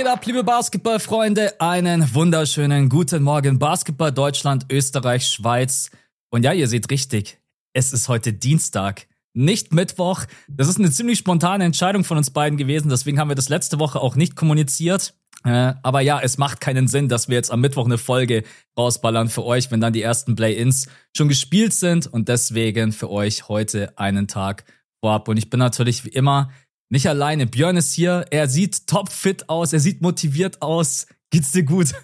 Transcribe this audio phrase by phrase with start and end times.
[0.00, 1.60] Geht ab, liebe Basketballfreunde?
[1.60, 3.58] Einen wunderschönen guten Morgen.
[3.58, 5.90] Basketball Deutschland, Österreich, Schweiz.
[6.30, 7.38] Und ja, ihr seht richtig.
[7.74, 10.24] Es ist heute Dienstag, nicht Mittwoch.
[10.48, 12.88] Das ist eine ziemlich spontane Entscheidung von uns beiden gewesen.
[12.88, 15.12] Deswegen haben wir das letzte Woche auch nicht kommuniziert.
[15.44, 18.44] Äh, aber ja, es macht keinen Sinn, dass wir jetzt am Mittwoch eine Folge
[18.78, 22.06] rausballern für euch, wenn dann die ersten Play-ins schon gespielt sind.
[22.06, 24.64] Und deswegen für euch heute einen Tag
[25.04, 25.28] vorab.
[25.28, 26.48] Und ich bin natürlich wie immer
[26.90, 27.46] nicht alleine.
[27.46, 28.26] Björn ist hier.
[28.30, 29.72] Er sieht topfit aus.
[29.72, 31.06] Er sieht motiviert aus.
[31.30, 31.94] Geht's dir gut?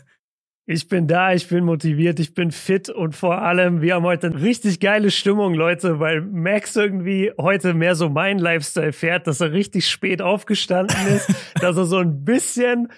[0.68, 4.26] Ich bin da, ich bin motiviert, ich bin fit und vor allem, wir haben heute
[4.26, 9.40] eine richtig geile Stimmung, Leute, weil Max irgendwie heute mehr so mein Lifestyle fährt, dass
[9.40, 12.88] er richtig spät aufgestanden ist, dass er so ein bisschen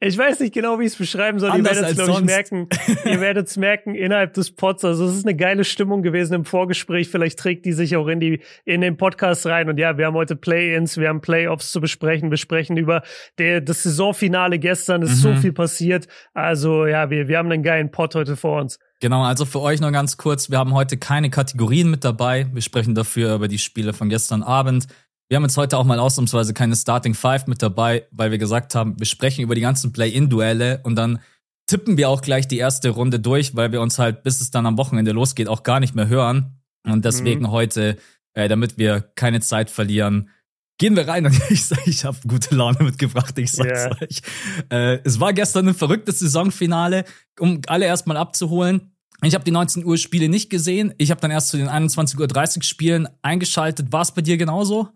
[0.00, 1.50] ich weiß nicht genau, wie ich es beschreiben soll.
[1.50, 2.68] Anders ihr werdet es, glaube ich, merken.
[3.04, 4.84] ihr werdet es merken innerhalb des Pods.
[4.84, 7.08] Also es ist eine geile Stimmung gewesen im Vorgespräch.
[7.08, 9.68] Vielleicht trägt die sich auch in die in den Podcast rein.
[9.68, 12.30] Und ja, wir haben heute Play-ins, wir haben Playoffs zu besprechen.
[12.30, 13.02] Wir sprechen über
[13.38, 15.02] der, das Saisonfinale gestern.
[15.02, 15.34] Es ist mhm.
[15.34, 16.06] so viel passiert.
[16.32, 18.78] Also ja, wir, wir haben einen geilen Pod heute vor uns.
[19.00, 20.50] Genau, also für euch noch ganz kurz.
[20.50, 22.48] Wir haben heute keine Kategorien mit dabei.
[22.52, 24.86] Wir sprechen dafür über die Spiele von gestern Abend.
[25.28, 28.74] Wir haben jetzt heute auch mal ausnahmsweise keine Starting Five mit dabei, weil wir gesagt
[28.74, 31.18] haben, wir sprechen über die ganzen Play-In-Duelle und dann
[31.66, 34.64] tippen wir auch gleich die erste Runde durch, weil wir uns halt, bis es dann
[34.64, 36.62] am Wochenende losgeht, auch gar nicht mehr hören.
[36.86, 37.50] Und deswegen mhm.
[37.50, 37.98] heute,
[38.32, 40.30] äh, damit wir keine Zeit verlieren,
[40.78, 43.96] gehen wir rein und ich sage, ich habe gute Laune mitgebracht, ich sag's yeah.
[44.00, 44.22] euch.
[44.70, 47.04] Äh, es war gestern ein verrücktes Saisonfinale,
[47.38, 48.92] um alle erstmal abzuholen.
[49.22, 50.94] Ich habe die 19 Uhr Spiele nicht gesehen.
[50.98, 53.92] Ich habe dann erst zu den 21.30 Uhr Spielen eingeschaltet.
[53.92, 54.88] War es bei dir genauso?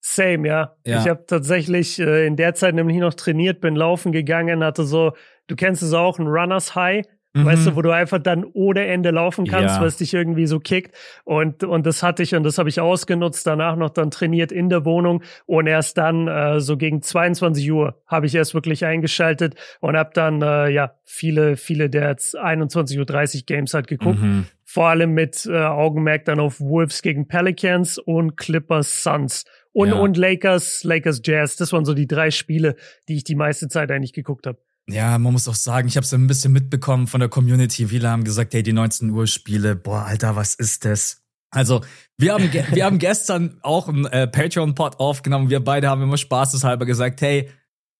[0.00, 0.76] Same, ja.
[0.86, 1.00] ja.
[1.00, 5.12] Ich habe tatsächlich äh, in der Zeit nämlich noch trainiert, bin laufen gegangen, hatte so,
[5.46, 7.04] du kennst es auch, ein Runners High.
[7.32, 7.44] Mhm.
[7.44, 9.80] Weißt du, wo du einfach dann ohne Ende laufen kannst, ja.
[9.80, 10.96] weil es dich irgendwie so kickt.
[11.24, 14.68] Und, und das hatte ich und das habe ich ausgenutzt, danach noch dann trainiert in
[14.68, 19.54] der Wohnung und erst dann äh, so gegen 22 Uhr habe ich erst wirklich eingeschaltet
[19.78, 24.20] und habe dann äh, ja viele, viele der 21.30 Uhr Games halt geguckt.
[24.20, 24.46] Mhm.
[24.64, 29.44] Vor allem mit äh, Augenmerk dann auf Wolves gegen Pelicans und Clippers Suns.
[29.72, 29.94] Und, ja.
[29.94, 31.54] und Lakers, Lakers Jazz.
[31.56, 32.74] Das waren so die drei Spiele,
[33.08, 34.58] die ich die meiste Zeit eigentlich geguckt habe.
[34.92, 37.88] Ja, man muss auch sagen, ich habe es ein bisschen mitbekommen von der Community.
[37.88, 41.22] Viele haben gesagt, hey, die 19 Uhr Spiele, boah, Alter, was ist das?
[41.50, 41.80] Also,
[42.16, 45.50] wir haben, wir haben gestern auch einen äh, Patreon-Pod aufgenommen.
[45.50, 47.48] Wir beide haben immer spaßeshalber gesagt, hey,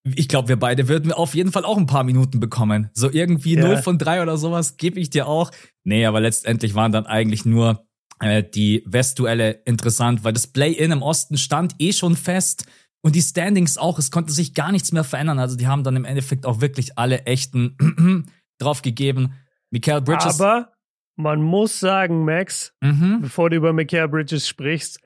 [0.04, 2.90] ich glaube, wir beide würden auf jeden Fall auch ein paar Minuten bekommen.
[2.94, 3.66] So irgendwie ja.
[3.66, 5.50] 0 von 3 oder sowas gebe ich dir auch.
[5.84, 7.86] Nee, aber letztendlich waren dann eigentlich nur
[8.20, 12.64] äh, die Westduelle interessant, weil das Play-In im Osten stand eh schon fest.
[13.02, 15.38] Und die Standings auch, es konnte sich gar nichts mehr verändern.
[15.38, 18.26] Also die haben dann im Endeffekt auch wirklich alle echten
[18.58, 19.34] drauf gegeben.
[19.70, 20.40] Michael Bridges.
[20.40, 20.72] Aber
[21.16, 23.20] man muss sagen, Max, mhm.
[23.22, 25.00] bevor du über Michael Bridges sprichst,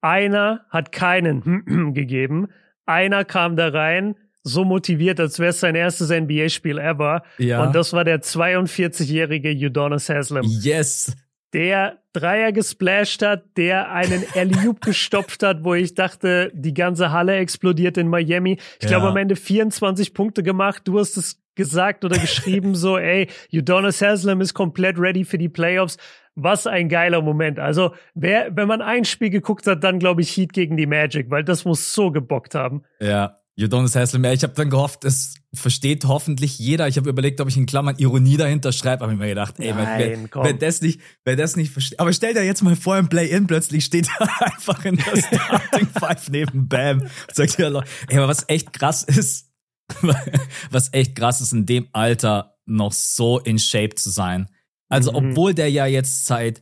[0.00, 2.48] einer hat keinen gegeben.
[2.86, 7.22] Einer kam da rein, so motiviert, als wäre es sein erstes NBA-Spiel ever.
[7.38, 7.64] Ja.
[7.64, 10.44] Und das war der 42-jährige Udonis Haslam.
[10.46, 11.14] Yes
[11.52, 17.36] der Dreier gesplasht hat, der einen alley gestopft hat, wo ich dachte, die ganze Halle
[17.36, 18.58] explodiert in Miami.
[18.78, 18.88] Ich ja.
[18.88, 20.82] glaube, am Ende 24 Punkte gemacht.
[20.84, 25.48] Du hast es gesagt oder geschrieben, so, ey, Udonis Haslam ist komplett ready für die
[25.48, 25.96] Playoffs.
[26.36, 27.58] Was ein geiler Moment.
[27.58, 31.30] Also, wer, wenn man ein Spiel geguckt hat, dann glaube ich Heat gegen die Magic,
[31.30, 32.82] weil das muss so gebockt haben.
[33.00, 36.88] Ja, Udonis Haslem, ja, ich habe dann gehofft, es versteht hoffentlich jeder.
[36.88, 39.72] Ich habe überlegt, ob ich in Klammern Ironie dahinter schreibe, habe ich mir gedacht, ey,
[39.72, 41.98] Nein, wer, wer, das nicht, wer das nicht versteht.
[41.98, 45.88] Aber stell dir jetzt mal vor, im Play-In plötzlich steht er einfach in der Starting
[45.88, 47.06] Five neben Bam.
[47.32, 47.68] Sagt ja,
[48.08, 49.50] ey, aber was echt krass ist,
[50.70, 54.48] was echt krass ist, in dem Alter noch so in Shape zu sein.
[54.88, 55.30] Also, mhm.
[55.30, 56.60] obwohl der ja jetzt seit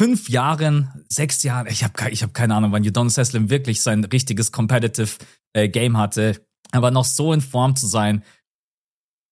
[0.00, 4.02] fünf Jahren, sechs Jahren, ich habe ich hab keine Ahnung, wann Udonis Haslem wirklich sein
[4.02, 5.18] richtiges Competitive
[5.52, 6.40] äh, Game hatte.
[6.72, 8.24] Aber noch so in Form zu sein,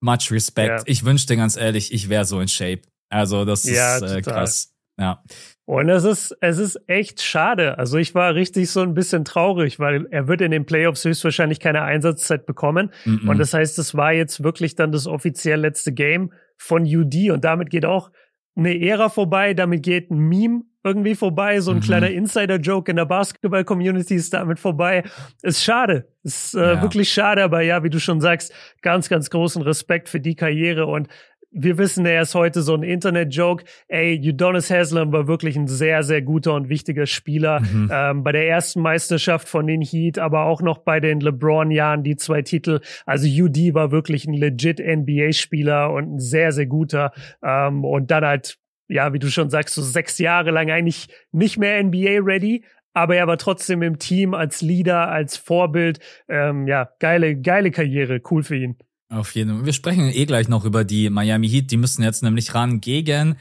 [0.03, 0.69] much respect.
[0.69, 0.83] Ja.
[0.85, 2.83] Ich wünschte ganz ehrlich, ich wäre so in Shape.
[3.09, 4.75] Also das ja, ist äh, krass.
[5.01, 5.25] Ja.
[5.65, 7.79] Und es ist, es ist echt schade.
[7.79, 11.61] Also ich war richtig so ein bisschen traurig, weil er wird in den Playoffs höchstwahrscheinlich
[11.61, 12.91] keine Einsatzzeit bekommen.
[13.07, 13.31] Mm -mm.
[13.31, 17.43] Und das heißt, es war jetzt wirklich dann das offiziell letzte Game von UD und
[17.43, 18.11] damit geht auch
[18.59, 21.83] eine Ära vorbei, damit geht ein Meme irgendwie vorbei, so ein mhm.
[21.83, 25.05] kleiner Insider-Joke in der Basketball-Community ist damit vorbei.
[25.43, 26.83] Ist schade, ist äh, ja.
[26.83, 28.53] wirklich schade, aber ja, wie du schon sagst,
[28.83, 31.09] ganz, ganz großen Respekt für die Karriere und
[31.51, 33.65] wir wissen, er ist heute so ein Internet-Joke.
[33.89, 37.61] Ey, Udonis Haslam war wirklich ein sehr, sehr guter und wichtiger Spieler.
[37.61, 37.91] Mhm.
[37.93, 42.17] Ähm, bei der ersten Meisterschaft von den Heat, aber auch noch bei den LeBron-Jahren, die
[42.17, 42.81] zwei Titel.
[43.07, 47.13] Also UD war wirklich ein legit NBA-Spieler und ein sehr, sehr guter.
[47.43, 48.59] Ähm, und dann halt
[48.89, 52.65] ja, wie du schon sagst, so sechs Jahre lang eigentlich nicht mehr NBA-ready,
[52.95, 56.01] aber er war trotzdem im Team als Leader, als Vorbild.
[56.29, 58.79] Ähm, ja, geile, geile Karriere, cool für ihn.
[59.11, 59.65] Auf jeden Fall.
[59.67, 61.71] Wir sprechen eh gleich noch über die Miami Heat.
[61.71, 63.37] Die müssen jetzt nämlich ran gegen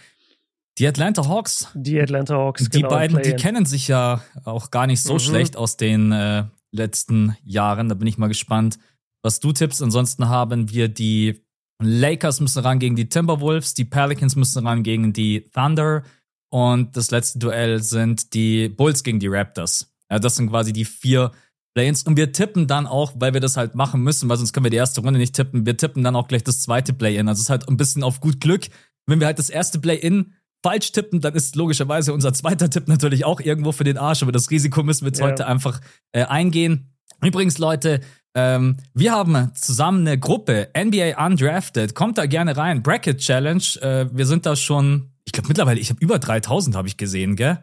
[0.77, 1.67] die Atlanta Hawks.
[1.73, 2.69] Die Atlanta Hawks.
[2.69, 5.19] Die genau, beiden, die kennen sich ja auch gar nicht so mhm.
[5.19, 7.89] schlecht aus den äh, letzten Jahren.
[7.89, 8.77] Da bin ich mal gespannt,
[9.23, 9.81] was du tippst.
[9.81, 11.43] Ansonsten haben wir die
[11.81, 16.03] Lakers müssen ran gegen die Timberwolves, die Pelicans müssen ran gegen die Thunder
[16.49, 19.93] und das letzte Duell sind die Bulls gegen die Raptors.
[20.09, 21.31] Ja, das sind quasi die vier
[21.77, 24.63] Play-ins und wir tippen dann auch, weil wir das halt machen müssen, weil sonst können
[24.63, 25.67] wir die erste Runde nicht tippen.
[25.67, 27.27] Wir tippen dann auch gleich das zweite Play-in.
[27.27, 28.65] Also es ist halt ein bisschen auf gut Glück.
[29.05, 30.33] Wenn wir halt das erste Play-in
[30.63, 34.23] falsch tippen, dann ist logischerweise unser zweiter Tipp natürlich auch irgendwo für den Arsch.
[34.23, 35.27] Aber das Risiko müssen wir jetzt ja.
[35.27, 35.79] heute einfach
[36.13, 36.95] äh, eingehen.
[37.21, 38.01] Übrigens, Leute,
[38.33, 41.93] ähm, wir haben zusammen eine Gruppe, NBA Undrafted.
[41.93, 42.81] Kommt da gerne rein.
[42.81, 43.63] Bracket Challenge.
[43.81, 47.35] Äh, wir sind da schon, ich glaube mittlerweile, ich habe über 3000 habe ich gesehen,
[47.35, 47.59] gell?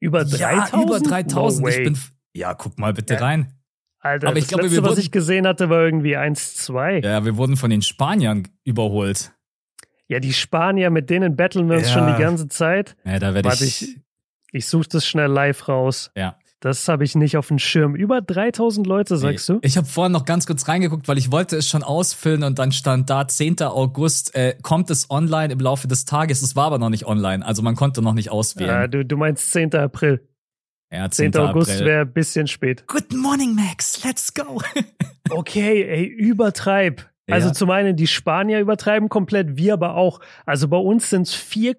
[0.00, 0.40] Über 3000?
[0.40, 1.62] Ja, über 3000.
[1.62, 1.98] No ich bin,
[2.36, 3.20] ja, guck mal bitte ja.
[3.20, 3.52] rein.
[4.00, 7.04] Alter, Aber ich das glaube, letzte, wir wurden, was ich gesehen hatte, war irgendwie 1-2.
[7.04, 9.32] Ja, wir wurden von den Spaniern überholt.
[10.08, 11.94] Ja, die Spanier, mit denen battlen wir uns ja.
[11.94, 12.96] schon die ganze Zeit.
[13.04, 13.82] Ja, da werde ich.
[13.82, 13.96] ich.
[14.52, 16.10] Ich suche das schnell live raus.
[16.16, 16.36] Ja.
[16.60, 17.94] Das habe ich nicht auf dem Schirm.
[17.94, 19.56] Über 3000 Leute, sagst nee.
[19.56, 19.60] du?
[19.62, 22.72] Ich habe vorhin noch ganz kurz reingeguckt, weil ich wollte es schon ausfüllen und dann
[22.72, 23.60] stand da 10.
[23.62, 26.42] August, äh, kommt es online im Laufe des Tages.
[26.42, 28.70] Es war aber noch nicht online, also man konnte noch nicht auswählen.
[28.70, 29.74] Ja, du, du meinst 10.
[29.74, 30.26] April.
[30.90, 31.32] Ja, 10.
[31.32, 31.42] 10.
[31.42, 32.86] August wäre ein bisschen spät.
[32.86, 34.04] Good morning, Max.
[34.04, 34.60] Let's go.
[35.30, 37.08] okay, ey, übertreib.
[37.28, 37.54] Also ja.
[37.54, 40.20] zum einen die Spanier übertreiben komplett, wir aber auch.
[40.44, 41.74] Also bei uns sind es 4,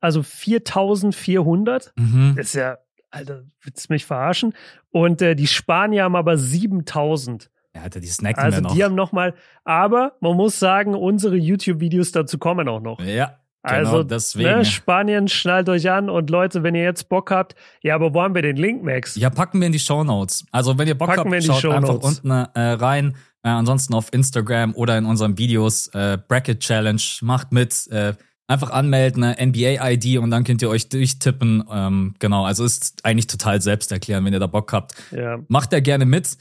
[0.00, 1.92] also 4400.
[1.96, 2.34] Mhm.
[2.36, 2.78] Das ist ja
[3.16, 4.54] Alter, willst du mich verarschen?
[4.90, 7.50] Und äh, die Spanier haben aber 7000.
[7.74, 8.74] Ja, Alter, die snacken Also noch.
[8.74, 9.34] die haben nochmal,
[9.64, 13.00] aber man muss sagen, unsere YouTube-Videos dazu kommen auch noch.
[13.00, 13.38] Ja.
[13.66, 14.48] Genau, also, deswegen.
[14.48, 18.22] Ne, Spanien, schnallt euch an und Leute, wenn ihr jetzt Bock habt, ja, aber wo
[18.22, 19.16] haben wir den Link, Max?
[19.16, 20.44] Ja, packen wir in die Show Notes.
[20.52, 23.16] Also, wenn ihr Bock packen habt, schaut einfach unten äh, rein.
[23.42, 27.02] Äh, ansonsten auf Instagram oder in unseren Videos äh, Bracket Challenge.
[27.22, 27.86] Macht mit.
[27.88, 28.14] Äh,
[28.48, 31.64] Einfach anmelden, eine NBA-ID und dann könnt ihr euch durchtippen.
[31.68, 34.94] Ähm, genau, also ist eigentlich total selbsterklärend, wenn ihr da Bock habt.
[35.10, 35.40] Ja.
[35.48, 36.38] Macht ja gerne mit.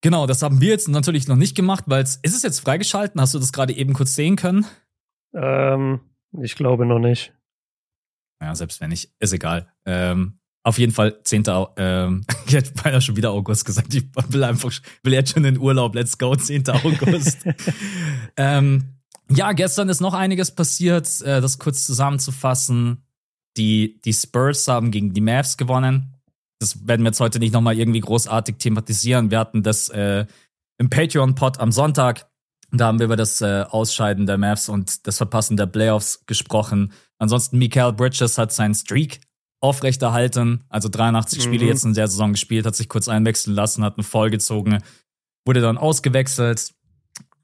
[0.00, 3.20] Genau, das haben wir jetzt natürlich noch nicht gemacht, weil es ist es jetzt freigeschalten?
[3.20, 4.64] Hast du das gerade eben kurz sehen können?
[5.34, 6.00] Ähm,
[6.42, 7.32] ich glaube noch nicht.
[8.40, 9.72] Ja, selbst wenn nicht, ist egal.
[9.84, 11.44] Ähm, auf jeden Fall 10.
[11.76, 13.94] Ähm, ich hätte beinahe schon wieder August gesagt.
[13.94, 14.70] Ich will einfach,
[15.02, 15.94] will jetzt schon in Urlaub.
[15.94, 16.68] Let's go, 10.
[16.68, 17.44] August.
[18.36, 18.98] ähm,
[19.30, 21.20] ja, gestern ist noch einiges passiert.
[21.22, 23.04] Äh, das kurz zusammenzufassen.
[23.56, 26.14] Die, die Spurs haben gegen die Mavs gewonnen.
[26.60, 29.30] Das werden wir jetzt heute nicht nochmal irgendwie großartig thematisieren.
[29.30, 30.26] Wir hatten das äh,
[30.78, 32.28] im Patreon-Pod am Sonntag.
[32.70, 36.92] Da haben wir über das äh, Ausscheiden der Mavs und das Verpassen der Playoffs gesprochen.
[37.18, 39.20] Ansonsten, Mikael Bridges hat seinen Streak
[39.60, 40.64] aufrechterhalten.
[40.68, 41.42] Also 83 mhm.
[41.42, 44.78] Spiele jetzt in der Saison gespielt, hat sich kurz einwechseln lassen, hat einen Voll gezogen,
[45.46, 46.74] wurde dann ausgewechselt.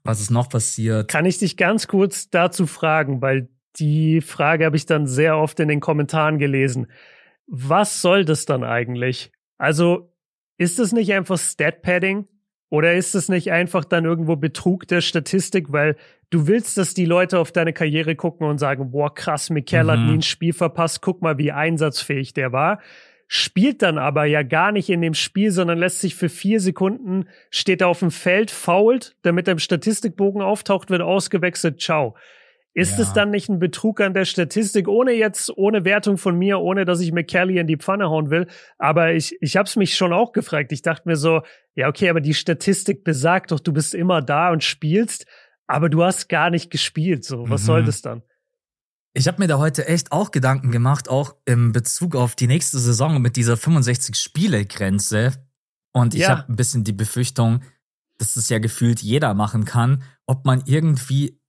[0.03, 1.09] Was ist noch passiert?
[1.09, 5.59] Kann ich dich ganz kurz dazu fragen, weil die Frage habe ich dann sehr oft
[5.59, 6.87] in den Kommentaren gelesen.
[7.47, 9.31] Was soll das dann eigentlich?
[9.57, 10.13] Also,
[10.57, 12.27] ist es nicht einfach Stat-Padding?
[12.69, 15.95] Oder ist es nicht einfach dann irgendwo Betrug der Statistik, weil
[16.29, 19.91] du willst, dass die Leute auf deine Karriere gucken und sagen, boah, krass, Mikel mhm.
[19.91, 22.79] hat nie ein Spiel verpasst, guck mal, wie einsatzfähig der war
[23.27, 27.25] spielt dann aber ja gar nicht in dem Spiel, sondern lässt sich für vier Sekunden,
[27.49, 32.15] steht er auf dem Feld, fault, damit er im Statistikbogen auftaucht, wird ausgewechselt, ciao.
[32.75, 33.03] Ist ja.
[33.03, 36.83] es dann nicht ein Betrug an der Statistik, ohne jetzt, ohne Wertung von mir, ohne
[36.83, 38.47] dass ich McKelly in die Pfanne hauen will?
[38.77, 40.73] Aber ich, ich habe es mich schon auch gefragt.
[40.73, 41.41] Ich dachte mir so,
[41.75, 45.25] ja, okay, aber die Statistik besagt doch, du bist immer da und spielst,
[45.67, 47.23] aber du hast gar nicht gespielt.
[47.23, 47.65] So, was mhm.
[47.65, 48.23] soll das dann?
[49.13, 52.77] Ich habe mir da heute echt auch Gedanken gemacht, auch im Bezug auf die nächste
[52.77, 55.31] Saison mit dieser 65-Spiele-Grenze.
[55.93, 56.39] Und ich ja.
[56.39, 57.61] habe ein bisschen die Befürchtung,
[58.17, 61.39] dass das ja gefühlt jeder machen kann, ob man irgendwie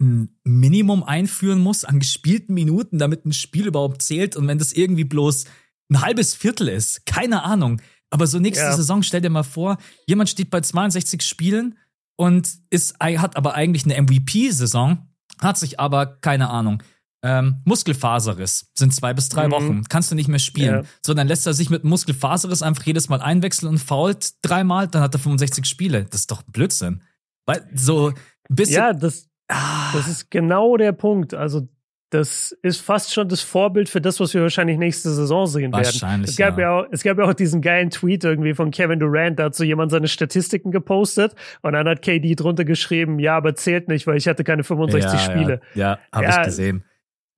[0.00, 4.36] ein Minimum einführen muss an gespielten Minuten, damit ein Spiel überhaupt zählt.
[4.36, 5.44] Und wenn das irgendwie bloß
[5.90, 7.80] ein halbes Viertel ist, keine Ahnung.
[8.10, 8.76] Aber so nächste ja.
[8.76, 11.76] Saison, stell dir mal vor, jemand steht bei 62 Spielen
[12.16, 14.98] und ist, hat aber eigentlich eine MVP-Saison,
[15.40, 16.82] hat sich aber, keine Ahnung,
[17.22, 19.52] ähm, Muskelfaserriss sind zwei bis drei mhm.
[19.52, 19.84] Wochen.
[19.88, 20.84] Kannst du nicht mehr spielen.
[20.84, 20.90] Ja.
[21.04, 25.02] So, dann lässt er sich mit Muskelfaserriss einfach jedes Mal einwechseln und fault dreimal, dann
[25.02, 26.04] hat er 65 Spiele.
[26.04, 27.02] Das ist doch Blödsinn.
[27.44, 28.14] Weil so ein
[28.54, 28.76] bisschen.
[28.76, 29.90] Ja, das, ah.
[29.92, 31.34] das ist genau der Punkt.
[31.34, 31.68] Also,
[32.10, 35.84] das ist fast schon das Vorbild für das, was wir wahrscheinlich nächste Saison sehen werden.
[35.84, 36.30] Wahrscheinlich.
[36.30, 36.64] Es gab ja.
[36.64, 39.54] ja, auch, es gab ja auch diesen geilen Tweet irgendwie von Kevin Durant, da hat
[39.54, 44.06] so jemand seine Statistiken gepostet und dann hat KD drunter geschrieben, ja, aber zählt nicht,
[44.06, 45.60] weil ich hatte keine 65 ja, Spiele.
[45.74, 46.84] Ja, ja habe ich gesehen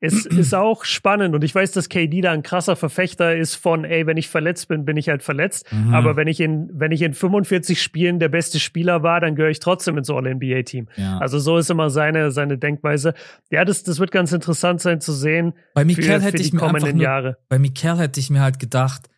[0.00, 3.84] es ist auch spannend und ich weiß, dass KD da ein krasser Verfechter ist von,
[3.84, 5.70] ey, wenn ich verletzt bin, bin ich halt verletzt.
[5.72, 5.94] Mhm.
[5.94, 9.50] Aber wenn ich in, wenn ich in 45 Spielen der beste Spieler war, dann gehöre
[9.50, 10.88] ich trotzdem ins All-NBA-Team.
[10.96, 11.18] Ja.
[11.18, 13.14] Also so ist immer seine, seine Denkweise.
[13.50, 15.52] Ja, das, das wird ganz interessant sein zu sehen.
[15.74, 17.38] Bei Mikel hätte ich mir kommenden nur, Jahre.
[17.48, 19.08] Bei Mikel hätte ich mir halt gedacht,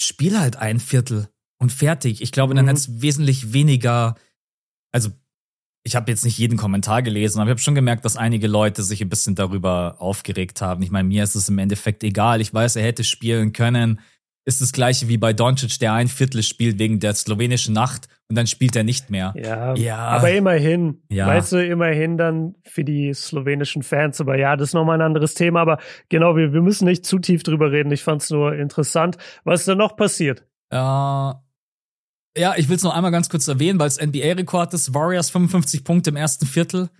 [0.00, 2.22] spiel halt ein Viertel und fertig.
[2.22, 2.68] Ich glaube, dann mhm.
[2.68, 4.14] hätte es wesentlich weniger,
[4.92, 5.10] also
[5.86, 8.82] ich habe jetzt nicht jeden Kommentar gelesen, aber ich habe schon gemerkt, dass einige Leute
[8.82, 10.82] sich ein bisschen darüber aufgeregt haben.
[10.82, 12.40] Ich meine, mir ist es im Endeffekt egal.
[12.40, 14.00] Ich weiß, er hätte spielen können.
[14.44, 18.36] Ist das gleiche wie bei Doncic, der ein Viertel spielt wegen der slowenischen Nacht und
[18.36, 19.32] dann spielt er nicht mehr.
[19.36, 19.98] Ja, ja.
[19.98, 21.02] aber immerhin.
[21.08, 21.28] Ja.
[21.28, 24.20] Weißt du, immerhin dann für die slowenischen Fans.
[24.20, 25.60] Aber ja, das ist nochmal ein anderes Thema.
[25.60, 25.78] Aber
[26.08, 27.92] genau, wir, wir müssen nicht zu tief drüber reden.
[27.92, 29.18] Ich fand es nur interessant.
[29.44, 30.44] Was ist da noch passiert?
[30.70, 31.32] Äh,
[32.36, 34.94] ja, ich will es noch einmal ganz kurz erwähnen, weil es NBA-Rekord ist.
[34.94, 36.90] Warriors 55 Punkte im ersten Viertel.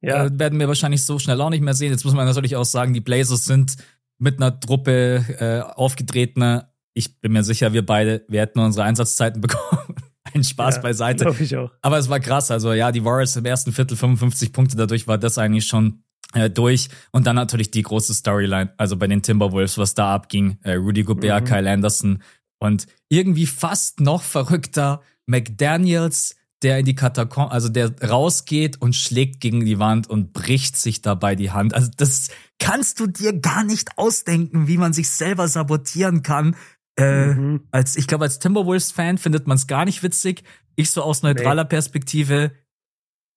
[0.00, 0.26] Ja.
[0.26, 1.90] Äh, werden wir wahrscheinlich so schnell auch nicht mehr sehen.
[1.90, 3.76] Jetzt muss man natürlich auch sagen, die Blazers sind
[4.18, 6.62] mit einer Truppe äh, aufgetreten.
[6.94, 9.94] Ich bin mir sicher, wir beide, wir hätten unsere Einsatzzeiten bekommen.
[10.34, 11.34] Ein Spaß ja, beiseite.
[11.40, 11.70] Ich auch.
[11.80, 12.50] Aber es war krass.
[12.50, 16.02] Also ja, die Warriors im ersten Viertel 55 Punkte, dadurch war das eigentlich schon
[16.34, 16.88] äh, durch.
[17.12, 20.58] Und dann natürlich die große Storyline, also bei den Timberwolves, was da abging.
[20.62, 21.46] Äh, Rudy Gobert, mhm.
[21.46, 22.22] Kyle Anderson,
[22.58, 29.40] und irgendwie fast noch verrückter McDaniels, der in die Katakomben, also der rausgeht und schlägt
[29.40, 31.74] gegen die Wand und bricht sich dabei die Hand.
[31.74, 36.56] Also das kannst du dir gar nicht ausdenken, wie man sich selber sabotieren kann.
[36.98, 37.60] Äh, mhm.
[37.70, 40.42] als ich glaube, als Timberwolves-Fan findet man es gar nicht witzig.
[40.74, 41.68] Ich so aus neutraler nee.
[41.68, 42.50] Perspektive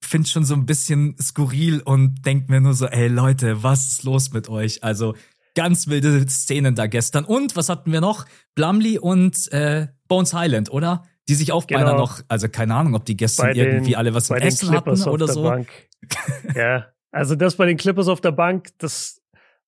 [0.03, 4.03] finde schon so ein bisschen skurril und denk mir nur so, ey Leute, was ist
[4.03, 4.83] los mit euch?
[4.83, 5.15] Also
[5.55, 7.25] ganz wilde Szenen da gestern.
[7.25, 8.25] Und was hatten wir noch?
[8.55, 11.03] Blumley und äh, Bones Highland, oder?
[11.27, 11.81] Die sich auch genau.
[11.81, 15.01] beinahe noch, also keine Ahnung, ob die gestern den, irgendwie alle was im Essen hatten
[15.03, 15.43] oder so.
[15.43, 15.69] Bank.
[16.55, 19.21] ja, also das bei den Clippers auf der Bank, das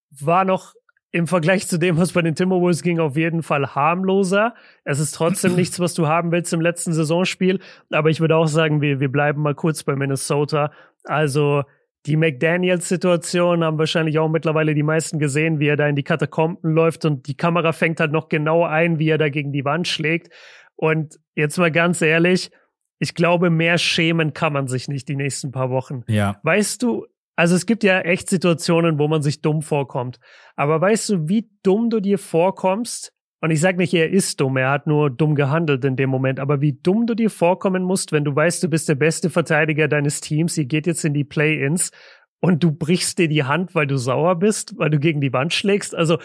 [0.10, 0.74] war noch
[1.12, 4.56] im Vergleich zu dem, was bei den Timberwolves ging, auf jeden Fall harmloser.
[4.84, 7.60] Es ist trotzdem nichts, was du haben willst im letzten Saisonspiel.
[7.92, 10.72] Aber ich würde auch sagen, wir, wir bleiben mal kurz bei Minnesota.
[11.04, 11.64] Also
[12.06, 16.74] die McDaniels-Situation haben wahrscheinlich auch mittlerweile die meisten gesehen, wie er da in die Katakomben
[16.74, 19.88] läuft und die Kamera fängt halt noch genau ein, wie er da gegen die Wand
[19.88, 20.34] schlägt.
[20.76, 22.52] Und jetzt mal ganz ehrlich,
[23.00, 26.04] ich glaube, mehr schämen kann man sich nicht die nächsten paar Wochen.
[26.08, 26.40] Ja.
[26.44, 27.06] Weißt du,
[27.36, 30.20] also es gibt ja echt Situationen, wo man sich dumm vorkommt.
[30.56, 34.56] Aber weißt du, wie dumm du dir vorkommst, und ich sage nicht, er ist dumm,
[34.56, 36.40] er hat nur dumm gehandelt in dem Moment.
[36.40, 39.90] Aber wie dumm du dir vorkommen musst, wenn du weißt, du bist der beste Verteidiger
[39.90, 41.92] deines Teams, ihr geht jetzt in die Play-ins
[42.40, 45.54] und du brichst dir die Hand, weil du sauer bist, weil du gegen die Wand
[45.54, 45.94] schlägst.
[45.94, 46.20] Also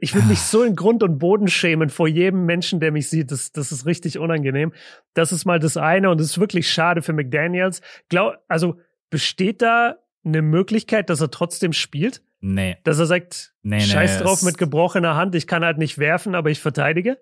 [0.00, 3.30] ich würde mich so in Grund und Boden schämen vor jedem Menschen, der mich sieht.
[3.30, 4.72] Das, das ist richtig unangenehm.
[5.14, 7.80] Das ist mal das eine und es ist wirklich schade für McDaniels.
[8.08, 12.22] Glaub, also besteht da eine Möglichkeit, dass er trotzdem spielt?
[12.48, 12.76] Nee.
[12.84, 16.36] Dass er sagt, nee, scheiß nee, drauf mit gebrochener Hand, ich kann halt nicht werfen,
[16.36, 17.18] aber ich verteidige?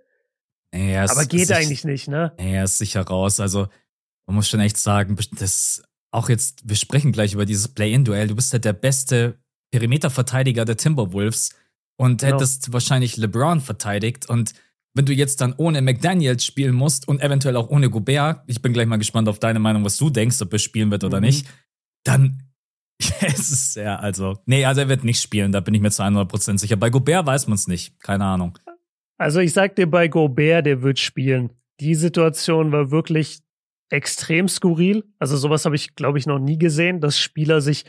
[0.70, 2.34] Nee, aber geht eigentlich nicht, ne?
[2.38, 3.40] Nee, er ist sicher raus.
[3.40, 3.68] Also,
[4.26, 8.28] man muss schon echt sagen, das auch jetzt, wir sprechen gleich über dieses Play-In-Duell.
[8.28, 9.38] Du bist halt der beste
[9.70, 11.54] Perimeterverteidiger der Timberwolves
[11.96, 12.34] und genau.
[12.34, 14.28] hättest wahrscheinlich LeBron verteidigt.
[14.28, 14.52] Und
[14.92, 18.74] wenn du jetzt dann ohne McDaniels spielen musst und eventuell auch ohne Gobert, ich bin
[18.74, 21.26] gleich mal gespannt auf deine Meinung, was du denkst, ob er spielen wird oder mhm.
[21.26, 21.46] nicht,
[22.04, 22.43] dann
[23.20, 26.02] es ist ja, also, nee, also er wird nicht spielen, da bin ich mir zu
[26.02, 26.76] 100% sicher.
[26.76, 28.58] Bei Gobert weiß man es nicht, keine Ahnung.
[29.18, 31.50] Also ich sag dir bei Gobert, der wird spielen.
[31.80, 33.40] Die Situation war wirklich
[33.90, 35.04] extrem skurril.
[35.18, 37.84] Also sowas habe ich, glaube ich, noch nie gesehen, dass Spieler sich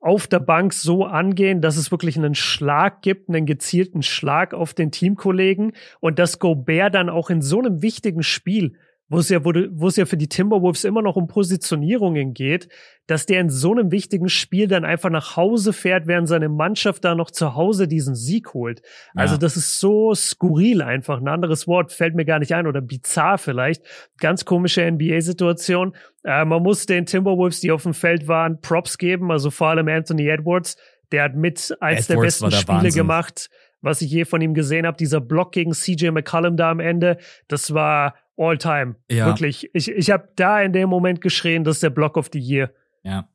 [0.00, 4.72] auf der Bank so angehen, dass es wirklich einen Schlag gibt, einen gezielten Schlag auf
[4.72, 8.76] den Teamkollegen und dass Gobert dann auch in so einem wichtigen Spiel
[9.10, 12.68] wo es ja, wo, wo es ja für die Timberwolves immer noch um Positionierungen geht,
[13.08, 17.04] dass der in so einem wichtigen Spiel dann einfach nach Hause fährt, während seine Mannschaft
[17.04, 18.82] da noch zu Hause diesen Sieg holt.
[19.16, 19.22] Ja.
[19.22, 21.20] Also das ist so skurril einfach.
[21.20, 23.82] Ein anderes Wort fällt mir gar nicht ein oder bizarr vielleicht.
[24.18, 25.96] Ganz komische NBA-Situation.
[26.22, 29.32] Äh, man muss den Timberwolves, die auf dem Feld waren, Props geben.
[29.32, 30.76] Also vor allem Anthony Edwards.
[31.10, 32.94] Der hat mit eins Edwards der besten der Spiele Wahnsinn.
[32.94, 33.50] gemacht,
[33.80, 34.96] was ich je von ihm gesehen habe.
[34.96, 38.96] Dieser Block gegen CJ McCollum da am Ende, das war all time.
[39.10, 39.26] Ja.
[39.26, 39.70] Wirklich.
[39.74, 42.72] Ich, ich habe da in dem Moment geschrien, das ist der Block of the Year.
[43.02, 43.28] Ja.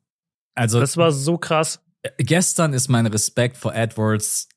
[0.54, 0.80] Also.
[0.80, 1.80] Das war so krass.
[2.02, 4.48] Äh, gestern ist mein Respekt vor Edwards.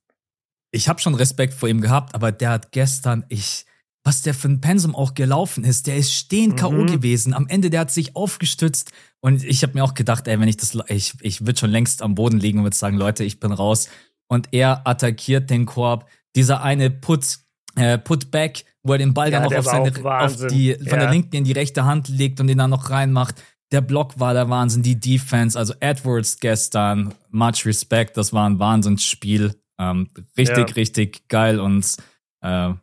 [0.72, 3.66] Ich habe schon Respekt vor ihm gehabt, aber der hat gestern, ich,
[4.04, 6.72] was der für ein Pensum auch gelaufen ist, der ist stehend K.O.
[6.72, 6.88] Mhm.
[6.88, 7.34] gewesen.
[7.34, 10.58] Am Ende, der hat sich aufgestützt und ich habe mir auch gedacht, ey, wenn ich
[10.58, 13.52] das, ich, ich würde schon längst am Boden liegen und würde sagen, Leute, ich bin
[13.52, 13.90] raus.
[14.28, 16.08] Und er attackiert den Korb.
[16.36, 17.40] Dieser eine Put,
[17.76, 20.98] äh, Putback, wo er den Ball ja, dann noch auf, seine, auf die, von ja.
[20.98, 23.42] der linken in die rechte Hand legt und den dann noch reinmacht.
[23.72, 28.60] der Block war der Wahnsinn, die Defense, also Edwards gestern, much respect, das war ein
[28.60, 29.56] Wahnsinnsspiel.
[29.78, 30.76] Ähm, richtig, ja.
[30.76, 31.96] richtig geil und
[32.42, 32.74] äh,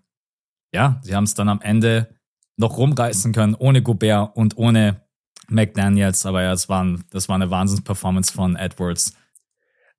[0.72, 2.08] ja, sie haben es dann am Ende
[2.56, 5.02] noch rumreißen können, ohne Gobert und ohne
[5.48, 9.14] McDaniels, aber ja, es war, ein, das war eine Wahnsinnsperformance von Edwards.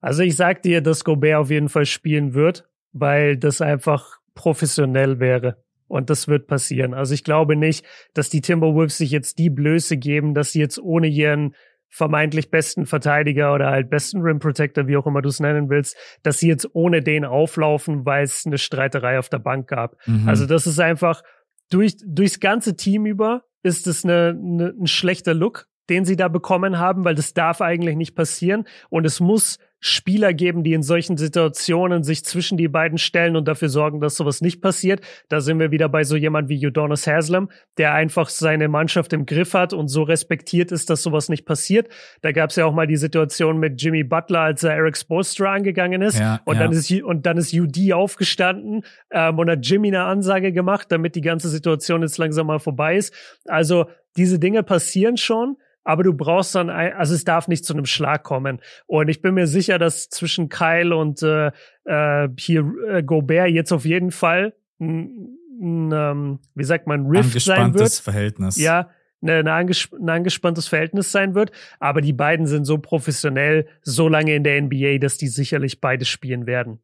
[0.01, 5.19] Also ich sag dir, dass Gobert auf jeden Fall spielen wird, weil das einfach professionell
[5.19, 5.63] wäre.
[5.87, 6.93] Und das wird passieren.
[6.93, 10.79] Also ich glaube nicht, dass die Timberwolves sich jetzt die Blöße geben, dass sie jetzt
[10.79, 11.55] ohne ihren
[11.89, 15.95] vermeintlich besten Verteidiger oder halt besten Rim Protector, wie auch immer du es nennen willst,
[16.21, 19.95] dass sie jetzt ohne den auflaufen, weil es eine Streiterei auf der Bank gab.
[20.05, 20.27] Mhm.
[20.27, 21.23] Also das ist einfach
[21.69, 26.27] durch, durchs ganze Team über ist es eine, eine, ein schlechter Look, den sie da
[26.27, 28.65] bekommen haben, weil das darf eigentlich nicht passieren.
[28.89, 33.47] Und es muss Spieler geben, die in solchen Situationen sich zwischen die beiden stellen und
[33.47, 35.01] dafür sorgen, dass sowas nicht passiert.
[35.29, 39.25] Da sind wir wieder bei so jemand wie Udonis Haslam, der einfach seine Mannschaft im
[39.25, 41.89] Griff hat und so respektiert ist, dass sowas nicht passiert.
[42.21, 45.53] Da gab es ja auch mal die Situation mit Jimmy Butler, als er Eric Spoelstra
[45.53, 46.63] angegangen ist ja, und ja.
[46.63, 51.15] dann ist und dann ist UD aufgestanden ähm, und hat Jimmy eine Ansage gemacht, damit
[51.15, 53.13] die ganze Situation jetzt langsam mal vorbei ist.
[53.45, 55.57] Also diese Dinge passieren schon
[55.87, 58.59] aber du brauchst dann, ein, also es darf nicht zu einem Schlag kommen.
[58.87, 61.51] Und ich bin mir sicher, dass zwischen Kyle und äh,
[61.85, 67.39] äh, hier äh, Gobert jetzt auf jeden Fall ein, ein ähm, wie sagt man, Rift
[67.39, 67.93] sein wird.
[67.93, 68.57] Verhältnis.
[68.57, 68.89] Ja,
[69.21, 71.51] ne, ne, anges ein angespanntes Verhältnis sein wird.
[71.79, 76.03] Aber die beiden sind so professionell, so lange in der NBA, dass die sicherlich beide
[76.03, 76.79] spielen werden.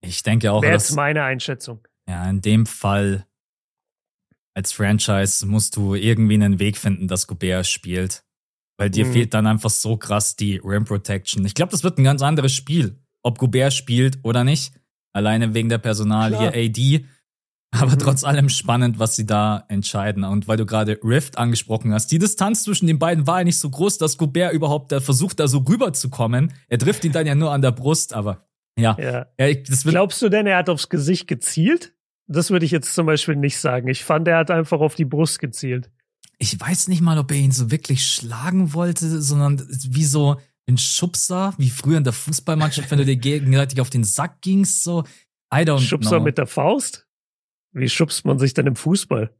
[0.00, 0.62] Ich denke auch.
[0.62, 1.86] Wäre jetzt meine Einschätzung.
[2.08, 3.24] Ja, in dem Fall
[4.54, 8.24] als Franchise musst du irgendwie einen Weg finden, dass Gobert spielt.
[8.78, 9.12] Weil dir mhm.
[9.12, 11.44] fehlt dann einfach so krass die Rim Protection.
[11.44, 14.72] Ich glaube, das wird ein ganz anderes Spiel, ob Gobert spielt oder nicht.
[15.12, 17.04] Alleine wegen der Personal hier AD.
[17.72, 17.98] Aber mhm.
[17.98, 20.24] trotz allem spannend, was sie da entscheiden.
[20.24, 23.58] Und weil du gerade Rift angesprochen hast, die Distanz zwischen den beiden war ja nicht
[23.58, 26.52] so groß, dass Gobert überhaupt der versucht, da so rüberzukommen.
[26.68, 28.96] Er trifft ihn dann ja nur an der Brust, aber ja.
[28.98, 29.26] ja.
[29.38, 31.92] ja Glaubst du denn, er hat aufs Gesicht gezielt?
[32.32, 33.88] Das würde ich jetzt zum Beispiel nicht sagen.
[33.88, 35.90] Ich fand, er hat einfach auf die Brust gezielt.
[36.38, 40.36] Ich weiß nicht mal, ob er ihn so wirklich schlagen wollte, sondern wie so
[40.68, 44.84] ein Schubser, wie früher in der Fußballmannschaft, wenn du dir gegenseitig auf den Sack gingst,
[44.84, 45.02] so.
[45.52, 46.20] I don't Schubser know.
[46.20, 47.08] mit der Faust?
[47.72, 49.34] Wie schubst man sich denn im Fußball?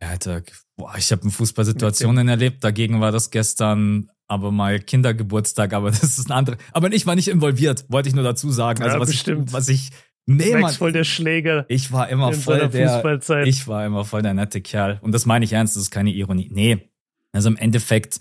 [0.00, 0.42] Ja, Alter,
[0.76, 2.64] boah, ich habe Fußballsituationen erlebt.
[2.64, 6.56] Dagegen war das gestern aber mal Kindergeburtstag, aber das ist ein andere.
[6.72, 8.82] Aber ich war nicht involviert, wollte ich nur dazu sagen.
[8.82, 9.50] Also ja, was bestimmt.
[9.50, 9.90] ich, was ich
[10.26, 11.64] Nee, Max voll der Schläger.
[11.68, 14.98] Ich war immer voll der, ich war immer voll der nette Kerl.
[15.02, 16.48] Und das meine ich ernst, das ist keine Ironie.
[16.52, 16.88] Nee.
[17.32, 18.18] Also im Endeffekt,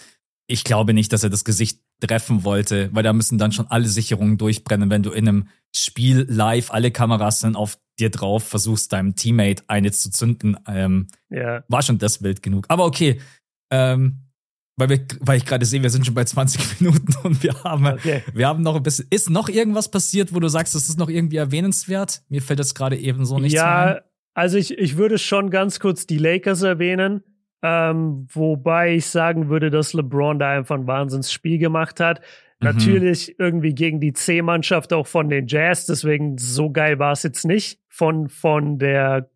[0.48, 3.88] ich glaube nicht, dass er das Gesicht treffen wollte, weil da müssen dann schon alle
[3.88, 8.92] Sicherungen durchbrennen, wenn du in einem Spiel live alle Kameras sind auf dir drauf, versuchst
[8.92, 10.58] deinem Teammate eine zu zünden.
[10.68, 11.64] Ähm, ja.
[11.68, 12.66] War schon das wild genug.
[12.70, 13.22] Aber okay.
[13.70, 14.31] Ähm,
[14.78, 17.86] weil, wir, weil ich gerade sehe, wir sind schon bei 20 Minuten und wir haben,
[17.88, 18.24] okay.
[18.34, 19.08] wir haben noch ein bisschen.
[19.10, 22.22] Ist noch irgendwas passiert, wo du sagst, das ist noch irgendwie erwähnenswert?
[22.30, 24.00] Mir fällt das gerade eben so nicht Ja, ein.
[24.34, 27.24] also ich, ich würde schon ganz kurz die Lakers erwähnen.
[27.64, 32.22] Ähm, wobei ich sagen würde, dass LeBron da einfach ein Wahnsinnsspiel gemacht hat.
[32.60, 32.68] Mhm.
[32.68, 37.46] Natürlich irgendwie gegen die C-Mannschaft auch von den Jazz, deswegen so geil war es jetzt
[37.46, 39.30] nicht von, von der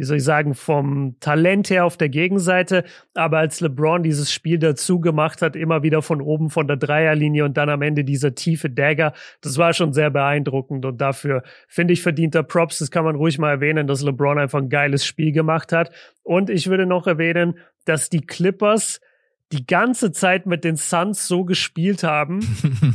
[0.00, 2.84] wie soll ich sagen, vom Talent her auf der Gegenseite.
[3.12, 7.44] Aber als LeBron dieses Spiel dazu gemacht hat, immer wieder von oben von der Dreierlinie
[7.44, 10.86] und dann am Ende dieser tiefe Dagger, das war schon sehr beeindruckend.
[10.86, 12.78] Und dafür finde ich verdienter Props.
[12.78, 15.90] Das kann man ruhig mal erwähnen, dass LeBron einfach ein geiles Spiel gemacht hat.
[16.22, 19.02] Und ich würde noch erwähnen, dass die Clippers
[19.52, 22.40] die ganze Zeit mit den Suns so gespielt haben,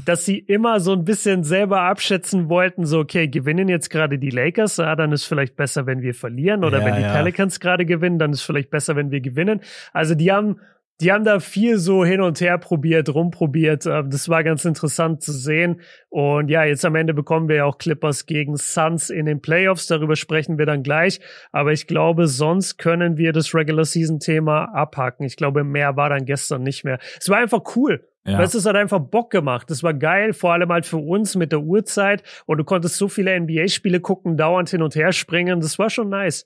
[0.06, 4.30] dass sie immer so ein bisschen selber abschätzen wollten, so, okay, gewinnen jetzt gerade die
[4.30, 7.14] Lakers, ja, dann ist vielleicht besser, wenn wir verlieren, oder ja, wenn die ja.
[7.14, 9.60] Pelicans gerade gewinnen, dann ist vielleicht besser, wenn wir gewinnen.
[9.92, 10.60] Also die haben
[11.02, 13.86] die haben da viel so hin und her probiert, rumprobiert.
[13.86, 15.82] Ähm, das war ganz interessant zu sehen.
[16.10, 19.88] Und ja, jetzt am Ende bekommen wir ja auch Clippers gegen Suns in den Playoffs.
[19.88, 21.20] Darüber sprechen wir dann gleich.
[21.52, 25.26] Aber ich glaube, sonst können wir das Regular Season Thema abhaken.
[25.26, 27.00] Ich glaube, mehr war dann gestern nicht mehr.
[27.20, 28.08] Es war einfach cool.
[28.26, 28.40] Ja.
[28.40, 29.70] Weißt, es hat einfach Bock gemacht.
[29.70, 32.24] Das war geil, vor allem halt für uns mit der Uhrzeit.
[32.46, 35.60] Und du konntest so viele NBA-Spiele gucken, dauernd hin und her springen.
[35.60, 36.46] Das war schon nice.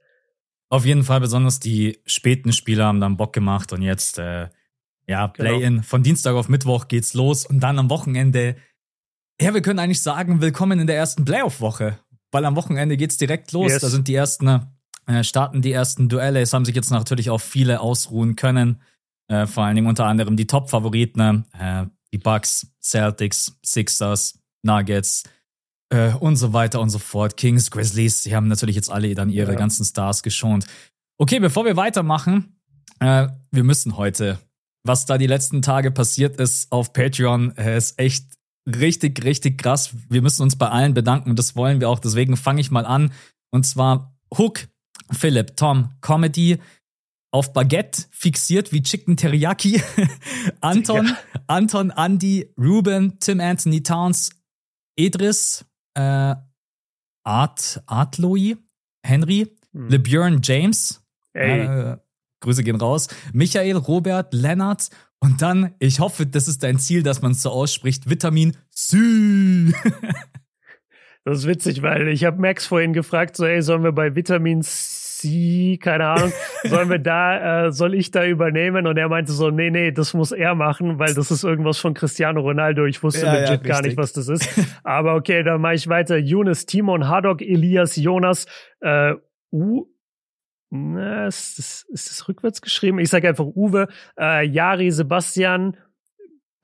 [0.69, 4.49] Auf jeden Fall, besonders die späten Spieler haben dann Bock gemacht und jetzt, äh,
[5.07, 5.33] ja, genau.
[5.33, 5.73] Play-In.
[5.73, 5.83] Genau.
[5.83, 8.55] Von Dienstag auf Mittwoch geht's los und dann am Wochenende.
[9.41, 11.97] Ja, wir können eigentlich sagen, willkommen in der ersten Playoff-Woche,
[12.31, 13.71] weil am Wochenende geht's direkt los.
[13.71, 13.81] Yes.
[13.81, 14.67] Da sind die ersten,
[15.07, 16.41] äh, starten die ersten Duelle.
[16.41, 18.81] Es haben sich jetzt natürlich auch viele ausruhen können.
[19.27, 25.23] Äh, vor allen Dingen unter anderem die Top-Favoriten, äh, die Bucks, Celtics, Sixers, Nuggets,
[25.89, 27.37] äh, und so weiter und so fort.
[27.37, 29.57] Kings, Grizzlies, sie haben natürlich jetzt alle dann ihre ja.
[29.57, 30.65] ganzen Stars geschont.
[31.17, 32.59] Okay, bevor wir weitermachen,
[32.99, 34.39] äh, wir müssen heute
[34.83, 38.25] was da die letzten Tage passiert ist auf Patreon, äh, ist echt
[38.65, 39.91] richtig, richtig krass.
[40.09, 41.99] Wir müssen uns bei allen bedanken und das wollen wir auch.
[41.99, 43.11] Deswegen fange ich mal an.
[43.51, 44.67] Und zwar Hook,
[45.11, 46.59] Philipp, Tom, Comedy,
[47.31, 49.81] auf Baguette fixiert wie Chicken Teriyaki.
[50.61, 51.15] Anton.
[51.47, 54.31] Anton, Andy, Ruben, Tim Anthony Towns,
[54.97, 55.65] Edris,
[55.99, 56.35] äh,
[57.23, 58.57] Art, Artloy,
[59.03, 59.89] Henry, hm.
[59.89, 61.05] LeBjörn James.
[61.33, 61.97] Äh,
[62.41, 63.07] Grüße gehen raus.
[63.33, 67.49] Michael, Robert, Lennart und dann, ich hoffe, das ist dein Ziel, dass man es so
[67.49, 68.97] ausspricht, Vitamin C.
[71.25, 74.61] das ist witzig, weil ich habe Max vorhin gefragt, so, ey, sollen wir bei Vitamin
[74.61, 75.08] C,
[75.81, 76.31] keine Ahnung,
[76.63, 78.87] sollen wir da, äh, soll ich da übernehmen?
[78.87, 81.93] Und er meinte so, nee, nee, das muss er machen, weil das ist irgendwas von
[81.93, 82.85] Cristiano Ronaldo.
[82.85, 84.49] Ich wusste ja, legit ja, gar nicht, was das ist.
[84.83, 86.17] Aber okay, dann mache ich weiter.
[86.17, 88.45] Yunus, Timon, Haddock, Elias, Jonas,
[88.81, 89.13] äh,
[89.51, 89.87] U
[90.71, 92.99] na, ist das, ist das rückwärts geschrieben?
[92.99, 93.87] Ich sage einfach Uwe,
[94.19, 95.77] äh, Jari, Sebastian,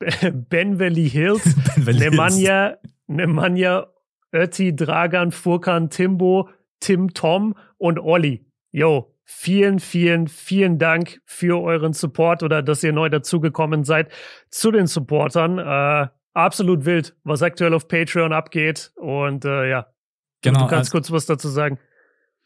[0.32, 3.86] Benveli Hills, Nemanja, Nemanja,
[4.32, 8.46] Ötti, Dragan, Furkan, Timbo, Tim, Tom und Olli.
[8.70, 14.10] Yo, vielen, vielen, vielen Dank für euren Support oder dass ihr neu dazugekommen seid
[14.50, 15.58] zu den Supportern.
[15.58, 18.92] Äh, absolut wild, was aktuell auf Patreon abgeht.
[18.96, 19.86] Und äh, ja,
[20.42, 21.78] genau, du kannst also, kurz was dazu sagen.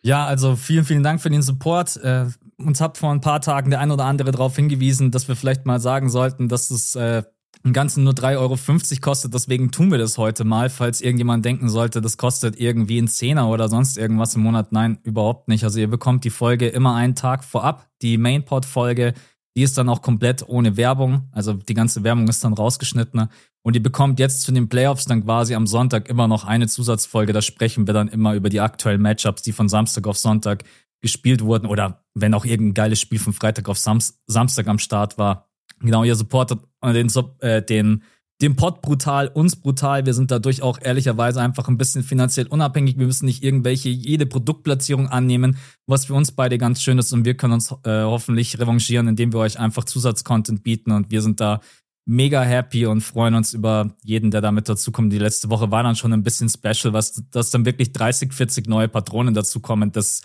[0.03, 1.97] Ja, also vielen, vielen Dank für den Support.
[2.03, 5.37] Äh, uns hat vor ein paar Tagen der ein oder andere darauf hingewiesen, dass wir
[5.37, 7.23] vielleicht mal sagen sollten, dass es äh,
[7.63, 8.57] im Ganzen nur 3,50 Euro
[9.01, 9.35] kostet.
[9.35, 13.49] Deswegen tun wir das heute mal, falls irgendjemand denken sollte, das kostet irgendwie ein Zehner
[13.49, 14.73] oder sonst irgendwas im Monat.
[14.73, 15.65] Nein, überhaupt nicht.
[15.65, 17.89] Also ihr bekommt die Folge immer einen Tag vorab.
[18.01, 19.15] Die Mainpod-Folge,
[19.57, 21.29] die ist dann auch komplett ohne Werbung.
[21.33, 23.29] Also die ganze Werbung ist dann rausgeschnitten.
[23.63, 27.35] Und ihr bekommt jetzt zu den Playoffs dann quasi am Sonntag immer noch eine Zusatzfolge.
[27.35, 30.65] Da sprechen wir dann immer über die aktuellen Matchups, die von Samstag auf Sonntag
[31.03, 35.19] gespielt wurden oder wenn auch irgendein geiles Spiel von Freitag auf Sam Samstag am Start
[35.19, 35.50] war.
[35.81, 38.03] Genau, ihr supportet den, äh, den,
[38.41, 40.07] den Pod brutal, uns brutal.
[40.07, 42.99] Wir sind dadurch auch ehrlicherweise einfach ein bisschen finanziell unabhängig.
[42.99, 47.13] Wir müssen nicht irgendwelche, jede Produktplatzierung annehmen, was für uns beide ganz schön ist.
[47.13, 50.93] Und wir können uns äh, hoffentlich revanchieren, indem wir euch einfach Zusatzcontent bieten.
[50.93, 51.61] Und wir sind da
[52.07, 55.13] mega happy und freuen uns über jeden, der damit dazukommt.
[55.13, 58.67] Die letzte Woche war dann schon ein bisschen special, was, dass dann wirklich 30, 40
[58.69, 59.93] neue Patronen dazukommen.
[59.93, 60.23] Das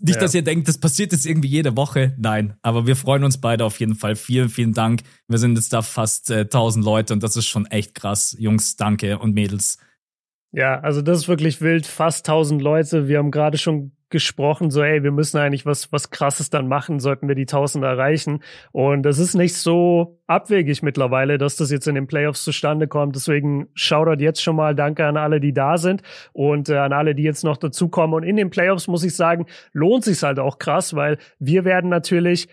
[0.00, 0.20] nicht, ja.
[0.20, 2.14] dass ihr denkt, das passiert jetzt irgendwie jede Woche.
[2.18, 4.16] Nein, aber wir freuen uns beide auf jeden Fall.
[4.16, 5.02] Vielen, vielen Dank.
[5.28, 8.36] Wir sind jetzt da fast äh, 1000 Leute und das ist schon echt krass.
[8.38, 9.78] Jungs, danke und Mädels.
[10.52, 11.86] Ja, also das ist wirklich wild.
[11.86, 13.08] Fast 1000 Leute.
[13.08, 17.00] Wir haben gerade schon gesprochen, so, ey, wir müssen eigentlich was, was krasses dann machen,
[17.00, 18.42] sollten wir die 1000 erreichen.
[18.72, 23.16] Und das ist nicht so abwegig mittlerweile, dass das jetzt in den Playoffs zustande kommt.
[23.16, 24.74] Deswegen Shoutout jetzt schon mal.
[24.74, 28.14] Danke an alle, die da sind und äh, an alle, die jetzt noch dazukommen.
[28.14, 31.90] Und in den Playoffs muss ich sagen, lohnt sich halt auch krass, weil wir werden
[31.90, 32.48] natürlich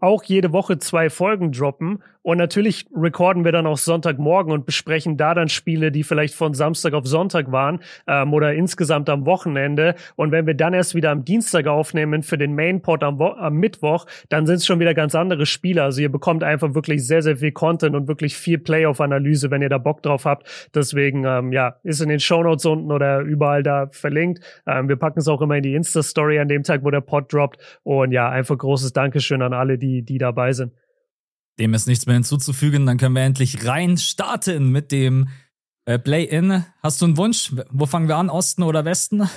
[0.00, 5.16] auch jede Woche zwei Folgen droppen und natürlich recorden wir dann auch Sonntagmorgen und besprechen
[5.16, 9.94] da dann Spiele, die vielleicht von Samstag auf Sonntag waren ähm, oder insgesamt am Wochenende.
[10.16, 14.06] Und wenn wir dann erst wieder am Dienstag aufnehmen für den Mainpod am, am Mittwoch,
[14.28, 15.82] dann sind es schon wieder ganz andere Spiele.
[15.82, 19.70] Also ihr bekommt einfach wirklich sehr, sehr viel Content und wirklich viel Playoff-Analyse, wenn ihr
[19.70, 20.70] da Bock drauf habt.
[20.74, 24.40] Deswegen, ähm, ja, ist in den Shownotes unten oder überall da verlinkt.
[24.66, 27.32] Ähm, wir packen es auch immer in die Insta-Story an dem Tag, wo der Pod
[27.32, 27.80] droppt.
[27.82, 30.72] Und ja, einfach großes Dankeschön an alle, die, die dabei sind.
[31.58, 32.86] Dem ist nichts mehr hinzuzufügen.
[32.86, 35.28] Dann können wir endlich rein starten mit dem
[35.84, 36.64] äh, Play-In.
[36.82, 37.52] Hast du einen Wunsch?
[37.70, 38.30] Wo fangen wir an?
[38.30, 39.28] Osten oder Westen?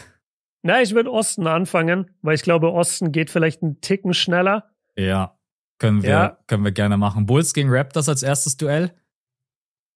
[0.64, 4.72] Na, ich würde Osten anfangen, weil ich glaube, Osten geht vielleicht einen Ticken schneller.
[4.96, 5.38] Ja,
[5.78, 6.38] können wir, ja.
[6.48, 7.26] können wir gerne machen.
[7.26, 8.94] Bulls gegen Raptors als erstes Duell?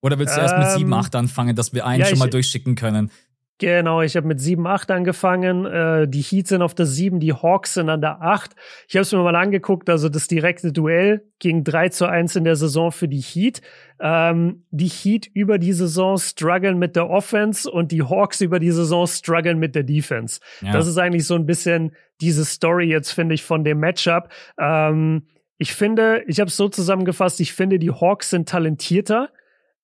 [0.02, 2.30] Oder willst du ähm, erst mit 7-8 ähm, anfangen, dass wir einen ja, schon mal
[2.30, 3.12] durchschicken können?
[3.60, 5.65] Genau, ich habe mit 7-8 angefangen.
[5.65, 8.56] Äh, die Heat sind auf der 7, die Hawks sind an der 8.
[8.88, 12.43] Ich habe es mir mal angeguckt, also das direkte Duell ging 3 zu 1 in
[12.43, 13.62] der Saison für die Heat.
[14.00, 18.72] Ähm, die Heat über die Saison strugglen mit der Offense und die Hawks über die
[18.72, 20.39] Saison strugglen mit der Defense.
[20.62, 20.74] Ja.
[20.74, 24.30] Das ist eigentlich so ein bisschen diese Story jetzt, finde ich, von dem Matchup.
[24.60, 25.24] Ähm,
[25.58, 29.30] ich finde, ich habe es so zusammengefasst, ich finde, die Hawks sind talentierter,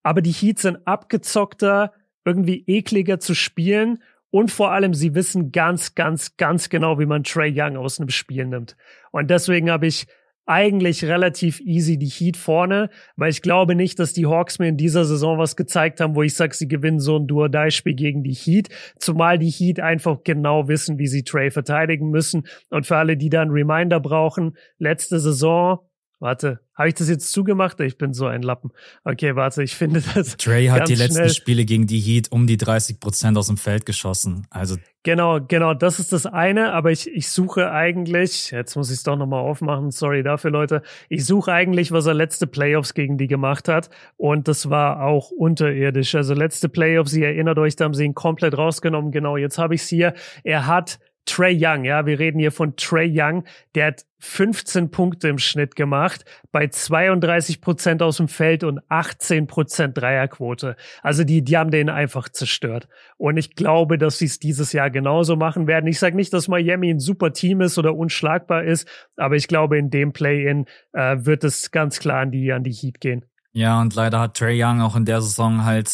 [0.04, 1.92] aber die Heat sind abgezockter,
[2.26, 4.00] irgendwie ekliger zu spielen
[4.32, 8.10] und vor allem, sie wissen ganz, ganz, ganz genau, wie man Trey Young aus einem
[8.10, 8.76] Spiel nimmt.
[9.12, 10.08] Und deswegen habe ich
[10.46, 14.78] eigentlich relativ easy die Heat vorne, weil ich glaube nicht, dass die Hawks mir in
[14.78, 18.34] dieser Saison was gezeigt haben, wo ich sage, sie gewinnen so ein Duo-Die-Spiel gegen die
[18.34, 22.48] Heat, zumal die Heat einfach genau wissen, wie sie Trey verteidigen müssen.
[22.70, 25.80] Und für alle, die da einen Reminder brauchen, letzte Saison
[26.24, 27.82] Warte, habe ich das jetzt zugemacht?
[27.82, 28.72] Ich bin so ein Lappen.
[29.04, 30.38] Okay, warte, ich finde das.
[30.38, 33.86] Trey hat die letzten Spiele gegen die Heat um die 30 Prozent aus dem Feld
[33.86, 34.48] geschossen.
[34.50, 36.72] Also genau, genau, das ist das eine.
[36.72, 39.92] Aber ich, ich suche eigentlich, jetzt muss ich es doch nochmal aufmachen.
[39.92, 40.82] Sorry dafür, Leute.
[41.10, 43.90] Ich suche eigentlich, was er letzte Playoffs gegen die gemacht hat.
[44.16, 46.16] Und das war auch unterirdisch.
[46.16, 49.12] Also letzte Playoffs, ihr erinnert euch, da haben sie ihn komplett rausgenommen.
[49.12, 50.14] Genau, jetzt habe ich es hier.
[50.46, 55.28] Er hat Trey Young, ja, wir reden hier von Trey Young, der hat 15 Punkte
[55.28, 60.78] im Schnitt gemacht, bei 32 Prozent aus dem Feld und 18 Prozent Dreierquote.
[61.02, 62.88] Also die, die haben den einfach zerstört.
[63.18, 65.88] Und ich glaube, dass sie es dieses Jahr genauso machen werden.
[65.88, 69.78] Ich sage nicht, dass Miami ein super Team ist oder unschlagbar ist, aber ich glaube,
[69.78, 73.26] in dem Play-In äh, wird es ganz klar an die, an die Heat gehen.
[73.52, 75.90] Ja, und leider hat Trey Young auch in der Saison halt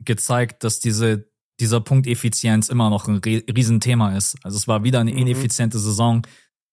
[0.00, 1.29] gezeigt, dass diese
[1.60, 4.36] dieser Punkt Effizienz immer noch ein Riesenthema ist.
[4.42, 5.18] Also es war wieder eine mhm.
[5.18, 6.26] ineffiziente Saison.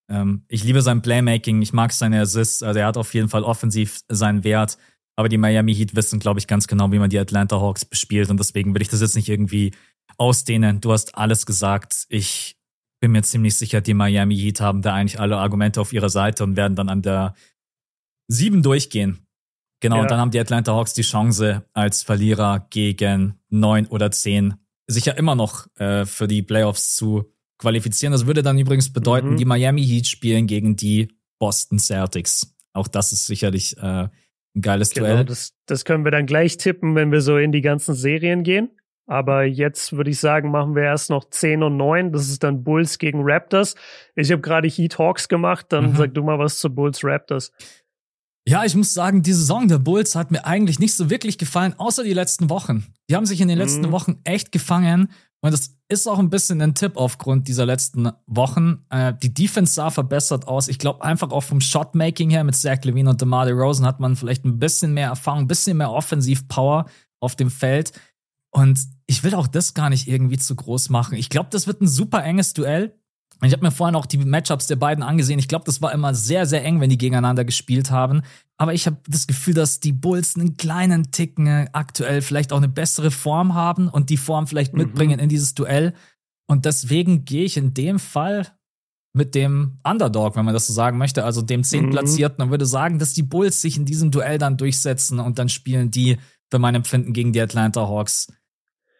[0.09, 3.43] Ähm, ich liebe sein Playmaking, ich mag seine Assists, also er hat auf jeden Fall
[3.43, 4.77] offensiv seinen Wert.
[5.15, 8.29] Aber die Miami Heat wissen, glaube ich, ganz genau, wie man die Atlanta Hawks bespielt.
[8.29, 9.71] Und deswegen will ich das jetzt nicht irgendwie
[10.17, 10.79] ausdehnen.
[10.79, 12.05] Du hast alles gesagt.
[12.09, 12.55] Ich
[12.99, 16.43] bin mir ziemlich sicher, die Miami Heat haben da eigentlich alle Argumente auf ihrer Seite
[16.43, 17.33] und werden dann an der
[18.27, 19.27] sieben durchgehen.
[19.79, 20.01] Genau, ja.
[20.03, 24.55] und dann haben die Atlanta Hawks die Chance, als Verlierer gegen neun oder zehn
[24.87, 28.11] sich ja immer noch äh, für die Playoffs zu qualifizieren.
[28.11, 29.37] Das würde dann übrigens bedeuten, mhm.
[29.37, 32.55] die Miami Heat spielen gegen die Boston Celtics.
[32.73, 33.81] Auch das ist sicherlich äh,
[34.55, 35.25] ein geiles genau, Duell.
[35.25, 38.69] Das, das können wir dann gleich tippen, wenn wir so in die ganzen Serien gehen.
[39.09, 42.11] Aber jetzt würde ich sagen, machen wir erst noch 10 und 9.
[42.11, 43.75] Das ist dann Bulls gegen Raptors.
[44.15, 45.67] Ich habe gerade Heat Hawks gemacht.
[45.69, 45.95] Dann mhm.
[45.95, 47.53] sag du mal was zu Bulls Raptors.
[48.47, 51.73] Ja, ich muss sagen, die Saison der Bulls hat mir eigentlich nicht so wirklich gefallen,
[51.77, 52.85] außer die letzten Wochen.
[53.09, 53.91] Die haben sich in den letzten mhm.
[53.91, 55.09] Wochen echt gefangen.
[55.41, 58.85] Und das ist auch ein bisschen ein Tipp aufgrund dieser letzten Wochen.
[58.89, 60.69] Äh, die Defense sah verbessert aus.
[60.69, 64.15] Ich glaube einfach auch vom Shotmaking her mit Zach Levine und DeMar DeRozan hat man
[64.15, 66.85] vielleicht ein bisschen mehr Erfahrung, ein bisschen mehr Offensivpower
[67.19, 67.91] auf dem Feld.
[68.51, 71.17] Und ich will auch das gar nicht irgendwie zu groß machen.
[71.17, 72.97] Ich glaube, das wird ein super enges Duell.
[73.43, 75.37] Ich habe mir vorhin auch die Matchups der beiden angesehen.
[75.37, 78.23] Ich glaube, das war immer sehr, sehr eng, wenn die gegeneinander gespielt haben.
[78.57, 82.67] Aber ich habe das Gefühl, dass die Bulls einen kleinen Ticken aktuell vielleicht auch eine
[82.67, 84.79] bessere Form haben und die Form vielleicht mhm.
[84.79, 85.93] mitbringen in dieses Duell.
[86.47, 88.47] Und deswegen gehe ich in dem Fall
[89.13, 92.43] mit dem Underdog, wenn man das so sagen möchte, also dem Zehntplatzierten, mhm.
[92.43, 95.91] und würde sagen, dass die Bulls sich in diesem Duell dann durchsetzen und dann spielen
[95.91, 96.17] die,
[96.49, 98.27] für mein Empfinden, gegen die Atlanta Hawks.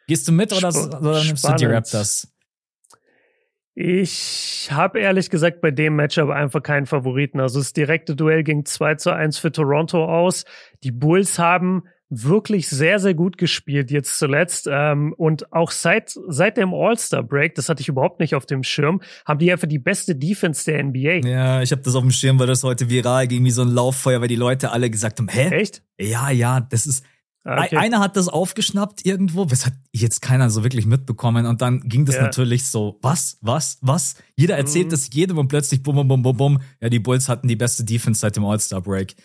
[0.08, 2.28] Gehst du mit oder, oder nimmst du die Raptors?
[3.80, 7.40] Ich habe ehrlich gesagt bei dem Matchup einfach keinen Favoriten.
[7.40, 10.46] Also das direkte Duell ging 2 zu 1 für Toronto aus.
[10.84, 14.68] Die Bulls haben wirklich sehr, sehr gut gespielt jetzt zuletzt.
[14.68, 19.00] Ähm, und auch seit, seit dem All-Star-Break, das hatte ich überhaupt nicht auf dem Schirm,
[19.28, 21.28] haben die einfach die beste Defense der NBA.
[21.28, 23.70] Ja, ich habe das auf dem Schirm, weil das heute viral ging wie so ein
[23.70, 25.50] Lauffeuer, weil die Leute alle gesagt haben, hä?
[25.50, 25.84] Echt?
[26.00, 27.06] Ja, ja, das ist
[27.48, 27.78] okay.
[27.78, 31.46] Einer hat das aufgeschnappt irgendwo, das hat jetzt keiner so wirklich mitbekommen.
[31.46, 32.24] Und dann ging das ja.
[32.24, 34.16] natürlich so, was, was, was?
[34.36, 34.92] Jeder erzählt mhm.
[34.92, 36.62] das jedem und plötzlich bum, bum, bum, bum, bum.
[36.82, 39.16] Ja, die Bulls hatten die beste Defense seit dem All-Star-Break.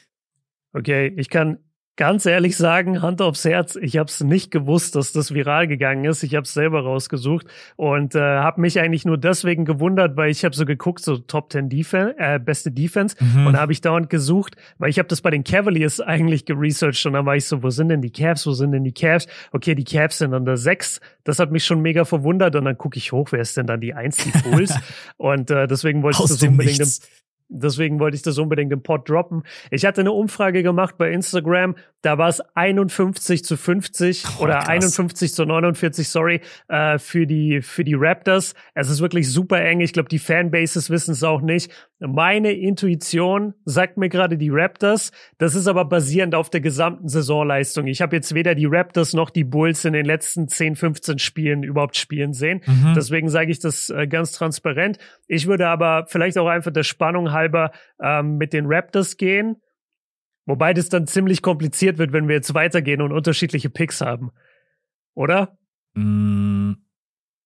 [0.72, 1.58] Okay, ich kann
[1.96, 6.04] ganz ehrlich sagen, Hand aufs Herz, ich habe es nicht gewusst, dass das viral gegangen
[6.04, 6.22] ist.
[6.22, 10.44] Ich habe es selber rausgesucht und äh, habe mich eigentlich nur deswegen gewundert, weil ich
[10.44, 13.46] habe so geguckt, so Top 10 Defense, äh, beste Defense mhm.
[13.46, 17.12] und habe ich dauernd gesucht, weil ich habe das bei den Cavaliers eigentlich geresearched und
[17.12, 19.26] dann war ich so, wo sind denn die Cavs, wo sind denn die Cavs?
[19.52, 21.00] Okay, die Cavs sind an der 6.
[21.24, 23.80] Das hat mich schon mega verwundert und dann gucke ich hoch, wer ist denn dann
[23.80, 24.74] die 1, die Bulls?
[25.18, 27.00] und äh, deswegen wollte ich das unbedingt
[27.54, 29.42] Deswegen wollte ich das unbedingt im Pod droppen.
[29.70, 34.54] Ich hatte eine Umfrage gemacht bei Instagram, da war es 51 zu 50 oh, oder
[34.58, 34.68] krass.
[34.68, 38.54] 51 zu 49, sorry, äh, für die für die Raptors.
[38.74, 39.80] Es ist wirklich super eng.
[39.80, 41.70] Ich glaube, die Fanbases wissen es auch nicht.
[42.06, 45.12] Meine Intuition sagt mir gerade die Raptors.
[45.38, 47.86] Das ist aber basierend auf der gesamten Saisonleistung.
[47.86, 51.62] Ich habe jetzt weder die Raptors noch die Bulls in den letzten 10, 15 Spielen
[51.62, 52.62] überhaupt spielen sehen.
[52.66, 52.94] Mhm.
[52.94, 54.98] Deswegen sage ich das äh, ganz transparent.
[55.28, 59.56] Ich würde aber vielleicht auch einfach der Spannung halber ähm, mit den Raptors gehen
[60.44, 64.32] Wobei das dann ziemlich kompliziert wird, wenn wir jetzt weitergehen und unterschiedliche Picks haben.
[65.14, 65.56] Oder?
[65.94, 66.72] Mm,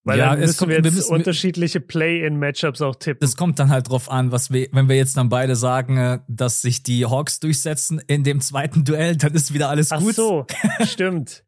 [0.06, 3.26] Weil ja, dann müssen kommt, wir jetzt wir müssen, unterschiedliche Play-in-Matchups auch tippen.
[3.26, 6.20] Es kommt dann halt drauf an, was wir, wenn wir jetzt dann beide sagen, äh,
[6.28, 10.10] dass sich die Hawks durchsetzen in dem zweiten Duell, dann ist wieder alles gut.
[10.10, 10.46] Ach so,
[10.84, 11.44] stimmt.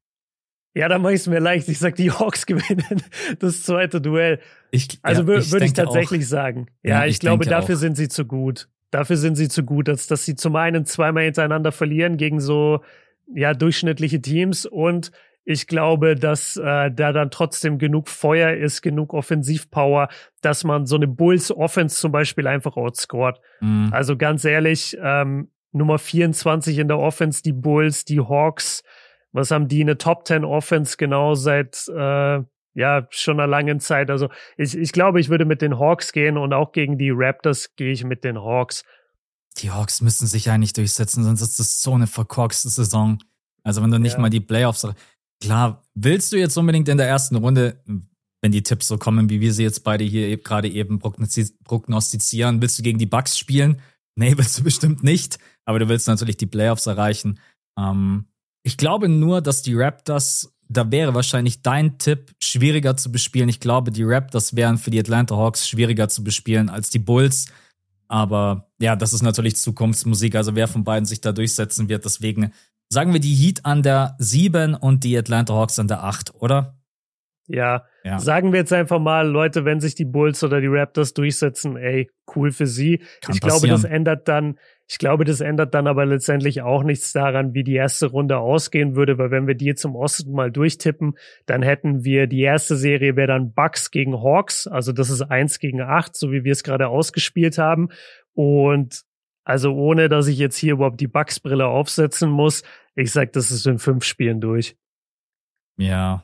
[0.74, 1.68] Ja, dann mache ich es mir leicht.
[1.68, 3.00] Ich sag, die Hawks gewinnen
[3.38, 4.40] das zweite Duell.
[4.72, 6.28] Ich, also ja, würde ich tatsächlich auch.
[6.28, 6.66] sagen.
[6.82, 7.80] Ja, ja ich, ich glaube, dafür auch.
[7.80, 8.68] sind sie zu gut.
[8.90, 12.80] Dafür sind sie zu gut, als dass sie zum einen zweimal hintereinander verlieren gegen so
[13.32, 15.12] ja durchschnittliche Teams und
[15.50, 20.08] ich glaube, dass äh, da dann trotzdem genug Feuer ist, genug Offensivpower,
[20.42, 23.40] dass man so eine Bulls Offense zum Beispiel einfach outscored.
[23.60, 23.88] Mhm.
[23.90, 28.82] Also ganz ehrlich, ähm, Nummer 24 in der Offense, die Bulls, die Hawks.
[29.32, 29.80] Was haben die?
[29.80, 32.42] Eine Top 10 Offense genau seit äh,
[32.74, 34.10] ja schon einer langen Zeit.
[34.10, 37.74] Also ich, ich glaube, ich würde mit den Hawks gehen und auch gegen die Raptors
[37.74, 38.84] gehe ich mit den Hawks.
[39.56, 43.18] Die Hawks müssen sich eigentlich durchsetzen, sonst ist das so eine verkorkste Saison.
[43.62, 44.20] Also wenn du nicht ja.
[44.20, 44.86] mal die Playoffs.
[45.40, 47.82] Klar, willst du jetzt unbedingt in der ersten Runde,
[48.42, 52.78] wenn die Tipps so kommen, wie wir sie jetzt beide hier gerade eben prognostizieren, willst
[52.78, 53.80] du gegen die Bucks spielen?
[54.16, 55.38] Nee, willst du bestimmt nicht.
[55.64, 57.38] Aber du willst natürlich die Playoffs erreichen.
[57.78, 58.26] Ähm,
[58.62, 63.48] ich glaube nur, dass die Raptors, da wäre wahrscheinlich dein Tipp schwieriger zu bespielen.
[63.48, 67.46] Ich glaube, die Raptors wären für die Atlanta Hawks schwieriger zu bespielen als die Bulls.
[68.08, 70.34] Aber ja, das ist natürlich Zukunftsmusik.
[70.34, 72.04] Also wer von beiden sich da durchsetzen wird.
[72.04, 72.52] Deswegen
[72.88, 76.74] sagen wir die Heat an der 7 und die Atlanta Hawks an der 8, oder?
[77.50, 81.14] Ja, ja, sagen wir jetzt einfach mal, Leute, wenn sich die Bulls oder die Raptors
[81.14, 82.98] durchsetzen, ey, cool für sie.
[83.22, 83.60] Kann ich passieren.
[83.60, 87.64] glaube, das ändert dann, ich glaube, das ändert dann aber letztendlich auch nichts daran, wie
[87.64, 91.14] die erste Runde ausgehen würde, weil wenn wir die jetzt im Osten mal durchtippen,
[91.46, 95.58] dann hätten wir die erste Serie wäre dann Bucks gegen Hawks, also das ist eins
[95.58, 97.88] gegen acht, so wie wir es gerade ausgespielt haben.
[98.34, 99.04] Und
[99.48, 102.62] also ohne, dass ich jetzt hier überhaupt die Bucks-Brille aufsetzen muss,
[102.94, 104.76] ich sag, das ist in fünf Spielen durch.
[105.78, 106.22] Ja,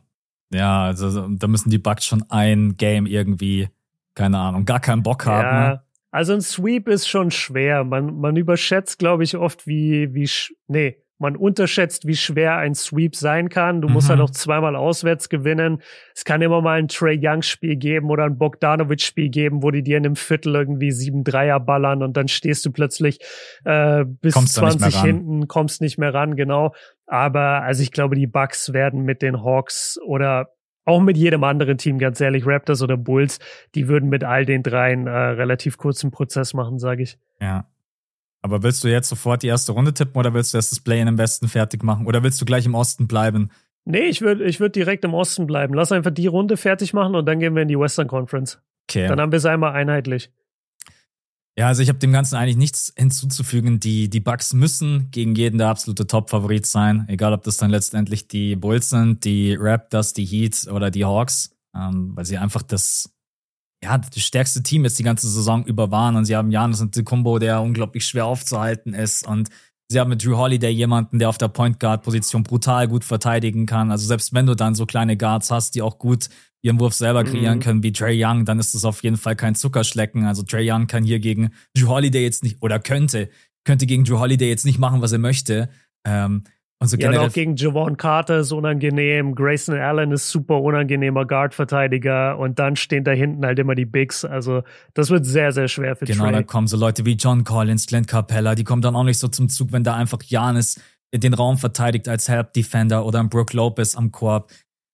[0.53, 3.71] ja, also da müssen die Bucks schon ein Game irgendwie,
[4.15, 5.43] keine Ahnung, gar keinen Bock haben.
[5.43, 5.83] Ja, ne?
[6.11, 7.83] also ein Sweep ist schon schwer.
[7.85, 10.29] Man, man überschätzt, glaube ich, oft, wie, wie,
[10.67, 13.81] nee, man unterschätzt, wie schwer ein Sweep sein kann.
[13.81, 14.25] Du musst halt mhm.
[14.25, 15.81] auch zweimal auswärts gewinnen.
[16.15, 19.71] Es kann immer mal ein Trey Young Spiel geben oder ein Bogdanovic Spiel geben, wo
[19.71, 23.21] die dir in einem Viertel irgendwie sieben Dreier ballern und dann stehst du plötzlich
[23.65, 26.75] äh, bis kommst 20 hinten, kommst nicht mehr ran, genau.
[27.07, 30.51] Aber also ich glaube, die Bucks werden mit den Hawks oder
[30.85, 33.39] auch mit jedem anderen Team, ganz ehrlich, Raptors oder Bulls,
[33.75, 37.19] die würden mit all den dreien äh, relativ kurzen Prozess machen, sage ich.
[37.41, 37.67] Ja.
[38.45, 41.09] Aber willst du jetzt sofort die erste Runde tippen oder willst du erst das Play-in
[41.09, 42.07] im Westen fertig machen?
[42.07, 43.49] Oder willst du gleich im Osten bleiben?
[43.87, 45.73] Nee, ich würde ich würd direkt im Osten bleiben.
[45.73, 48.61] Lass einfach die Runde fertig machen und dann gehen wir in die Western Conference.
[48.87, 49.09] Okay.
[49.09, 50.31] Dann haben wir es einmal einheitlich.
[51.57, 53.81] Ja, also ich habe dem Ganzen eigentlich nichts hinzuzufügen.
[53.81, 57.07] Die, die Bucks müssen gegen jeden der absolute Top-Favorit sein.
[57.09, 61.57] Egal, ob das dann letztendlich die Bulls sind, die Raptors, die Heat oder die Hawks.
[61.75, 63.14] Ähm, weil sie einfach das
[63.85, 67.05] ja, das stärkste Team jetzt die ganze Saison über waren und sie haben Janis und
[67.05, 69.51] Combo, der unglaublich schwer aufzuhalten ist und
[69.89, 73.67] sie haben mit Drew Holiday jemanden, der auf der Point Guard Position brutal gut verteidigen
[73.67, 73.91] kann.
[73.91, 76.31] Also selbst wenn du dann so kleine Guards hast, die auch gut
[76.63, 77.63] ihren Wurf selber kreieren mhm.
[77.63, 80.25] können, wie Trey Young, dann ist das auf jeden Fall kein Zuckerschlecken.
[80.25, 83.29] Also Trey Young kann hier gegen Drew Holiday jetzt nicht, oder könnte,
[83.65, 85.69] könnte gegen Drew Holiday jetzt nicht machen, was er möchte.
[86.07, 86.45] Ähm,
[86.85, 89.35] und so ja, auch gegen Javon Carter ist unangenehm.
[89.35, 92.39] Grayson Allen ist super unangenehmer Guard-Verteidiger.
[92.39, 94.25] Und dann stehen da hinten halt immer die Bigs.
[94.25, 96.33] Also, das wird sehr, sehr schwer für Genau, Trey.
[96.33, 99.29] da kommen so Leute wie John Collins, Clint Capella, die kommen dann auch nicht so
[99.29, 100.81] zum Zug, wenn da einfach Janis
[101.13, 104.51] den Raum verteidigt als Help-Defender oder ein Brook Lopez am Korb.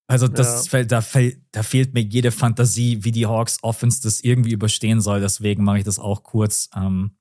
[0.07, 0.71] Also das ja.
[0.71, 5.01] fällt, da fällt, da fehlt mir jede Fantasie, wie die Hawks Offense das irgendwie überstehen
[5.01, 5.21] soll.
[5.21, 6.69] Deswegen mache ich das auch kurz.
[6.77, 7.13] Ähm,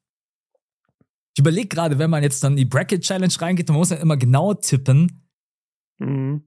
[1.34, 3.98] ich überlege gerade, wenn man jetzt dann in die Bracket Challenge reingeht, man muss ja
[3.98, 5.30] immer genau tippen.
[6.00, 6.44] Mhm.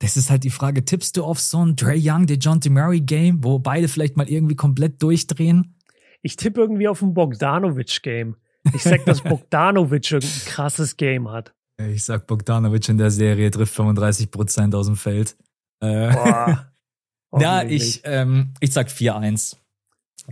[0.00, 3.44] Das ist halt die Frage, tippst du auf so ein Dre Young, DeJounte Murray Game,
[3.44, 5.76] wo beide vielleicht mal irgendwie komplett durchdrehen?
[6.22, 8.36] Ich tippe irgendwie auf ein Bogdanovic Game.
[8.74, 11.54] Ich sag, dass Bogdanovic ein krasses Game hat.
[11.78, 15.36] Ich sag, Bogdanovic in der Serie trifft 35 Prozent aus dem Feld.
[15.80, 16.72] Äh, Boah.
[17.38, 19.56] ja, ich, ähm, ich sag 4-1.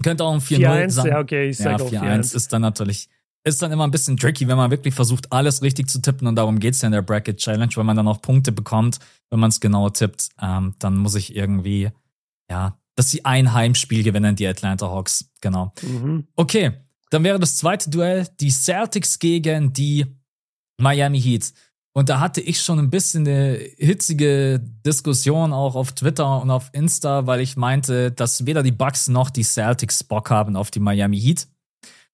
[0.03, 1.07] Könnte auch ein 4-0 sein.
[1.07, 3.09] Ja, okay, ich sag ja, 4-1 ist dann natürlich
[3.45, 6.37] ist dann immer ein bisschen tricky, wenn man wirklich versucht, alles richtig zu tippen und
[6.37, 8.99] darum geht's ja in der Bracket Challenge, wenn man dann auch Punkte bekommt,
[9.31, 11.91] wenn man es genau tippt, ähm, dann muss ich irgendwie,
[12.51, 15.73] ja, dass sie ein Heimspiel gewinnen, die Atlanta Hawks, genau.
[15.83, 16.27] Mhm.
[16.37, 16.73] Okay,
[17.11, 20.07] dann wäre das zweite Duell die Celtics gegen die
[20.79, 21.53] Miami Heat.
[21.95, 26.71] Und da hatte ich schon ein bisschen eine hitzige Diskussion auch auf Twitter und auf
[26.73, 30.81] Insta, weil ich meinte, dass weder die Bucks noch die Celtics Bock haben auf die
[30.81, 31.49] Miami Heat.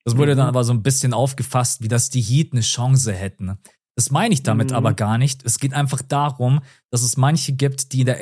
[0.04, 0.38] Das wurde mhm.
[0.38, 3.58] dann aber so ein bisschen aufgefasst, wie dass die Heat eine Chance hätten.
[3.96, 4.76] Das meine ich damit mhm.
[4.76, 5.44] aber gar nicht.
[5.44, 8.14] Es geht einfach darum, dass es manche gibt, die da,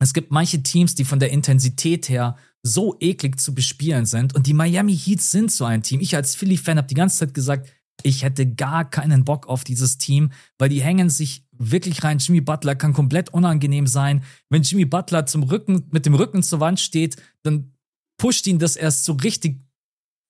[0.00, 4.34] es gibt manche Teams, die von der Intensität her so eklig zu bespielen sind.
[4.34, 6.00] Und die Miami Heat sind so ein Team.
[6.00, 7.68] Ich als Philly-Fan habe die ganze Zeit gesagt,
[8.02, 12.18] ich hätte gar keinen Bock auf dieses Team, weil die hängen sich wirklich rein.
[12.18, 14.24] Jimmy Butler kann komplett unangenehm sein.
[14.50, 17.72] Wenn Jimmy Butler zum Rücken, mit dem Rücken zur Wand steht, dann
[18.18, 19.60] pusht ihn das erst so richtig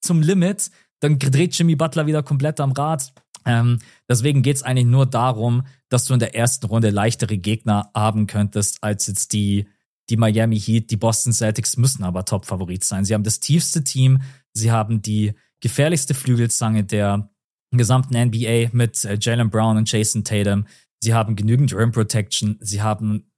[0.05, 3.13] zum Limit, dann dreht Jimmy Butler wieder komplett am Rad.
[3.47, 3.79] Ähm,
[4.09, 8.27] deswegen geht es eigentlich nur darum, dass du in der ersten Runde leichtere Gegner haben
[8.27, 9.67] könntest, als jetzt die,
[10.09, 10.91] die Miami Heat.
[10.91, 13.05] Die Boston Celtics müssen aber Top-Favorit sein.
[13.05, 17.31] Sie haben das tiefste Team, sie haben die gefährlichste Flügelzange der
[17.71, 20.67] gesamten NBA mit äh, Jalen Brown und Jason Tatum.
[21.03, 22.57] Sie haben genügend Rim Protection.
[22.61, 23.31] Sie haben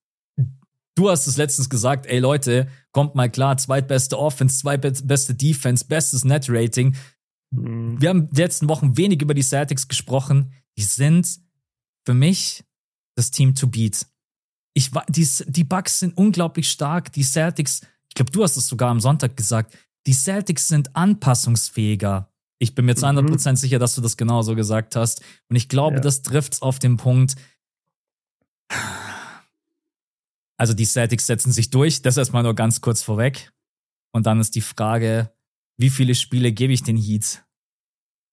[0.96, 6.24] Du hast es letztens gesagt, ey Leute, kommt mal klar, zweitbeste Offense, zweitbeste Defense, bestes
[6.24, 6.96] Net Rating.
[7.50, 8.00] Mhm.
[8.00, 10.52] Wir haben die letzten Wochen wenig über die Celtics gesprochen.
[10.78, 11.38] Die sind
[12.06, 12.64] für mich
[13.14, 14.06] das Team to beat.
[14.72, 17.12] Ich, die, die Bucks sind unglaublich stark.
[17.12, 19.76] Die Celtics, ich glaube, du hast es sogar am Sonntag gesagt,
[20.06, 22.32] die Celtics sind anpassungsfähiger.
[22.58, 23.56] Ich bin mir zu 100% mhm.
[23.56, 25.20] sicher, dass du das genauso gesagt hast.
[25.48, 26.02] Und ich glaube, ja.
[26.02, 27.36] das trifft auf den Punkt.
[30.58, 33.52] Also die Celtics setzen sich durch, das erstmal nur ganz kurz vorweg.
[34.12, 35.30] Und dann ist die Frage,
[35.76, 37.44] wie viele Spiele gebe ich den Heat?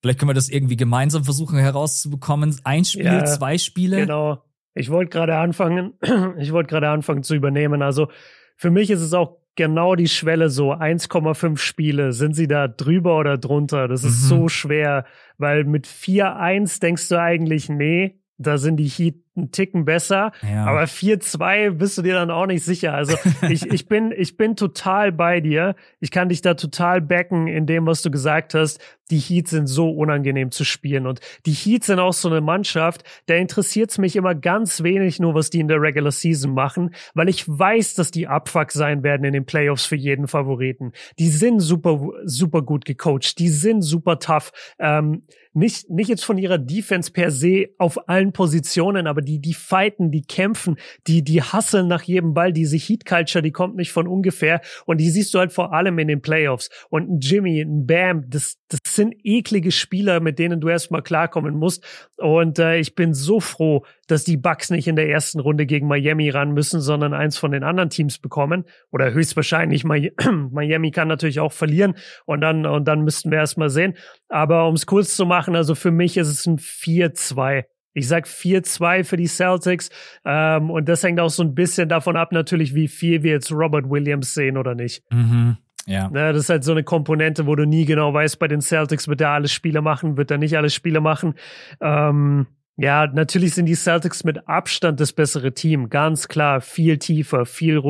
[0.01, 2.59] Vielleicht können wir das irgendwie gemeinsam versuchen herauszubekommen.
[2.63, 3.97] Ein Spiel, ja, zwei Spiele?
[3.97, 4.43] Genau.
[4.74, 5.93] Ich wollte gerade anfangen,
[6.38, 7.82] ich wollte gerade anfangen zu übernehmen.
[7.82, 8.09] Also
[8.55, 12.11] für mich ist es auch genau die Schwelle so 1,5 Spiele.
[12.11, 13.88] Sind sie da drüber oder drunter?
[13.88, 14.28] Das ist mhm.
[14.28, 15.05] so schwer,
[15.38, 20.32] weil mit 4-1 denkst du eigentlich, nee, da sind die Heat einen Ticken besser.
[20.42, 20.66] Ja.
[20.66, 22.94] Aber 4-2 bist du dir dann auch nicht sicher.
[22.94, 23.16] Also
[23.50, 25.76] ich, ich, bin, ich bin total bei dir.
[26.00, 28.80] Ich kann dich da total backen in dem, was du gesagt hast.
[29.10, 31.08] Die Heats sind so unangenehm zu spielen.
[31.08, 35.20] Und die Heats sind auch so eine Mannschaft, da interessiert es mich immer ganz wenig
[35.20, 39.04] nur, was die in der Regular Season machen, weil ich weiß, dass die Abfuck sein
[39.04, 40.94] werden in den Playoffs für jeden Favoriten.
[41.20, 43.40] Die sind super, super gut gecoacht.
[43.40, 44.52] Die sind super tough.
[44.80, 45.24] Ähm,
[45.54, 50.11] nicht, nicht jetzt von ihrer Defense per se auf allen Positionen, aber die, die fighten,
[50.11, 52.53] die kämpfen, die, die hasseln nach jedem Ball.
[52.53, 54.61] Diese Heat Culture, die kommt nicht von ungefähr.
[54.86, 56.69] Und die siehst du halt vor allem in den Playoffs.
[56.89, 61.55] Und ein Jimmy, ein Bam, das, das sind eklige Spieler, mit denen du erstmal klarkommen
[61.55, 61.84] musst.
[62.17, 65.88] Und äh, ich bin so froh, dass die Bucks nicht in der ersten Runde gegen
[65.88, 68.65] Miami ran müssen, sondern eins von den anderen Teams bekommen.
[68.91, 69.84] Oder höchstwahrscheinlich
[70.51, 71.95] Miami kann natürlich auch verlieren
[72.26, 73.95] und dann, und dann müssten wir erstmal sehen.
[74.28, 78.26] Aber um es kurz zu machen, also für mich ist es ein 4-2 ich sag
[78.26, 79.89] 4-2 für die Celtics.
[80.26, 83.52] Ähm, und das hängt auch so ein bisschen davon ab, natürlich, wie viel wir jetzt
[83.52, 85.04] Robert Williams sehen oder nicht.
[85.12, 85.58] Mhm.
[85.86, 86.10] Ja.
[86.12, 89.08] Na, das ist halt so eine Komponente, wo du nie genau weißt, bei den Celtics
[89.08, 91.34] wird er alle Spiele machen, wird er nicht alle Spiele machen.
[91.82, 95.89] Ähm, ja, natürlich sind die Celtics mit Abstand das bessere Team.
[95.89, 97.82] Ganz klar, viel tiefer, viel,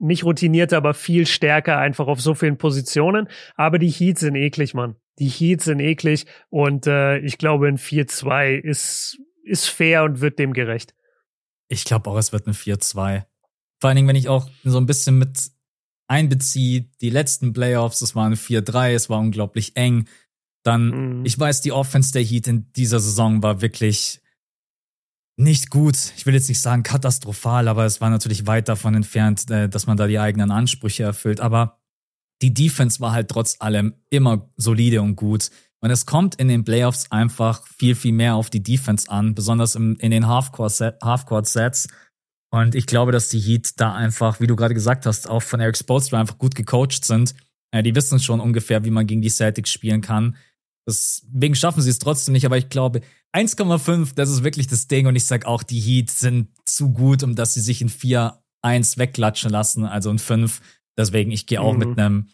[0.00, 3.28] nicht routinierter, aber viel stärker einfach auf so vielen Positionen.
[3.54, 4.96] Aber die Heats sind eklig, Mann.
[5.18, 10.38] Die Heats sind eklig und äh, ich glaube, ein 4-2 ist ist fair und wird
[10.38, 10.94] dem gerecht.
[11.68, 13.24] Ich glaube auch, es wird eine 4-2.
[13.80, 15.50] Vor allen Dingen, wenn ich auch so ein bisschen mit
[16.06, 20.08] einbeziehe, die letzten Playoffs, das waren 4-3, es war unglaublich eng.
[20.62, 21.24] Dann, mhm.
[21.24, 24.20] ich weiß, die Offense der Heat in dieser Saison war wirklich
[25.36, 25.96] nicht gut.
[26.16, 29.86] Ich will jetzt nicht sagen katastrophal, aber es war natürlich weit davon entfernt, äh, dass
[29.86, 31.40] man da die eigenen Ansprüche erfüllt.
[31.40, 31.80] Aber
[32.42, 35.50] die Defense war halt trotz allem immer solide und gut.
[35.84, 39.74] Und es kommt in den Playoffs einfach viel, viel mehr auf die Defense an, besonders
[39.74, 41.88] im, in den Half-Court-Sets.
[42.50, 45.60] Und ich glaube, dass die Heat da einfach, wie du gerade gesagt hast, auch von
[45.60, 47.34] Eric Spoelstra einfach gut gecoacht sind.
[47.70, 50.38] Äh, die wissen schon ungefähr, wie man gegen die Celtics spielen kann.
[50.88, 53.02] Deswegen schaffen sie es trotzdem nicht, aber ich glaube,
[53.36, 55.06] 1,5, das ist wirklich das Ding.
[55.06, 58.96] Und ich sag auch, die Heat sind zu gut, um dass sie sich in 4-1
[58.96, 60.62] wegklatschen lassen, also in 5.
[60.96, 61.78] Deswegen, ich gehe auch mhm.
[61.78, 62.28] mit einem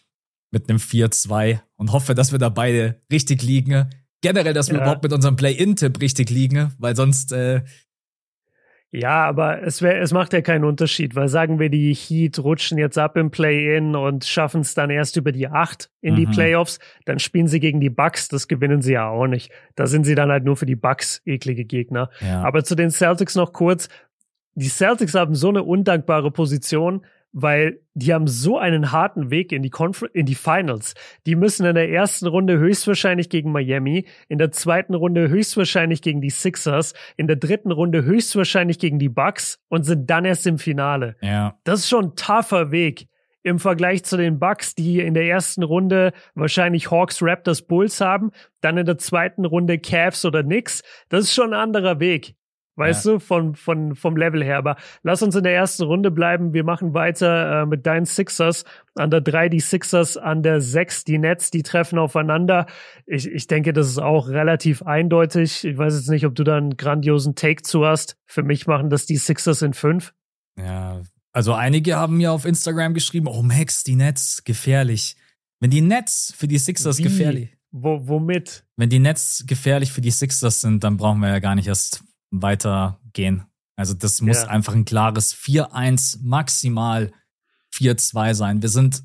[0.50, 3.90] mit einem 4-2 und hoffe, dass wir da beide richtig liegen.
[4.20, 4.82] Generell, dass wir ja.
[4.82, 7.32] überhaupt mit unserem Play-In-Tipp richtig liegen, weil sonst.
[7.32, 7.62] Äh
[8.92, 12.76] ja, aber es, wär, es macht ja keinen Unterschied, weil sagen wir, die Heat rutschen
[12.76, 16.16] jetzt ab im Play-In und schaffen es dann erst über die 8 in mhm.
[16.16, 19.52] die Playoffs, dann spielen sie gegen die Bucks, das gewinnen sie ja auch nicht.
[19.76, 22.10] Da sind sie dann halt nur für die Bucks eklige Gegner.
[22.20, 22.42] Ja.
[22.42, 23.88] Aber zu den Celtics noch kurz.
[24.56, 29.62] Die Celtics haben so eine undankbare Position, weil die haben so einen harten Weg in
[29.62, 30.94] die, Confer in die Finals.
[31.26, 36.20] Die müssen in der ersten Runde höchstwahrscheinlich gegen Miami, in der zweiten Runde höchstwahrscheinlich gegen
[36.20, 40.58] die Sixers, in der dritten Runde höchstwahrscheinlich gegen die Bucks und sind dann erst im
[40.58, 41.16] Finale.
[41.20, 41.58] Ja.
[41.64, 43.08] Das ist schon ein tougher Weg
[43.42, 48.32] im Vergleich zu den Bucks, die in der ersten Runde wahrscheinlich Hawks, Raptors, Bulls haben,
[48.60, 50.82] dann in der zweiten Runde Cavs oder Knicks.
[51.08, 52.34] Das ist schon ein anderer Weg.
[52.80, 53.12] Weißt ja.
[53.12, 54.56] du, von, von, vom Level her.
[54.56, 56.54] Aber lass uns in der ersten Runde bleiben.
[56.54, 58.64] Wir machen weiter äh, mit deinen Sixers.
[58.94, 62.66] An der drei die Sixers, an der sechs die Nets, die treffen aufeinander.
[63.06, 65.64] Ich, ich denke, das ist auch relativ eindeutig.
[65.64, 68.16] Ich weiß jetzt nicht, ob du da einen grandiosen Take zu hast.
[68.26, 70.14] Für mich machen das die Sixers in fünf.
[70.58, 71.02] Ja,
[71.32, 75.16] also einige haben mir auf Instagram geschrieben, oh Max, die Nets, gefährlich.
[75.60, 77.02] Wenn die Nets für die Sixers Wie?
[77.02, 77.56] gefährlich.
[77.72, 78.64] Wo, womit?
[78.76, 82.02] Wenn die Nets gefährlich für die Sixers sind, dann brauchen wir ja gar nicht erst
[82.30, 83.44] weitergehen.
[83.76, 84.48] Also das muss ja.
[84.48, 87.12] einfach ein klares 4-1, maximal
[87.72, 88.62] 4-2 sein.
[88.62, 89.02] Wir sind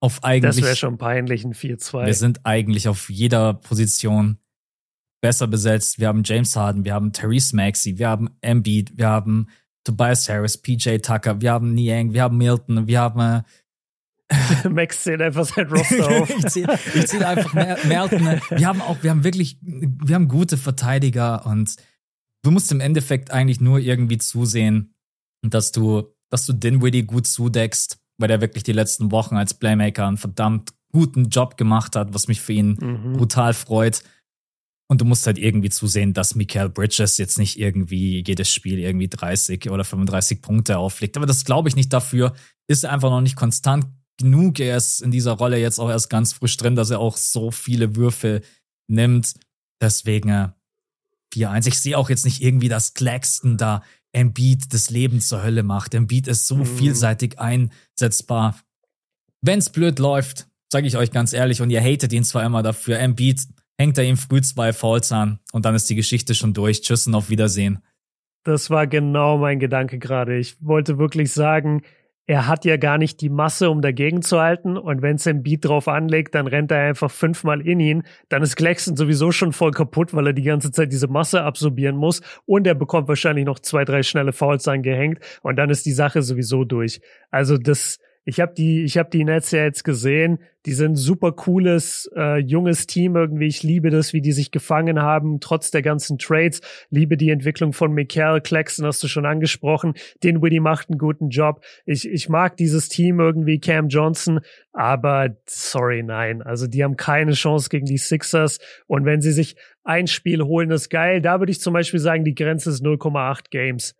[0.00, 0.56] auf eigentlich.
[0.56, 2.06] Das wäre schon peinlich, ein 4-2.
[2.06, 4.38] Wir sind eigentlich auf jeder Position
[5.20, 5.98] besser besetzt.
[5.98, 9.48] Wir haben James Harden, wir haben Therese Maxey, wir haben Embiid, wir haben
[9.84, 13.42] Tobias Harris, PJ Tucker, wir haben Niang, wir haben Milton, wir haben äh,
[14.68, 16.28] Max zählt einfach sein Roster auf.
[16.28, 18.40] ich zähle zähl einfach mehr, Melton.
[18.50, 21.76] Wir haben auch, wir haben wirklich, wir haben gute Verteidiger und
[22.48, 24.94] du musst im Endeffekt eigentlich nur irgendwie zusehen,
[25.42, 30.06] dass du, dass du Dinwiddie gut zudeckst, weil der wirklich die letzten Wochen als Playmaker
[30.06, 33.12] einen verdammt guten Job gemacht hat, was mich für ihn mhm.
[33.18, 34.02] brutal freut.
[34.90, 39.08] Und du musst halt irgendwie zusehen, dass Michael Bridges jetzt nicht irgendwie jedes Spiel irgendwie
[39.08, 41.18] 30 oder 35 Punkte auflegt.
[41.18, 42.32] Aber das glaube ich nicht dafür.
[42.66, 43.84] Ist er einfach noch nicht konstant
[44.18, 44.58] genug.
[44.58, 47.50] Er ist in dieser Rolle jetzt auch erst ganz frisch drin, dass er auch so
[47.50, 48.40] viele Würfe
[48.90, 49.34] nimmt.
[49.82, 50.48] Deswegen äh,
[51.34, 51.68] 4-1.
[51.68, 55.94] Ich sehe auch jetzt nicht irgendwie, dass Claxton da Embiid das Leben zur Hölle macht.
[55.94, 56.66] Embiid ist so mhm.
[56.66, 58.58] vielseitig einsetzbar.
[59.42, 62.98] Wenn's blöd läuft, sage ich euch ganz ehrlich, und ihr hatet ihn zwar immer dafür,
[62.98, 63.46] Embiid
[63.78, 66.82] hängt er ihm früh zwei Fouls an und dann ist die Geschichte schon durch.
[66.82, 67.78] Tschüss und auf Wiedersehen.
[68.44, 70.36] Das war genau mein Gedanke gerade.
[70.38, 71.82] Ich wollte wirklich sagen,
[72.28, 74.76] er hat ja gar nicht die Masse, um dagegen zu halten.
[74.76, 78.02] Und wenn es Beat drauf anlegt, dann rennt er einfach fünfmal in ihn.
[78.28, 81.96] Dann ist Claxton sowieso schon voll kaputt, weil er die ganze Zeit diese Masse absorbieren
[81.96, 82.20] muss.
[82.44, 85.20] Und er bekommt wahrscheinlich noch zwei, drei schnelle Fouls angehängt.
[85.40, 87.00] Und dann ist die Sache sowieso durch.
[87.30, 87.98] Also das,
[88.28, 90.38] ich habe die, ich habe die Nets ja jetzt gesehen.
[90.66, 93.46] Die sind super cooles äh, junges Team irgendwie.
[93.46, 96.60] Ich liebe das, wie die sich gefangen haben, trotz der ganzen Trades.
[96.90, 99.94] Liebe die Entwicklung von Michael Claxton, hast du schon angesprochen.
[100.22, 101.64] Den Dinwiddie macht einen guten Job.
[101.86, 104.40] Ich, ich mag dieses Team irgendwie, Cam Johnson,
[104.74, 106.42] aber sorry, nein.
[106.42, 108.58] Also die haben keine Chance gegen die Sixers.
[108.86, 111.22] Und wenn sie sich ein Spiel holen, ist geil.
[111.22, 113.94] Da würde ich zum Beispiel sagen, die Grenze ist 0,8 Games.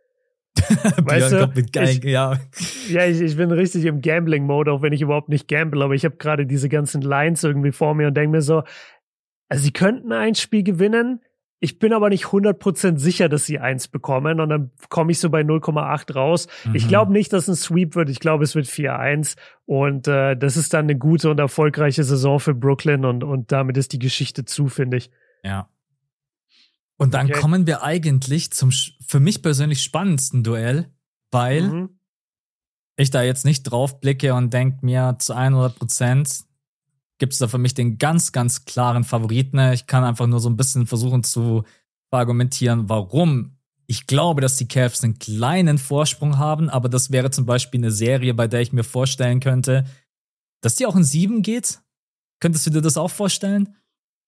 [0.96, 2.38] weißt du, mit geil, ich, ja.
[2.88, 6.04] Ja, ich, ich bin richtig im Gambling-Mode, auch wenn ich überhaupt nicht gamble, aber ich
[6.04, 8.62] habe gerade diese ganzen Lines irgendwie vor mir und denke mir so,
[9.48, 11.20] also sie könnten ein Spiel gewinnen,
[11.60, 15.28] ich bin aber nicht 100% sicher, dass sie eins bekommen und dann komme ich so
[15.28, 16.46] bei 0,8 raus.
[16.64, 16.76] Mhm.
[16.76, 18.10] Ich glaube nicht, dass ein Sweep wird.
[18.10, 19.36] Ich glaube, es wird 4-1
[19.66, 23.76] und äh, das ist dann eine gute und erfolgreiche Saison für Brooklyn und, und damit
[23.76, 25.10] ist die Geschichte zu, finde ich.
[25.42, 25.68] Ja,
[26.98, 27.40] und dann okay.
[27.40, 30.92] kommen wir eigentlich zum für mich persönlich spannendsten Duell,
[31.30, 32.00] weil mhm.
[32.96, 36.44] ich da jetzt nicht drauf blicke und denke mir zu 100 Prozent
[37.18, 39.58] gibt es da für mich den ganz, ganz klaren Favoriten.
[39.72, 41.64] Ich kann einfach nur so ein bisschen versuchen zu
[42.10, 47.46] argumentieren, warum ich glaube, dass die Cavs einen kleinen Vorsprung haben, aber das wäre zum
[47.46, 49.84] Beispiel eine Serie, bei der ich mir vorstellen könnte,
[50.60, 51.80] dass die auch in sieben geht.
[52.40, 53.76] Könntest du dir das auch vorstellen?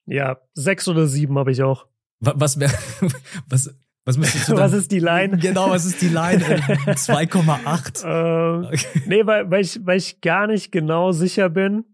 [0.06, 1.89] Ja, sechs oder sieben habe ich auch.
[2.20, 2.72] Was wäre,
[3.48, 4.64] was, was müsstest du dann?
[4.64, 5.38] Was ist die Line?
[5.38, 6.44] Genau, was ist die Line?
[6.44, 8.04] 2,8.
[8.04, 9.02] Ähm, okay.
[9.06, 11.84] Nee, weil, weil, ich, weil ich gar nicht genau sicher bin.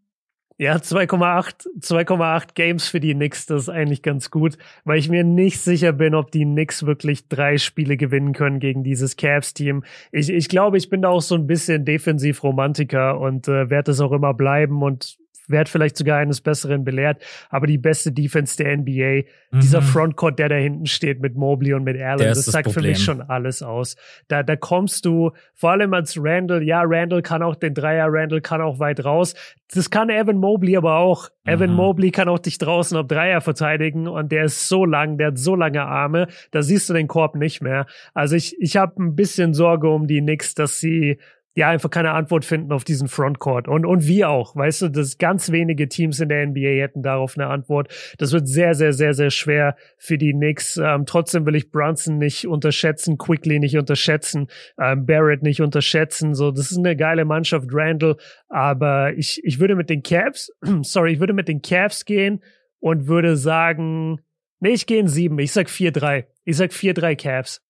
[0.58, 5.22] Ja, 2,8, 2,8 Games für die Knicks, das ist eigentlich ganz gut, weil ich mir
[5.22, 9.84] nicht sicher bin, ob die Knicks wirklich drei Spiele gewinnen können gegen dieses Cavs-Team.
[10.12, 14.00] Ich, ich glaube, ich bin da auch so ein bisschen Defensiv-Romantiker und äh, werde es
[14.00, 15.18] auch immer bleiben und
[15.48, 19.60] werd vielleicht sogar eines Besseren belehrt, aber die beste Defense der NBA, mhm.
[19.60, 22.82] dieser Frontcourt, der da hinten steht mit Mobley und mit Allen, das, das sagt Problem.
[22.82, 23.96] für mich schon alles aus.
[24.28, 28.40] Da, da kommst du, vor allem als Randall, ja, Randall kann auch den Dreier, Randall
[28.40, 29.34] kann auch weit raus.
[29.72, 31.28] Das kann Evan Mobley aber auch.
[31.44, 31.52] Mhm.
[31.52, 35.28] Evan Mobley kann auch dich draußen auf Dreier verteidigen und der ist so lang, der
[35.28, 37.86] hat so lange Arme, da siehst du den Korb nicht mehr.
[38.14, 41.18] Also ich, ich habe ein bisschen Sorge um die Knicks, dass sie
[41.56, 43.66] ja einfach keine Antwort finden auf diesen Frontcourt.
[43.66, 47.36] Und, und wie auch, weißt du, dass ganz wenige Teams in der NBA hätten darauf
[47.36, 47.88] eine Antwort.
[48.18, 50.76] Das wird sehr, sehr, sehr, sehr schwer für die Knicks.
[50.76, 54.48] Ähm, trotzdem will ich Brunson nicht unterschätzen, Quickly nicht unterschätzen,
[54.78, 56.34] ähm, Barrett nicht unterschätzen.
[56.34, 58.16] So, das ist eine geile Mannschaft, Randall.
[58.48, 60.52] Aber ich, ich würde mit den Cavs,
[60.82, 62.42] sorry, ich würde mit den Cavs gehen
[62.80, 64.20] und würde sagen,
[64.60, 65.38] nee, ich gehe in sieben.
[65.38, 66.26] Ich sag 4-3.
[66.44, 67.62] Ich sag 4-3 Cavs.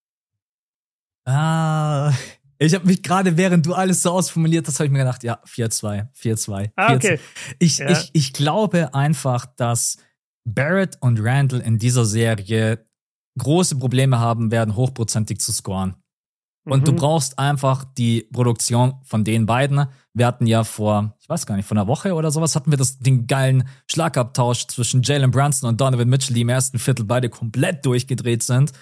[1.24, 2.12] Ah,
[2.58, 5.40] ich habe mich gerade, während du alles so ausformuliert hast, habe ich mir gedacht, ja,
[5.46, 6.70] 4-2, 4-2.
[6.76, 7.18] Ah, okay.
[7.58, 7.90] Ich, ja.
[7.90, 9.98] ich, ich glaube einfach, dass
[10.44, 12.84] Barrett und Randall in dieser Serie
[13.38, 15.96] große Probleme haben werden, hochprozentig zu scoren.
[16.64, 16.84] Und mhm.
[16.84, 19.86] du brauchst einfach die Produktion von den beiden.
[20.14, 22.78] Wir hatten ja vor, ich weiß gar nicht, vor einer Woche oder sowas, hatten wir
[22.78, 27.28] das, den geilen Schlagabtausch zwischen Jalen Brunson und Donovan Mitchell, die im ersten Viertel beide
[27.28, 28.72] komplett durchgedreht sind.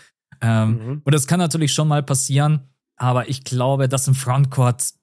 [0.40, 1.02] Ähm, mhm.
[1.04, 2.70] Und das kann natürlich schon mal passieren.
[2.96, 4.94] Aber ich glaube, dass im Frontcourt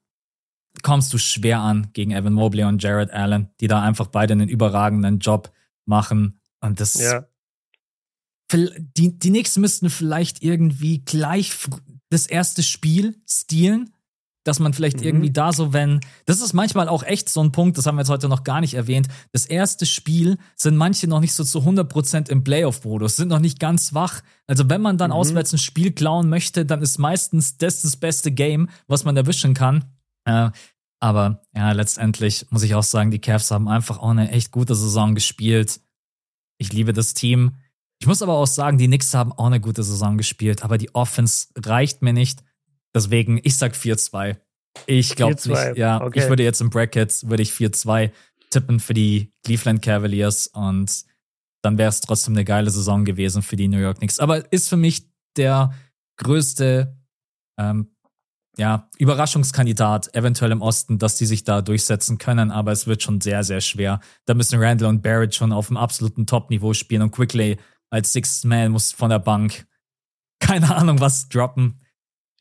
[0.83, 4.47] kommst du schwer an gegen Evan Mobley und Jared Allen, die da einfach beide einen
[4.47, 5.51] überragenden Job
[5.85, 6.39] machen.
[6.61, 6.95] Und das.
[6.95, 7.27] Ja.
[8.53, 11.53] Die, die nächsten müssten vielleicht irgendwie gleich
[12.09, 13.93] das erste Spiel stehlen,
[14.43, 15.05] dass man vielleicht mhm.
[15.05, 18.01] irgendwie da so, wenn, das ist manchmal auch echt so ein Punkt, das haben wir
[18.01, 19.07] jetzt heute noch gar nicht erwähnt.
[19.31, 23.59] Das erste Spiel sind manche noch nicht so zu 100% im Playoff-Modus, sind noch nicht
[23.59, 24.21] ganz wach.
[24.47, 25.17] Also wenn man dann mhm.
[25.17, 29.53] auswärts ein Spiel klauen möchte, dann ist meistens das das beste Game, was man erwischen
[29.53, 29.85] kann.
[30.25, 30.49] Äh,
[30.99, 34.75] aber ja, letztendlich muss ich auch sagen, die Cavs haben einfach auch eine echt gute
[34.75, 35.81] Saison gespielt.
[36.59, 37.55] Ich liebe das Team.
[37.99, 40.93] Ich muss aber auch sagen, die Knicks haben auch eine gute Saison gespielt, aber die
[40.93, 42.43] Offense reicht mir nicht.
[42.95, 44.37] Deswegen, ich sag 4-2.
[44.85, 46.19] Ich glaube nicht, ja, okay.
[46.19, 48.11] ich würde jetzt im Bracket, würde ich 4-2
[48.49, 51.03] tippen für die Cleveland Cavaliers und
[51.61, 54.19] dann wäre es trotzdem eine geile Saison gewesen für die New York Knicks.
[54.19, 55.73] Aber ist für mich der
[56.17, 56.97] größte
[57.59, 57.91] ähm,
[58.57, 63.21] ja, Überraschungskandidat eventuell im Osten, dass die sich da durchsetzen können, aber es wird schon
[63.21, 64.01] sehr, sehr schwer.
[64.25, 67.57] Da müssen Randall und Barrett schon auf dem absoluten Top-Niveau spielen und Quickly
[67.89, 69.67] als Sixth Man muss von der Bank
[70.39, 71.80] keine Ahnung was droppen.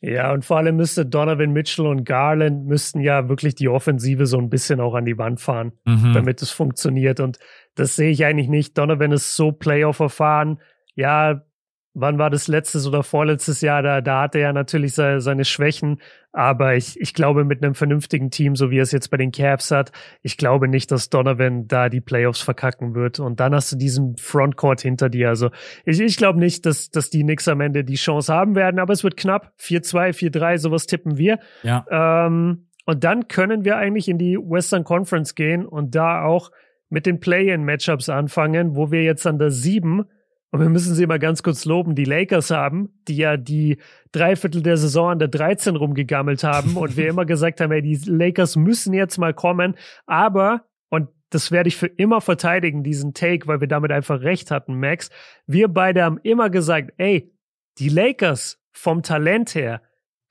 [0.03, 4.39] Ja, und vor allem müsste Donovan Mitchell und Garland müssten ja wirklich die Offensive so
[4.39, 6.13] ein bisschen auch an die Wand fahren, mhm.
[6.13, 7.19] damit es funktioniert.
[7.19, 7.37] Und
[7.75, 8.75] das sehe ich eigentlich nicht.
[8.79, 10.59] Donovan ist so Playoff erfahren.
[10.95, 11.43] Ja,
[11.93, 13.81] wann war das letztes oder vorletztes Jahr?
[13.81, 15.99] Da, da hatte er natürlich seine, seine Schwächen.
[16.31, 19.31] Aber ich, ich glaube, mit einem vernünftigen Team, so wie er es jetzt bei den
[19.31, 23.19] Cavs hat, ich glaube nicht, dass Donovan da die Playoffs verkacken wird.
[23.19, 25.29] Und dann hast du diesen Frontcourt hinter dir.
[25.29, 25.49] Also
[25.85, 28.93] ich, ich glaube nicht, dass, dass die Knicks am Ende die Chance haben werden, aber
[28.93, 29.53] es wird knapp.
[29.59, 31.39] 4-2, 4-3, sowas tippen wir.
[31.63, 31.85] Ja.
[31.89, 36.51] Ähm, und dann können wir eigentlich in die Western Conference gehen und da auch
[36.89, 40.05] mit den Play-in-Matchups anfangen, wo wir jetzt an der 7
[40.51, 43.77] und wir müssen sie mal ganz kurz loben, die Lakers haben, die ja die
[44.11, 47.95] Dreiviertel der Saison an der 13 rumgegammelt haben und wir immer gesagt haben, ey, die
[48.05, 49.75] Lakers müssen jetzt mal kommen.
[50.05, 54.51] Aber, und das werde ich für immer verteidigen, diesen Take, weil wir damit einfach recht
[54.51, 55.09] hatten, Max.
[55.47, 57.33] Wir beide haben immer gesagt, ey,
[57.77, 59.81] die Lakers vom Talent her,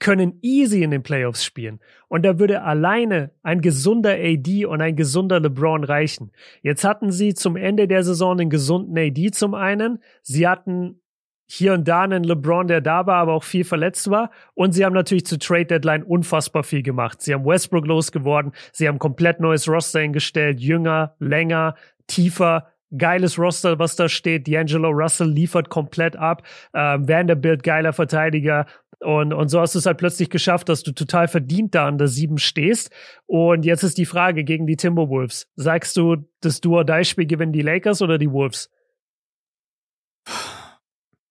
[0.01, 1.79] können easy in den Playoffs spielen.
[2.09, 6.33] Und da würde alleine ein gesunder AD und ein gesunder LeBron reichen.
[6.63, 10.03] Jetzt hatten sie zum Ende der Saison einen gesunden AD zum einen.
[10.23, 11.01] Sie hatten
[11.47, 14.31] hier und da einen LeBron, der da war, aber auch viel verletzt war.
[14.55, 17.21] Und sie haben natürlich zu Trade Deadline unfassbar viel gemacht.
[17.21, 18.53] Sie haben Westbrook losgeworden.
[18.73, 20.61] Sie haben komplett neues Roster hingestellt.
[20.61, 21.75] Jünger, länger,
[22.07, 24.47] tiefer geiles Roster, was da steht.
[24.47, 26.43] D'Angelo Russell liefert komplett ab.
[26.75, 28.67] Ähm, Vanderbilt, geiler Verteidiger.
[29.01, 31.97] Und, und so hast du es halt plötzlich geschafft, dass du total verdient da an
[31.97, 32.91] der sieben stehst.
[33.27, 35.49] Und jetzt ist die Frage gegen die Timberwolves.
[35.57, 38.71] Sagst du, das Duo-Die-Spiel gewinnen die Lakers oder die Wolves?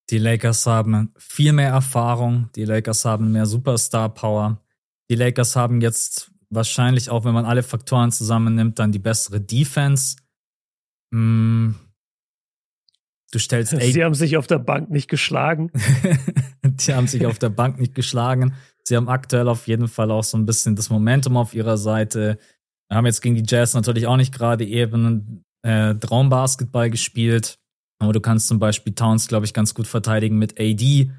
[0.10, 2.50] Die Lakers haben viel mehr Erfahrung.
[2.56, 4.60] Die Lakers haben mehr Superstar-Power.
[5.12, 10.16] Die Lakers haben jetzt wahrscheinlich auch, wenn man alle Faktoren zusammennimmt, dann die bessere Defense.
[11.12, 11.72] Mm,
[13.32, 15.72] Du stellst ey, Sie haben sich auf der Bank nicht geschlagen.
[16.64, 18.54] die haben sich auf der Bank nicht geschlagen.
[18.84, 22.40] Sie haben aktuell auf jeden Fall auch so ein bisschen das Momentum auf ihrer Seite.
[22.90, 27.60] Wir haben jetzt gegen die Jazz natürlich auch nicht gerade eben äh, Traumbasketball gespielt.
[28.02, 31.12] Aber du kannst zum Beispiel Towns, glaube ich, ganz gut verteidigen mit AD.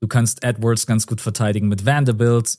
[0.00, 2.58] Du kannst Edwards ganz gut verteidigen mit Vanderbilt.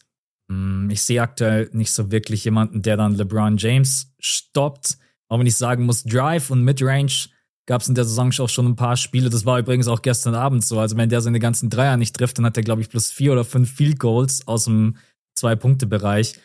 [0.52, 4.98] Hm, ich sehe aktuell nicht so wirklich jemanden, der dann LeBron James stoppt.
[5.30, 7.30] Auch wenn ich sagen muss, Drive und Midrange
[7.68, 9.30] gab es in der Saison auch schon ein paar Spiele.
[9.30, 10.80] Das war übrigens auch gestern Abend so.
[10.80, 13.34] Also wenn der seine ganzen Dreier nicht trifft, dann hat er, glaube ich, plus vier
[13.34, 14.96] oder fünf Field Goals aus dem
[15.36, 16.40] Zwei-Punkte-Bereich.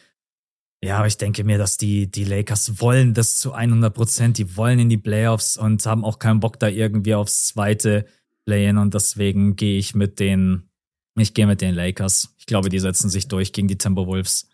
[0.84, 4.36] Ja, aber ich denke mir, dass die, die Lakers wollen das zu 100 Prozent.
[4.36, 8.04] Die wollen in die Playoffs und haben auch keinen Bock da irgendwie aufs zweite
[8.44, 8.76] Play-in.
[8.76, 10.68] Und deswegen gehe ich mit den,
[11.16, 12.34] ich gehe mit den Lakers.
[12.36, 14.50] Ich glaube, die setzen sich durch gegen die Timberwolves.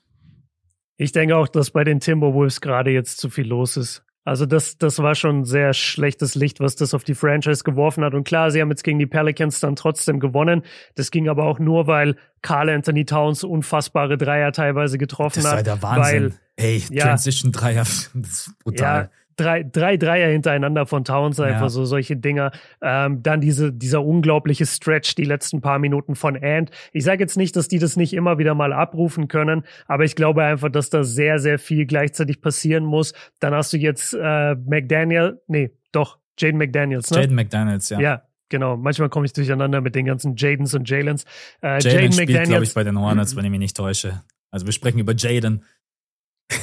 [0.99, 4.05] Ich denke auch, dass bei den Timberwolves gerade jetzt zu viel los ist.
[4.29, 8.13] Also das, das war schon sehr schlechtes Licht, was das auf die Franchise geworfen hat.
[8.13, 10.63] Und klar, sie haben jetzt gegen die Pelicans dann trotzdem gewonnen.
[10.97, 15.45] Das ging aber auch nur, weil Carl Anthony Towns unfassbare Dreier teilweise getroffen hat.
[15.45, 16.23] Das war der Wahnsinn.
[16.25, 19.05] Weil, Ey, Transition Dreier, das ist brutal.
[19.05, 21.69] Ja, drei, drei Dreier hintereinander von Towns, einfach ja.
[21.69, 22.51] so solche Dinger.
[22.83, 26.71] Ähm, dann diese, dieser unglaubliche Stretch, die letzten paar Minuten von Ant.
[26.93, 30.17] Ich sage jetzt nicht, dass die das nicht immer wieder mal abrufen können, aber ich
[30.17, 33.15] glaube einfach, dass da sehr, sehr viel gleichzeitig passieren muss.
[33.41, 37.21] Dann hast du jetzt äh, McDaniel, nee, doch, Jaden McDaniels, ne?
[37.21, 38.01] Jaden McDaniels, ja.
[38.01, 38.77] Ja, genau.
[38.77, 41.25] Manchmal komme ich durcheinander mit den ganzen Jadens und Jalens.
[41.63, 44.23] Äh, Jaden spielt, glaube ich, bei den Hornets, wenn ich mich nicht täusche.
[44.51, 45.65] Also wir sprechen über Jaden.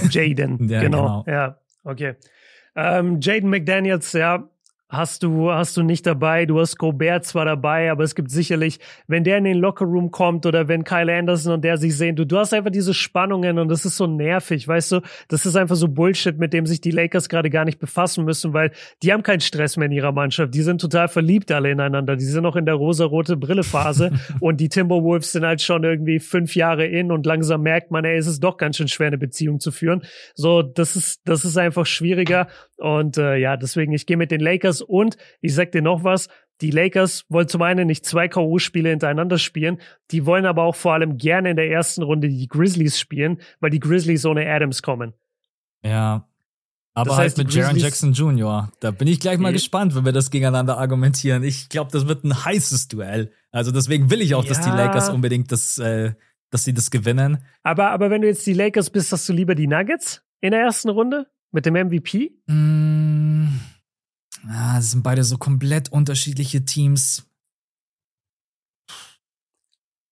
[0.09, 1.23] Jaden, ja, genau.
[1.23, 1.25] genau.
[1.27, 2.15] Ja, okay.
[2.75, 4.49] Ähm, Jaden McDaniels, ja,
[4.89, 6.45] hast du, hast du nicht dabei.
[6.45, 10.45] Du hast Gobert zwar dabei, aber es gibt sicherlich, wenn der in den Lockerroom kommt
[10.45, 13.69] oder wenn Kyle Anderson und der sich sehen, du, du hast einfach diese Spannungen und
[13.69, 15.01] das ist so nervig, weißt du?
[15.27, 18.53] Das ist einfach so Bullshit, mit dem sich die Lakers gerade gar nicht befassen müssen,
[18.53, 18.71] weil
[19.01, 20.53] die haben keinen Stress mehr in ihrer Mannschaft.
[20.53, 22.15] Die sind total verliebt alle ineinander.
[22.15, 26.55] Die sind noch in der rosa-rote Brille-Phase und die Timberwolves sind halt schon irgendwie fünf
[26.55, 29.59] Jahre in und langsam merkt man, ey, es ist doch ganz schön schwer, eine Beziehung
[29.59, 30.03] zu führen.
[30.35, 34.41] So, das ist, das ist einfach schwieriger und äh, ja, deswegen, ich gehe mit den
[34.41, 36.27] Lakers und ich sag dir noch was,
[36.61, 39.79] die Lakers wollen zum einen nicht zwei K.O.-Spiele hintereinander spielen,
[40.11, 43.71] die wollen aber auch vor allem gerne in der ersten Runde die Grizzlies spielen, weil
[43.71, 45.13] die Grizzlies ohne Adams kommen.
[45.83, 46.27] Ja.
[46.93, 48.71] Aber das heißt, halt mit Jaron Jackson Jr.
[48.79, 49.55] Da bin ich gleich mal mhm.
[49.55, 51.43] gespannt, wenn wir das gegeneinander argumentieren.
[51.43, 53.33] Ich glaube, das wird ein heißes Duell.
[53.51, 54.49] Also deswegen will ich auch, ja.
[54.49, 56.13] dass die Lakers unbedingt das, äh,
[56.51, 57.43] dass sie das gewinnen.
[57.63, 60.61] Aber, aber wenn du jetzt die Lakers bist, hast du lieber die Nuggets in der
[60.61, 61.27] ersten Runde?
[61.55, 62.33] Mit dem MVP?
[62.47, 63.47] Mm,
[64.49, 67.25] ah, das sind beide so komplett unterschiedliche Teams.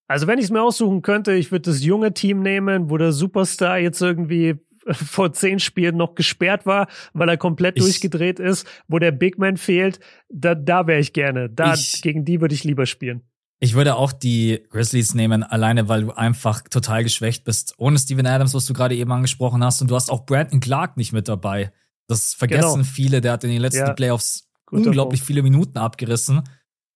[0.08, 3.12] Also, wenn ich es mir aussuchen könnte, ich würde das junge Team nehmen, wo der
[3.12, 4.54] Superstar jetzt irgendwie
[4.90, 9.36] vor zehn Spielen noch gesperrt war, weil er komplett ich, durchgedreht ist, wo der Big
[9.36, 11.50] Man fehlt, da, da wäre ich gerne.
[11.50, 13.20] Da, ich, gegen die würde ich lieber spielen.
[13.64, 17.72] Ich würde auch die Grizzlies nehmen, alleine weil du einfach total geschwächt bist.
[17.78, 19.80] Ohne Steven Adams, was du gerade eben angesprochen hast.
[19.80, 21.72] Und du hast auch Brandon Clark nicht mit dabei.
[22.06, 22.84] Das vergessen genau.
[22.84, 23.22] viele.
[23.22, 23.94] Der hat in den letzten ja.
[23.94, 25.26] Playoffs Guter unglaublich Punkt.
[25.28, 26.42] viele Minuten abgerissen.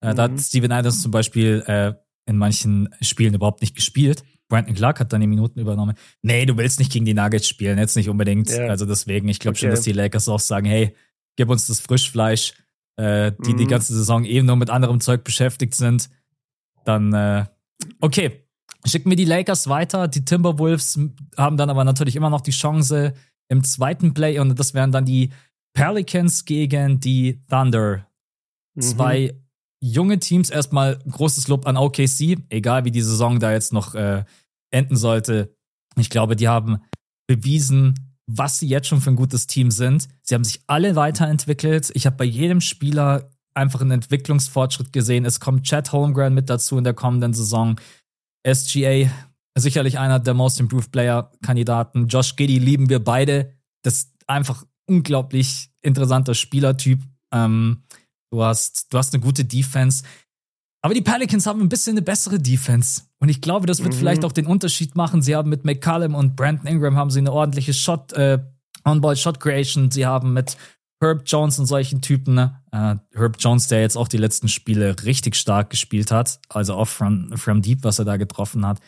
[0.02, 0.16] Äh, mhm.
[0.16, 0.38] Da hat mhm.
[0.40, 1.94] Steven Adams zum Beispiel äh,
[2.26, 4.22] in manchen Spielen überhaupt nicht gespielt.
[4.50, 5.94] Brandon Clark hat dann die Minuten übernommen.
[6.20, 8.50] Nee, du willst nicht gegen die Nuggets spielen, jetzt nicht unbedingt.
[8.50, 8.66] Ja.
[8.66, 9.60] Also deswegen, ich glaube okay.
[9.60, 10.94] schon, dass die Lakers auch sagen, hey,
[11.36, 12.52] gib uns das Frischfleisch,
[12.96, 13.56] äh, die mhm.
[13.56, 16.10] die ganze Saison eben nur mit anderem Zeug beschäftigt sind
[16.88, 17.44] dann, äh,
[18.00, 18.44] okay,
[18.84, 20.08] schicken wir die Lakers weiter.
[20.08, 20.98] Die Timberwolves
[21.36, 23.14] haben dann aber natürlich immer noch die Chance
[23.48, 25.30] im zweiten Play und das wären dann die
[25.74, 28.06] Pelicans gegen die Thunder.
[28.74, 28.80] Mhm.
[28.80, 29.34] Zwei
[29.80, 30.50] junge Teams.
[30.50, 34.24] Erstmal großes Lob an OKC, egal wie die Saison da jetzt noch äh,
[34.70, 35.54] enden sollte.
[35.96, 36.78] Ich glaube, die haben
[37.26, 37.94] bewiesen,
[38.26, 40.08] was sie jetzt schon für ein gutes Team sind.
[40.22, 41.90] Sie haben sich alle weiterentwickelt.
[41.94, 45.24] Ich habe bei jedem Spieler einfach einen Entwicklungsfortschritt gesehen.
[45.24, 47.78] Es kommt Chad Holmgren mit dazu in der kommenden Saison.
[48.46, 49.10] SGA,
[49.58, 52.06] sicherlich einer der Most Improved Player Kandidaten.
[52.06, 53.52] Josh Giddy lieben wir beide.
[53.82, 57.02] Das ist einfach unglaublich interessanter Spielertyp.
[57.34, 57.82] Ähm,
[58.30, 60.04] du hast, du hast eine gute Defense.
[60.80, 63.02] Aber die Pelicans haben ein bisschen eine bessere Defense.
[63.18, 63.98] Und ich glaube, das wird mhm.
[63.98, 65.22] vielleicht auch den Unterschied machen.
[65.22, 68.38] Sie haben mit McCallum und Brandon Ingram haben sie eine ordentliche Shot, äh,
[68.84, 69.90] On-Ball Shot Creation.
[69.90, 70.56] Sie haben mit
[71.00, 72.34] Herb Jones und solchen Typen.
[72.34, 72.60] Ne?
[72.74, 76.88] Uh, Herb Jones, der jetzt auch die letzten Spiele richtig stark gespielt hat, also auch
[76.88, 78.80] from, from Deep, was er da getroffen hat.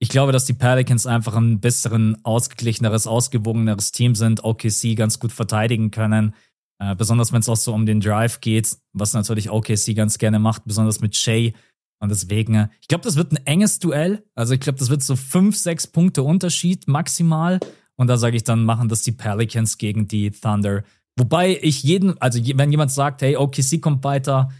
[0.00, 5.32] Ich glaube, dass die Pelicans einfach ein besseren, ausgeglicheneres, ausgewogeneres Team sind, OKC ganz gut
[5.32, 6.34] verteidigen können.
[6.82, 10.38] Uh, besonders wenn es auch so um den Drive geht, was natürlich OKC ganz gerne
[10.38, 11.52] macht, besonders mit Shay.
[12.00, 14.22] Und deswegen, äh, ich glaube, das wird ein enges Duell.
[14.36, 17.58] Also ich glaube, das wird so fünf, sechs Punkte Unterschied maximal.
[17.96, 20.84] Und da sage ich dann, machen das die Pelicans gegen die Thunder.
[21.18, 24.50] Wobei ich jeden, also wenn jemand sagt, hey, OKC kommt weiter,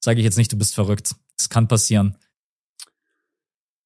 [0.00, 1.16] sage ich jetzt nicht, du bist verrückt.
[1.36, 2.16] Das kann passieren.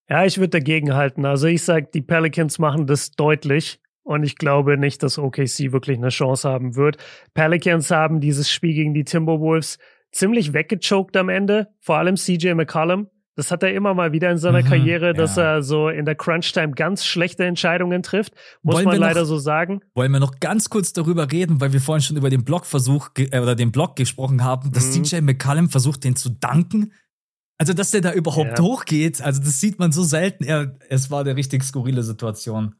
[0.09, 1.24] Ja, ich würde dagegen halten.
[1.24, 3.80] Also ich sage, die Pelicans machen das deutlich.
[4.03, 6.97] Und ich glaube nicht, dass OKC wirklich eine Chance haben wird.
[7.34, 9.78] Pelicans haben dieses Spiel gegen die Timberwolves
[10.12, 11.68] ziemlich weggechoked am Ende.
[11.80, 13.09] Vor allem CJ McCollum.
[13.39, 15.45] Das hat er immer mal wieder in seiner mhm, Karriere, dass ja.
[15.45, 18.34] er so in der Crunch-Time ganz schlechte Entscheidungen trifft.
[18.62, 19.80] Muss wollen man leider noch, so sagen.
[19.95, 23.39] Wollen wir noch ganz kurz darüber reden, weil wir vorhin schon über den Blockversuch äh,
[23.39, 25.05] oder den Block gesprochen haben, dass mhm.
[25.05, 26.93] DJ McCallum versucht, den zu danken.
[27.59, 28.64] Also, dass der da überhaupt ja.
[28.64, 30.43] hochgeht, also das sieht man so selten.
[30.43, 32.74] Er, es war eine richtig skurrile Situation.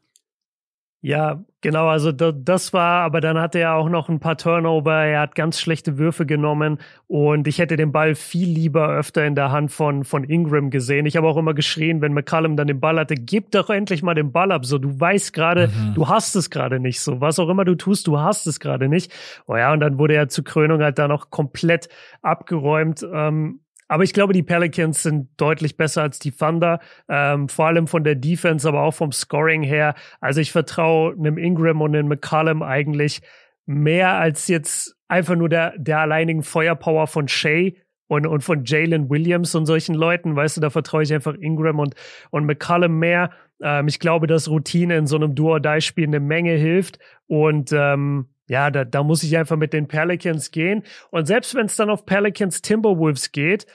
[1.01, 5.21] Ja, genau, also das war, aber dann hatte er auch noch ein paar Turnover, er
[5.21, 6.77] hat ganz schlechte Würfe genommen
[7.07, 11.05] und ich hätte den Ball viel lieber öfter in der Hand von, von Ingram gesehen.
[11.05, 14.13] Ich habe auch immer geschrien, wenn McCallum dann den Ball hatte, gib doch endlich mal
[14.13, 15.93] den Ball ab, so du weißt gerade, mhm.
[15.93, 18.89] du hast es gerade nicht, so was auch immer du tust, du hast es gerade
[18.89, 19.13] nicht.
[19.47, 21.87] Oh ja, und dann wurde er zur Krönung halt da noch komplett
[22.21, 23.07] abgeräumt.
[23.09, 26.79] Ähm, aber ich glaube, die Pelicans sind deutlich besser als die Thunder,
[27.09, 29.95] ähm, vor allem von der Defense, aber auch vom Scoring her.
[30.21, 33.21] Also ich vertraue einem Ingram und einem McCallum eigentlich
[33.65, 37.71] mehr als jetzt einfach nur der, der alleinigen Feuerpower von Shea
[38.07, 40.35] und, und von Jalen Williams und solchen Leuten.
[40.35, 41.95] Weißt du, da vertraue ich einfach Ingram und,
[42.29, 43.31] und McCallum mehr.
[43.59, 48.71] Ähm, ich glaube, dass Routine in so einem Duo-Die-Spiel eine Menge hilft und ähm, ja,
[48.71, 50.83] da, da muss ich einfach mit den Pelicans gehen.
[51.11, 53.65] Und selbst wenn es dann auf Pelicans Timberwolves geht,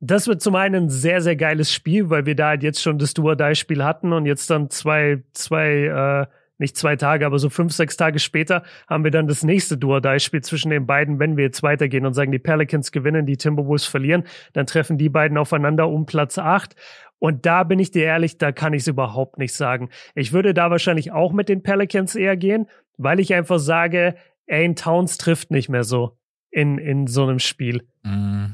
[0.00, 2.98] das wird zum einen ein sehr, sehr geiles Spiel, weil wir da halt jetzt schon
[2.98, 6.26] das Duo-Die-Spiel hatten und jetzt dann zwei, zwei äh,
[6.60, 10.42] nicht zwei Tage, aber so fünf, sechs Tage später haben wir dann das nächste Duodai-Spiel
[10.42, 14.24] zwischen den beiden, wenn wir jetzt weitergehen und sagen, die Pelicans gewinnen, die Timberwolves verlieren,
[14.52, 16.76] dann treffen die beiden aufeinander um Platz acht.
[17.18, 19.88] Und da bin ich dir ehrlich, da kann ich es überhaupt nicht sagen.
[20.14, 22.66] Ich würde da wahrscheinlich auch mit den Pelicans eher gehen,
[23.02, 24.14] weil ich einfach sage,
[24.48, 26.18] Ain Towns trifft nicht mehr so
[26.50, 27.86] in, in so einem Spiel.
[28.02, 28.52] Mm.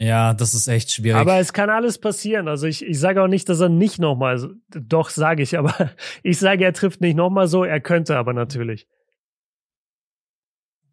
[0.00, 1.20] Ja, das ist echt schwierig.
[1.20, 2.46] Aber es kann alles passieren.
[2.46, 5.90] Also ich, ich sage auch nicht, dass er nicht nochmal, doch sage ich, aber
[6.22, 8.86] ich sage, er trifft nicht nochmal so, er könnte aber natürlich.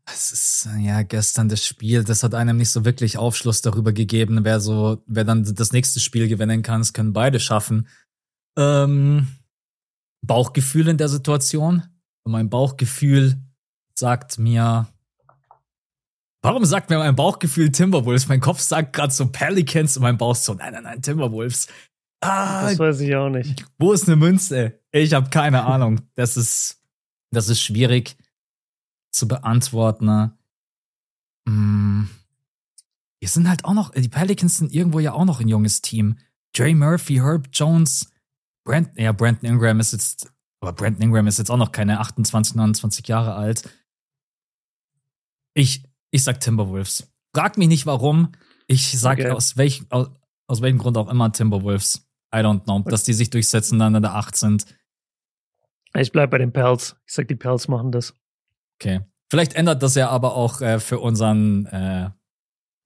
[0.07, 4.39] Es ist ja gestern das Spiel, das hat einem nicht so wirklich Aufschluss darüber gegeben,
[4.43, 6.81] wer so, wer dann das nächste Spiel gewinnen kann.
[6.81, 7.87] Das können beide schaffen.
[8.55, 9.27] Ähm,
[10.27, 11.83] Bauchgefühl in der Situation.
[12.23, 13.37] Und mein Bauchgefühl
[13.93, 14.87] sagt mir,
[16.45, 18.27] Warum sagt mir mein Bauchgefühl Timberwolves?
[18.27, 21.65] Mein Kopf sagt gerade so Pelicans und mein Bauch so, nein, nein, nein, Timberwolves.
[22.21, 23.65] Ah, das weiß ich auch nicht.
[23.79, 24.79] Wo ist eine Münze?
[24.91, 26.01] Ich habe keine Ahnung.
[26.13, 26.83] Das ist,
[27.31, 28.15] das ist schwierig
[29.09, 30.33] zu beantworten.
[31.47, 32.09] Hm.
[33.19, 36.19] Wir sind halt auch noch, die Pelicans sind irgendwo ja auch noch ein junges Team.
[36.55, 38.11] Dre Murphy, Herb Jones,
[38.65, 42.55] Brent, ja, Brandon Ingram ist jetzt, aber Brandon Ingram ist jetzt auch noch keine 28,
[42.55, 43.69] 29 Jahre alt.
[45.53, 47.13] Ich, ich sag Timberwolves.
[47.33, 48.33] Frag mich nicht warum.
[48.67, 49.29] Ich sag okay.
[49.29, 50.09] aus, welch, aus,
[50.47, 52.09] aus welchem Grund auch immer Timberwolves.
[52.33, 52.79] I don't know.
[52.79, 54.65] Dass die sich durchsetzen, dann in der 8 sind.
[55.93, 56.97] Ich bleib bei den Pels.
[57.05, 58.13] Ich sag, die Pels machen das.
[58.79, 59.01] Okay.
[59.29, 62.09] Vielleicht ändert das ja aber auch äh, für unseren äh,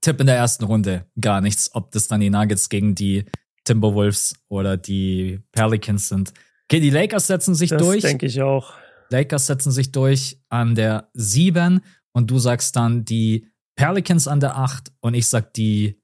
[0.01, 3.25] Tipp in der ersten Runde gar nichts, ob das dann die Nuggets gegen die
[3.69, 6.33] Timberwolves oder die Pelicans sind.
[6.65, 8.01] Okay, die Lakers setzen sich das durch.
[8.01, 8.73] Das denke ich auch.
[9.11, 14.57] Lakers setzen sich durch an der 7 und du sagst dann die Pelicans an der
[14.57, 16.01] 8 und ich sag die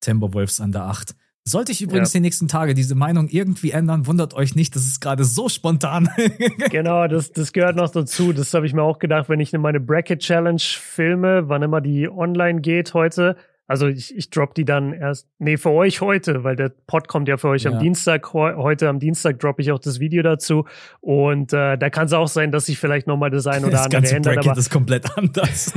[0.00, 1.14] Timberwolves an der 8.
[1.44, 2.18] Sollte ich übrigens ja.
[2.18, 6.08] die nächsten Tage diese Meinung irgendwie ändern, wundert euch nicht, das ist gerade so spontan.
[6.70, 8.32] genau, das, das gehört noch dazu.
[8.32, 12.08] Das habe ich mir auch gedacht, wenn ich meine Bracket Challenge filme, wann immer die
[12.08, 13.36] online geht heute,
[13.66, 17.28] also ich, ich drop die dann erst, nee, für euch heute, weil der Pod kommt
[17.28, 17.70] ja für euch ja.
[17.70, 18.32] am Dienstag.
[18.32, 20.66] Heute am Dienstag droppe ich auch das Video dazu.
[21.00, 23.84] Und äh, da kann es auch sein, dass sich vielleicht nochmal das ein oder das
[23.84, 24.34] andere ganze ändert.
[24.34, 25.74] Bracket aber ist komplett anders.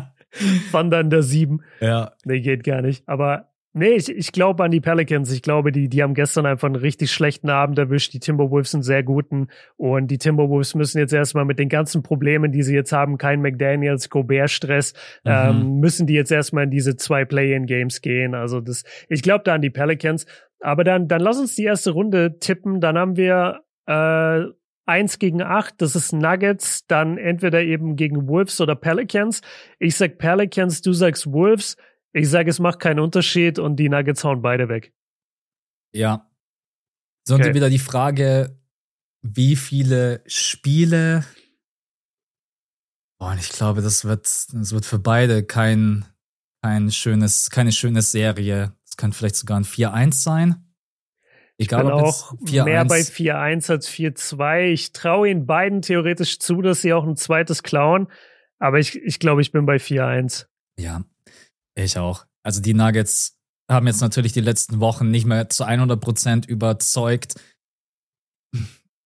[0.70, 1.62] Wandern der sieben.
[1.80, 2.12] Ja.
[2.24, 3.08] Nee, geht gar nicht.
[3.08, 3.48] Aber
[3.78, 5.30] Nee, ich, ich glaube an die Pelicans.
[5.30, 8.14] Ich glaube, die, die haben gestern einfach einen richtig schlechten Abend erwischt.
[8.14, 9.48] Die Timberwolves sind sehr guten.
[9.76, 13.42] Und die Timberwolves müssen jetzt erstmal mit den ganzen Problemen, die sie jetzt haben, kein
[13.42, 15.30] McDaniels, Gobert-Stress, mhm.
[15.30, 18.34] ähm, müssen die jetzt erstmal in diese zwei Play-in-Games gehen.
[18.34, 20.24] Also das, ich glaube da an die Pelicans.
[20.60, 22.80] Aber dann, dann lass uns die erste Runde tippen.
[22.80, 24.40] Dann haben wir äh,
[24.86, 25.74] eins gegen acht.
[25.82, 26.86] Das ist Nuggets.
[26.86, 29.42] Dann entweder eben gegen Wolves oder Pelicans.
[29.78, 31.76] Ich sag Pelicans, du sagst Wolves.
[32.16, 34.94] Ich sage, es macht keinen Unterschied und die Nuggets hauen beide weg.
[35.92, 36.30] Ja.
[37.28, 37.56] Sondern okay.
[37.56, 38.58] wieder die Frage,
[39.20, 41.26] wie viele Spiele.
[43.18, 46.06] Boah, und ich glaube, das wird, das wird für beide kein,
[46.62, 48.72] kein schönes, keine schöne Serie.
[48.86, 50.74] Es kann vielleicht sogar ein 4-1 sein.
[51.58, 52.32] Egal, ich bin auch
[52.64, 54.68] mehr bei 4-1 als 4-2.
[54.68, 58.08] Ich traue ihnen beiden theoretisch zu, dass sie auch ein zweites klauen.
[58.58, 60.46] Aber ich, ich glaube, ich bin bei 4-1.
[60.78, 61.04] Ja,
[61.84, 62.26] ich auch.
[62.42, 63.36] Also die Nuggets
[63.70, 67.34] haben jetzt natürlich die letzten Wochen nicht mehr zu 100 Prozent überzeugt.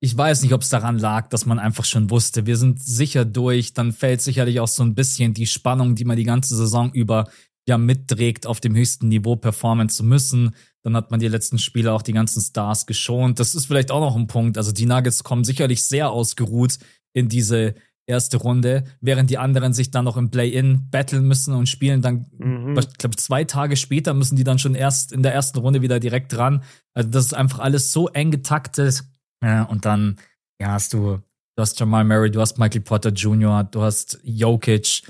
[0.03, 3.25] Ich weiß nicht, ob es daran lag, dass man einfach schon wusste, wir sind sicher
[3.25, 3.75] durch.
[3.75, 7.29] Dann fällt sicherlich auch so ein bisschen die Spannung, die man die ganze Saison über
[7.68, 10.55] ja mitträgt, auf dem höchsten Niveau performen zu müssen.
[10.83, 13.39] Dann hat man die letzten Spiele auch die ganzen Stars geschont.
[13.39, 14.57] Das ist vielleicht auch noch ein Punkt.
[14.57, 16.79] Also die Nuggets kommen sicherlich sehr ausgeruht
[17.12, 17.75] in diese
[18.11, 22.26] erste Runde, während die anderen sich dann noch im Play-In battlen müssen und spielen dann,
[22.36, 22.76] mhm.
[22.78, 25.98] ich glaube, zwei Tage später müssen die dann schon erst in der ersten Runde wieder
[25.98, 26.62] direkt dran.
[26.92, 29.04] Also das ist einfach alles so eng getaktet.
[29.42, 30.16] Ja, und dann,
[30.61, 31.20] ja, hast du,
[31.56, 35.02] du hast Jamal Murray, du hast Michael Potter Jr., du hast Jokic,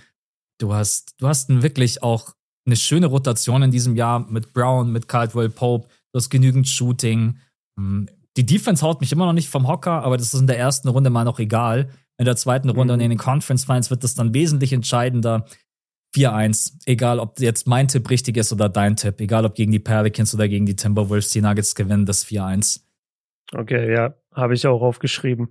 [0.58, 2.34] du hast, du hast wirklich auch
[2.66, 7.38] eine schöne Rotation in diesem Jahr mit Brown, mit Caldwell Pope, du hast genügend Shooting.
[7.76, 10.58] Hm, die Defense haut mich immer noch nicht vom Hocker, aber das ist in der
[10.58, 11.90] ersten Runde mal noch egal
[12.20, 13.00] in der zweiten Runde mhm.
[13.00, 15.46] und in den Conference Finals wird das dann wesentlich entscheidender.
[16.14, 16.74] 4-1.
[16.84, 19.22] Egal, ob jetzt mein Tipp richtig ist oder dein Tipp.
[19.22, 22.82] Egal, ob gegen die Pelicans oder gegen die Timberwolves, die Nuggets gewinnen das 4-1.
[23.54, 25.48] Okay, ja, habe ich auch aufgeschrieben.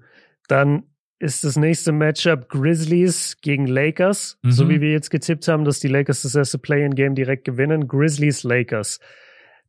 [0.47, 0.83] Dann
[1.17, 4.37] ist das nächste Matchup Grizzlies gegen Lakers.
[4.43, 4.51] Mhm.
[4.51, 7.87] So wie wir jetzt getippt haben, dass die Lakers das erste Play-in-Game direkt gewinnen.
[7.87, 8.99] Grizzlies, Lakers.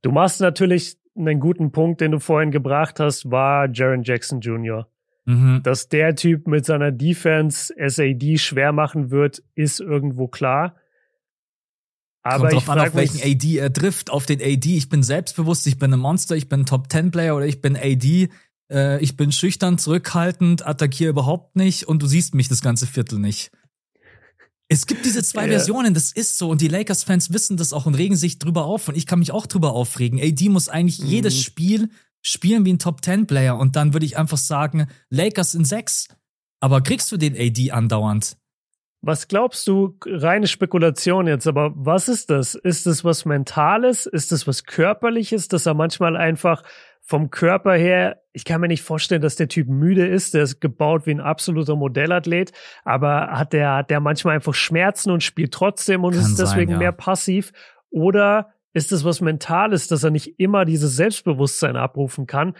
[0.02, 4.86] Du machst natürlich einen guten Punkt, den du vorhin gebracht hast, war Jaron Jackson Jr.
[5.30, 5.62] Mhm.
[5.62, 10.74] Dass der Typ mit seiner Defense SAD schwer machen wird, ist irgendwo klar.
[12.22, 14.10] Aber Kommt drauf an, auf welchen AD er trifft.
[14.10, 14.76] Auf den AD.
[14.76, 17.60] Ich bin selbstbewusst, ich bin ein Monster, ich bin ein Top 10 Player oder ich
[17.60, 18.28] bin AD.
[18.70, 23.18] äh, ich bin schüchtern, zurückhaltend, attackiere überhaupt nicht und du siehst mich das ganze Viertel
[23.18, 23.52] nicht.
[24.68, 25.52] Es gibt diese zwei ja.
[25.52, 26.50] Versionen, das ist so.
[26.50, 28.88] Und die Lakers-Fans wissen das auch und regen sich drüber auf.
[28.88, 30.20] Und ich kann mich auch drüber aufregen.
[30.20, 31.06] AD muss eigentlich mhm.
[31.06, 31.88] jedes Spiel
[32.22, 33.56] spielen wie ein Top-10-Player.
[33.56, 36.08] Und dann würde ich einfach sagen, Lakers in sechs.
[36.60, 38.36] Aber kriegst du den AD andauernd?
[39.02, 42.54] Was glaubst du, reine Spekulation jetzt, aber was ist das?
[42.54, 44.04] Ist es was Mentales?
[44.04, 46.62] Ist es was Körperliches, dass er manchmal einfach
[47.00, 50.60] vom Körper her, ich kann mir nicht vorstellen, dass der Typ müde ist, der ist
[50.60, 52.52] gebaut wie ein absoluter Modellathlet,
[52.84, 56.72] aber hat der, hat der manchmal einfach Schmerzen und spielt trotzdem und kann ist deswegen
[56.72, 56.78] sein, ja.
[56.78, 57.52] mehr passiv?
[57.88, 62.54] Oder ist es was Mentales, dass er nicht immer dieses Selbstbewusstsein abrufen kann?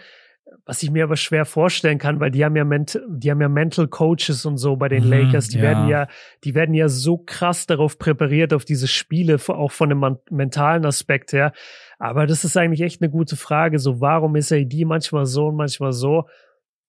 [0.65, 3.49] was ich mir aber schwer vorstellen kann, weil die haben ja Ment die haben ja
[3.49, 5.63] Mental Coaches und so bei den mhm, Lakers, die ja.
[5.63, 6.07] werden ja,
[6.43, 11.33] die werden ja so krass darauf präpariert auf diese Spiele, auch von dem mentalen Aspekt
[11.33, 11.53] her.
[11.99, 13.79] Aber das ist eigentlich echt eine gute Frage.
[13.79, 16.27] So, warum ist AD manchmal so und manchmal so?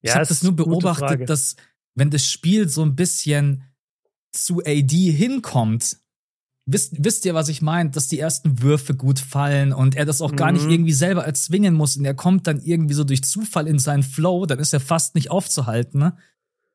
[0.02, 1.56] Ja, ich habe das nur beobachtet, dass
[1.94, 3.64] wenn das Spiel so ein bisschen
[4.32, 5.98] zu AD hinkommt,
[6.72, 10.22] wisst, wisst ihr, was ich meine, dass die ersten Würfe gut fallen und er das
[10.22, 10.36] auch mhm.
[10.36, 10.70] gar nicht mhm.
[10.70, 14.46] irgendwie selber erzwingen muss und er kommt dann irgendwie so durch Zufall in seinen Flow,
[14.46, 16.00] dann ist er fast nicht aufzuhalten.
[16.00, 16.16] Ne?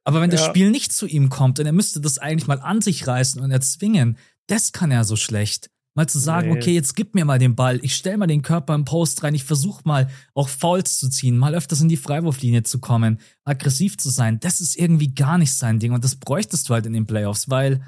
[0.04, 0.38] Aber wenn ja.
[0.38, 3.42] das Spiel nicht zu ihm kommt und er müsste das eigentlich mal an sich reißen
[3.42, 4.18] und erzwingen,
[4.48, 5.70] das kann er so schlecht.
[5.96, 6.58] Mal zu sagen, nee.
[6.58, 9.34] okay, jetzt gib mir mal den Ball, ich stell mal den Körper im Post rein,
[9.34, 13.98] ich versuch mal auch Fouls zu ziehen, mal öfters in die Freiwurflinie zu kommen, aggressiv
[13.98, 16.94] zu sein, das ist irgendwie gar nicht sein Ding und das bräuchtest du halt in
[16.94, 17.82] den Playoffs, weil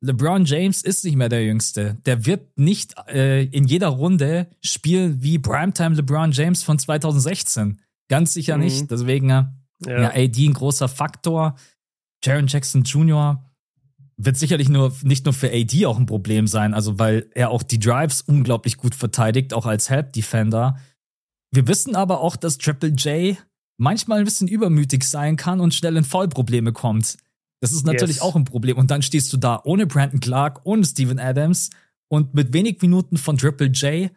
[0.00, 1.96] LeBron James ist nicht mehr der Jüngste.
[2.04, 7.80] Der wird nicht äh, in jeder Runde spielen wie Primetime LeBron James von 2016.
[8.08, 8.64] Ganz sicher mhm.
[8.64, 8.90] nicht.
[8.90, 9.44] Deswegen, äh,
[9.86, 10.02] ja.
[10.02, 11.56] ja, AD ein großer Faktor.
[12.22, 13.44] Jaron Jackson Jr.
[14.16, 17.62] wird sicherlich nur nicht nur für AD auch ein Problem sein, also weil er auch
[17.62, 20.78] die Drives unglaublich gut verteidigt, auch als Help Defender.
[21.50, 23.36] Wir wissen aber auch, dass Triple J
[23.76, 27.16] manchmal ein bisschen übermütig sein kann und schnell in Foulprobleme kommt.
[27.64, 28.22] Das ist natürlich yes.
[28.22, 28.76] auch ein Problem.
[28.76, 31.70] Und dann stehst du da ohne Brandon Clark, ohne Steven Adams
[32.08, 34.10] und mit wenig Minuten von Triple J.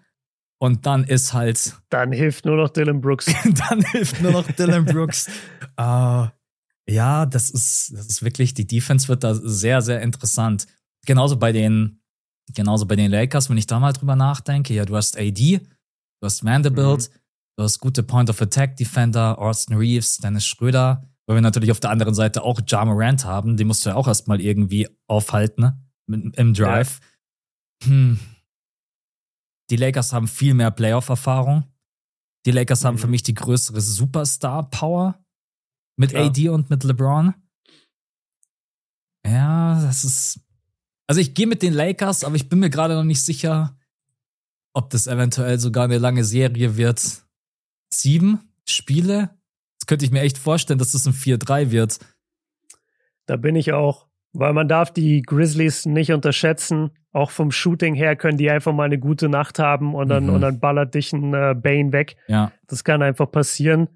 [0.60, 1.74] Und dann ist halt.
[1.89, 3.28] Dann hilft nur noch Dylan Brooks.
[3.70, 5.30] dann hilft nur noch Dylan Brooks.
[5.80, 6.28] uh,
[6.89, 10.68] ja, das ist, das ist wirklich, die Defense wird da sehr, sehr interessant.
[11.06, 12.02] Genauso bei den,
[12.54, 14.74] genauso bei den Lakers, wenn ich da mal drüber nachdenke.
[14.74, 17.20] Ja, du hast AD, du hast Vanderbilt, mhm.
[17.56, 21.08] du hast gute Point of Attack Defender, Austin Reeves, Dennis Schröder.
[21.28, 23.96] Weil wir natürlich auf der anderen Seite auch Ja Morant haben, den musst du ja
[23.96, 26.34] auch erstmal irgendwie aufhalten, ne?
[26.36, 27.02] Im Drive.
[27.84, 27.90] Ja.
[27.90, 28.20] Hm.
[29.70, 31.66] Die Lakers haben viel mehr Playoff-Erfahrung.
[32.46, 32.88] Die Lakers mhm.
[32.88, 35.22] haben für mich die größere Superstar-Power
[35.98, 36.28] mit Klar.
[36.28, 37.34] AD und mit LeBron.
[39.26, 40.40] Ja, das ist.
[41.08, 43.78] Also ich gehe mit den Lakers, aber ich bin mir gerade noch nicht sicher,
[44.74, 47.26] ob das eventuell sogar eine lange Serie wird.
[47.94, 49.37] Sieben Spiele
[49.88, 52.00] könnte ich mir echt vorstellen, dass das ein 4-3 wird.
[53.26, 56.92] Da bin ich auch, weil man darf die Grizzlies nicht unterschätzen.
[57.12, 60.34] Auch vom Shooting her können die einfach mal eine gute Nacht haben und dann, mhm.
[60.34, 62.16] und dann ballert dich ein äh, Bane weg.
[62.28, 62.52] Ja.
[62.68, 63.88] Das kann einfach passieren.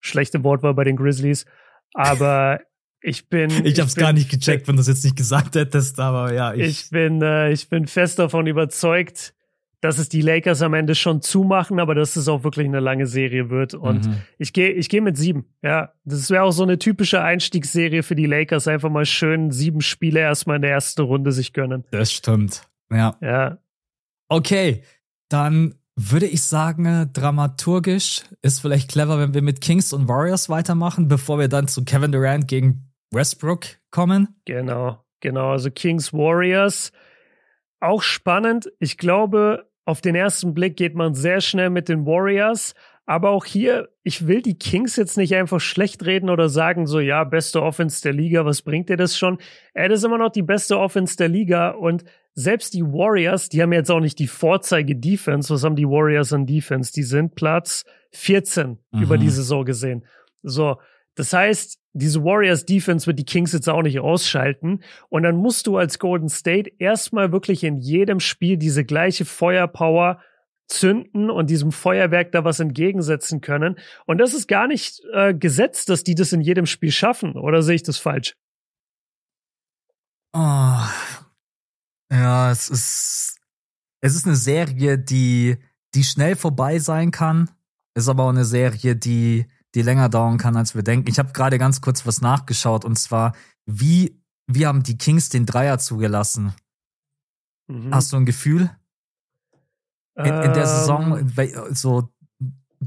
[0.00, 1.46] Schlechte Wortwahl bei den Grizzlies.
[1.94, 2.60] Aber
[3.00, 3.50] ich bin.
[3.50, 6.34] Ich, ich hab's bin, gar nicht gecheckt, wenn du es jetzt nicht gesagt hättest, aber
[6.34, 6.52] ja.
[6.52, 9.34] Ich, ich bin, äh, ich bin fest davon überzeugt,
[9.80, 13.06] dass es die Lakers am Ende schon zumachen, aber dass es auch wirklich eine lange
[13.06, 13.74] Serie wird.
[13.74, 14.22] Und mhm.
[14.38, 15.46] ich gehe ich gehe mit sieben.
[15.62, 18.68] Ja, das wäre auch so eine typische Einstiegsserie für die Lakers.
[18.68, 21.84] Einfach mal schön sieben Spiele erstmal in der ersten Runde sich gönnen.
[21.90, 22.62] Das stimmt.
[22.90, 23.16] Ja.
[23.20, 23.58] Ja.
[24.28, 24.82] Okay,
[25.28, 31.08] dann würde ich sagen, dramaturgisch ist vielleicht clever, wenn wir mit Kings und Warriors weitermachen,
[31.08, 34.28] bevor wir dann zu Kevin Durant gegen Westbrook kommen.
[34.44, 35.52] Genau, genau.
[35.52, 36.92] Also Kings Warriors
[37.80, 38.70] auch spannend.
[38.78, 42.74] Ich glaube, auf den ersten Blick geht man sehr schnell mit den Warriors.
[43.08, 46.98] Aber auch hier, ich will die Kings jetzt nicht einfach schlecht reden oder sagen so,
[46.98, 49.38] ja, beste Offense der Liga, was bringt dir das schon?
[49.74, 52.04] Er ist immer noch die beste Offense der Liga und
[52.34, 55.54] selbst die Warriors, die haben jetzt auch nicht die Vorzeige-Defense.
[55.54, 56.92] Was haben die Warriors an Defense?
[56.92, 59.02] Die sind Platz 14 mhm.
[59.02, 60.04] über die Saison gesehen.
[60.42, 60.76] So,
[61.16, 64.82] das heißt, diese Warriors Defense wird die Kings jetzt auch nicht ausschalten.
[65.08, 70.20] Und dann musst du als Golden State erstmal wirklich in jedem Spiel diese gleiche Feuerpower
[70.68, 73.78] zünden und diesem Feuerwerk da was entgegensetzen können.
[74.04, 77.34] Und das ist gar nicht äh, gesetzt, dass die das in jedem Spiel schaffen.
[77.36, 78.36] Oder sehe ich das falsch?
[80.34, 80.84] Oh.
[82.12, 83.40] Ja, es ist,
[84.02, 85.56] es ist eine Serie, die,
[85.94, 87.50] die schnell vorbei sein kann.
[87.94, 89.46] Ist aber auch eine Serie, die,
[89.76, 91.08] die länger dauern kann, als wir denken.
[91.08, 93.34] Ich habe gerade ganz kurz was nachgeschaut und zwar,
[93.66, 96.54] wie, wie haben die Kings den Dreier zugelassen?
[97.68, 97.94] Mhm.
[97.94, 98.70] Hast du ein Gefühl?
[100.16, 101.52] In, in der Saison, ähm.
[101.74, 102.08] so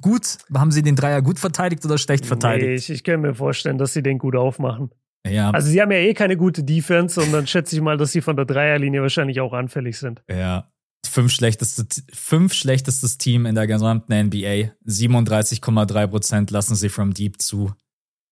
[0.01, 0.39] gut?
[0.51, 2.67] Haben sie den Dreier gut verteidigt oder schlecht verteidigt?
[2.67, 4.89] Nee, ich, ich kann mir vorstellen, dass sie den gut aufmachen.
[5.27, 5.51] Ja.
[5.51, 8.21] Also sie haben ja eh keine gute Defense und dann schätze ich mal, dass sie
[8.21, 10.23] von der Dreierlinie wahrscheinlich auch anfällig sind.
[10.27, 10.71] Ja.
[11.19, 14.71] Fünf schlechteste, fünf schlechtestes Team in der gesamten NBA.
[14.87, 17.73] 37,3 Prozent lassen sie from deep zu.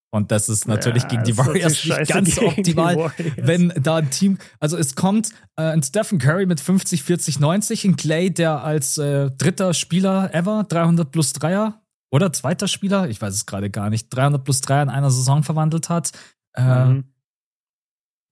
[0.10, 4.38] Und das ist natürlich ja, gegen die Warriors nicht ganz optimal, wenn da ein Team,
[4.62, 8.98] also es kommt äh, ein Stephen Curry mit 50, 40, 90, ein Clay, der als
[8.98, 13.90] äh, dritter Spieler ever 300 plus Dreier oder zweiter Spieler, ich weiß es gerade gar
[13.90, 16.12] nicht, 300 plus Dreier in einer Saison verwandelt hat.
[16.54, 17.04] Äh, mhm.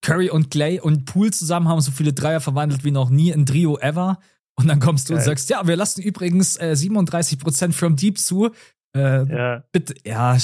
[0.02, 3.46] Curry und Clay und Poole zusammen haben so viele Dreier verwandelt wie noch nie in
[3.46, 4.20] Trio ever.
[4.56, 5.20] Und dann kommst du Geil.
[5.22, 8.52] und sagst, ja, wir lassen übrigens äh, 37% from Deep zu.
[8.96, 9.64] Äh, ja.
[9.72, 10.38] Bitte, ja.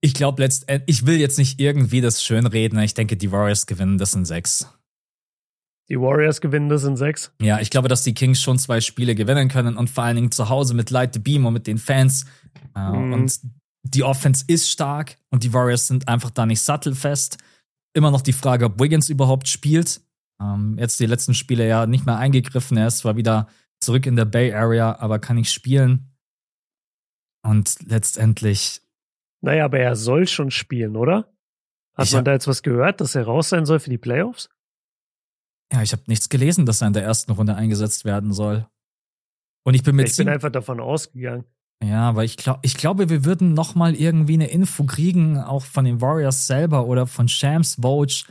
[0.00, 2.78] Ich glaube letztendlich, ich will jetzt nicht irgendwie das schönreden.
[2.78, 4.68] Ich denke, die Warriors gewinnen das in sechs.
[5.88, 7.32] Die Warriors gewinnen das in sechs?
[7.40, 10.32] Ja, ich glaube, dass die Kings schon zwei Spiele gewinnen können und vor allen Dingen
[10.32, 12.26] zu Hause mit Light the Beam und mit den Fans.
[12.74, 13.12] Äh, mhm.
[13.12, 13.40] Und
[13.84, 17.38] die Offense ist stark und die Warriors sind einfach da nicht sattelfest.
[17.94, 20.00] Immer noch die Frage, ob Wiggins überhaupt spielt.
[20.40, 22.76] Ähm, jetzt die letzten Spiele ja nicht mehr eingegriffen.
[22.76, 23.48] Er ist zwar wieder
[23.80, 26.16] zurück in der Bay Area, aber kann nicht spielen.
[27.42, 28.82] Und letztendlich.
[29.40, 31.32] Naja, aber er soll schon spielen, oder?
[31.96, 34.50] Hat man da jetzt was gehört, dass er raus sein soll für die Playoffs?
[35.72, 38.66] Ja, ich habe nichts gelesen, dass er in der ersten Runde eingesetzt werden soll.
[39.64, 40.08] Und ich bin mit.
[40.08, 41.44] Ich bin einfach davon ausgegangen.
[41.82, 45.64] Ja, aber ich glaube, ich glaube, wir würden noch mal irgendwie eine Info kriegen, auch
[45.64, 48.24] von den Warriors selber oder von Shams Vogue,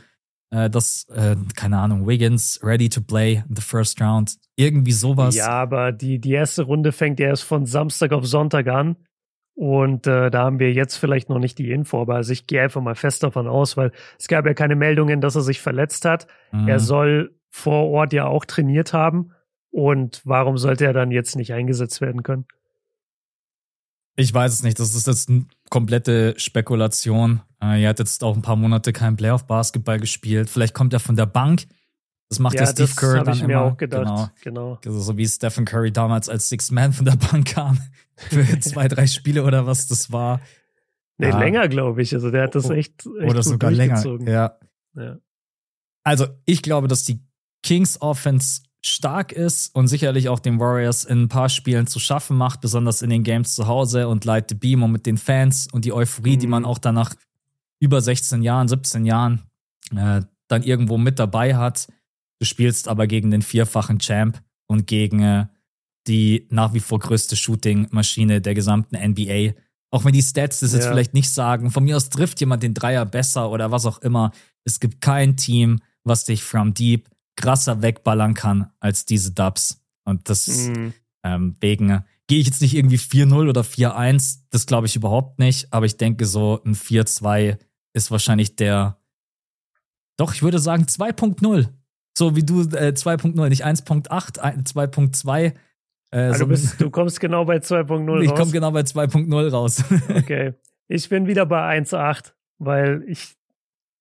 [0.50, 4.36] äh, dass, äh, keine Ahnung, Wiggins ready to play in the first round.
[4.56, 5.34] Irgendwie sowas.
[5.34, 8.96] Ja, aber die, die erste Runde fängt ja erst von Samstag auf Sonntag an.
[9.54, 12.62] Und äh, da haben wir jetzt vielleicht noch nicht die Info, aber also ich gehe
[12.62, 16.04] einfach mal fest davon aus, weil es gab ja keine Meldungen, dass er sich verletzt
[16.04, 16.26] hat.
[16.52, 16.68] Mhm.
[16.68, 19.32] Er soll vor Ort ja auch trainiert haben.
[19.70, 22.46] Und warum sollte er dann jetzt nicht eingesetzt werden können?
[24.16, 24.80] Ich weiß es nicht.
[24.80, 27.42] Das ist jetzt eine komplette Spekulation.
[27.62, 30.48] Äh, er hat jetzt auch ein paar Monate kein Playoff-Basketball gespielt.
[30.48, 31.66] Vielleicht kommt er von der Bank.
[32.28, 33.48] Das macht ja, ja Steve Kerr dann ich immer.
[33.48, 34.32] Mir auch gedacht.
[34.42, 34.78] Genau.
[34.78, 34.78] genau.
[34.84, 37.78] Also so wie Stephen Curry damals als Six Man von der Bank kam
[38.16, 40.40] für zwei, drei Spiele oder was das war.
[41.18, 41.38] Nee, ja.
[41.38, 42.14] länger, glaube ich.
[42.14, 44.02] Also der hat das echt, echt oder sogar länger.
[44.26, 44.58] Ja.
[44.94, 45.18] ja.
[46.02, 47.20] Also ich glaube, dass die
[47.62, 52.36] Kings Offense stark ist und sicherlich auch den Warriors in ein paar Spielen zu schaffen
[52.36, 55.68] macht, besonders in den Games zu Hause und Light the Beam und mit den Fans
[55.72, 56.40] und die Euphorie, mhm.
[56.40, 56.68] die man mhm.
[56.68, 57.14] auch danach
[57.80, 59.42] über 16 Jahren, 17 Jahren
[59.94, 61.88] äh, dann irgendwo mit dabei hat.
[62.38, 65.46] Du spielst aber gegen den vierfachen Champ und gegen äh,
[66.06, 69.54] die nach wie vor größte Shooting-Maschine der gesamten NBA.
[69.90, 70.78] Auch wenn die Stats das ja.
[70.78, 73.98] jetzt vielleicht nicht sagen, von mir aus trifft jemand den Dreier besser oder was auch
[73.98, 74.32] immer.
[74.64, 79.84] Es gibt kein Team, was dich from deep krasser wegballern kann als diese Dubs.
[80.04, 80.92] Und das mhm.
[81.22, 85.72] ähm, wegen gehe ich jetzt nicht irgendwie 4-0 oder 4-1, das glaube ich überhaupt nicht,
[85.72, 87.58] aber ich denke so ein 4-2
[87.92, 88.98] ist wahrscheinlich der
[90.16, 91.68] doch, ich würde sagen 2.0.
[92.16, 95.52] So wie du äh, 2.0, nicht 1.8, 2.2.
[96.10, 98.24] Äh, also so du, bist, du kommst genau bei 2.0 raus.
[98.24, 99.84] Ich komme genau bei 2.0 raus.
[100.14, 100.54] okay.
[100.88, 103.36] Ich bin wieder bei 1.8, weil ich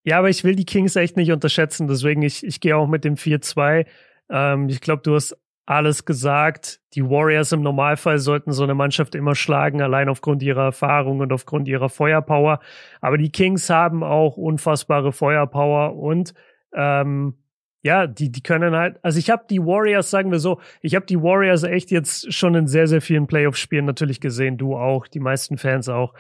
[0.06, 3.04] ja, aber ich will die Kings echt nicht unterschätzen, deswegen ich, ich gehe auch mit
[3.04, 3.88] dem 4-2.
[4.30, 5.36] Ähm, ich glaube, du hast
[5.66, 6.80] alles gesagt.
[6.94, 11.34] Die Warriors im Normalfall sollten so eine Mannschaft immer schlagen, allein aufgrund ihrer Erfahrung und
[11.34, 12.60] aufgrund ihrer Feuerpower.
[13.02, 16.36] Aber die Kings haben auch unfassbare Feuerpower und
[16.74, 17.34] ähm,
[17.82, 21.06] ja, die, die können halt, also ich habe die Warriors, sagen wir so, ich habe
[21.08, 25.20] die Warriors echt jetzt schon in sehr, sehr vielen Playoff-Spielen natürlich gesehen, du auch, die
[25.20, 26.14] meisten Fans auch.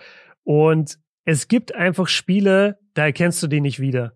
[0.43, 4.13] Und es gibt einfach Spiele, da erkennst du die nicht wieder.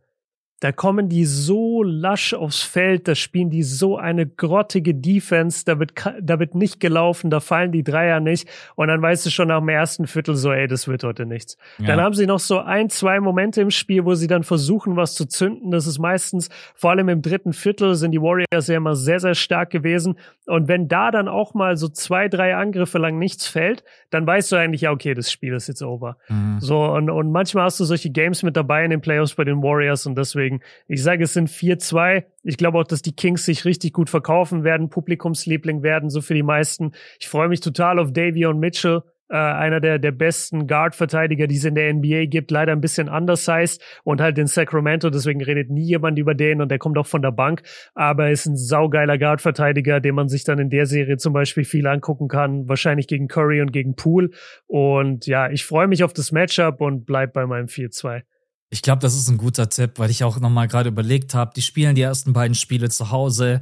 [0.60, 5.80] Da kommen die so lasch aufs Feld, da spielen die so eine grottige Defense, da
[5.80, 9.48] wird, da wird nicht gelaufen, da fallen die Dreier nicht und dann weißt du schon
[9.48, 11.58] nach dem ersten Viertel so, ey, das wird heute nichts.
[11.78, 11.88] Ja.
[11.88, 15.16] Dann haben sie noch so ein, zwei Momente im Spiel, wo sie dann versuchen, was
[15.16, 15.72] zu zünden.
[15.72, 19.36] Das ist meistens, vor allem im dritten Viertel sind die Warriors ja immer sehr, sehr
[19.36, 20.16] stark gewesen
[20.46, 24.52] und wenn da dann auch mal so zwei, drei Angriffe lang nichts fällt, dann weißt
[24.52, 26.18] du eigentlich, ja, okay, das Spiel ist jetzt over.
[26.28, 26.58] Mhm.
[26.60, 29.62] So und, und manchmal hast du solche Games mit dabei in den Playoffs bei den
[29.62, 32.24] Warriors und deswegen Deswegen, ich sage, es sind 4-2.
[32.44, 36.34] Ich glaube auch, dass die Kings sich richtig gut verkaufen werden, Publikumsliebling werden, so für
[36.34, 36.92] die meisten.
[37.20, 39.04] Ich freue mich total auf Davion Mitchell.
[39.32, 43.10] Äh, einer der, der besten Guard-Verteidiger, die es in der NBA gibt, leider ein bisschen
[43.10, 47.06] undersized und halt in Sacramento, deswegen redet nie jemand über den und der kommt auch
[47.06, 47.62] von der Bank,
[47.94, 51.64] aber er ist ein saugeiler Guard-Verteidiger, den man sich dann in der Serie zum Beispiel
[51.64, 54.32] viel angucken kann, wahrscheinlich gegen Curry und gegen Poole
[54.66, 58.24] und ja, ich freue mich auf das Matchup und bleib bei meinem 4-2.
[58.70, 61.62] Ich glaube, das ist ein guter Tipp, weil ich auch nochmal gerade überlegt habe, die
[61.62, 63.62] spielen die ersten beiden Spiele zu Hause.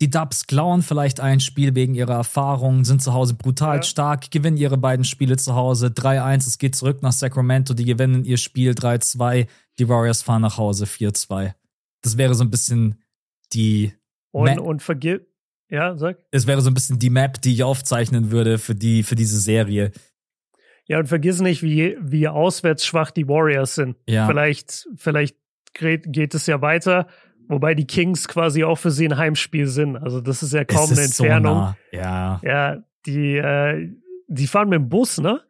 [0.00, 3.82] die Dubs klauen vielleicht ein Spiel wegen ihrer Erfahrung, sind zu Hause brutal ja.
[3.82, 8.24] stark, gewinnen ihre beiden Spiele zu Hause 3-1, es geht zurück nach Sacramento, die gewinnen
[8.24, 9.46] ihr Spiel 3-2,
[9.78, 11.54] die Warriors fahren nach Hause 4-2.
[12.02, 13.00] Das wäre so ein bisschen
[13.52, 13.94] die
[14.32, 15.20] und, und vergiss,
[15.70, 16.18] ja, sag.
[16.30, 19.38] Es wäre so ein bisschen die Map, die ich aufzeichnen würde für die, für diese
[19.38, 19.92] Serie.
[20.86, 23.96] Ja, und vergiss nicht, wie, wie auswärts schwach die Warriors sind.
[24.06, 24.26] Ja.
[24.26, 25.36] Vielleicht, vielleicht
[25.72, 27.06] geht es ja weiter,
[27.48, 29.96] wobei die Kings quasi auch für sie ein Heimspiel sind.
[29.96, 31.54] Also das ist ja kaum eine Entfernung.
[31.54, 31.76] So nah.
[31.90, 32.40] Ja.
[32.44, 33.90] Ja, die, äh,
[34.28, 35.40] die fahren mit dem Bus, ne?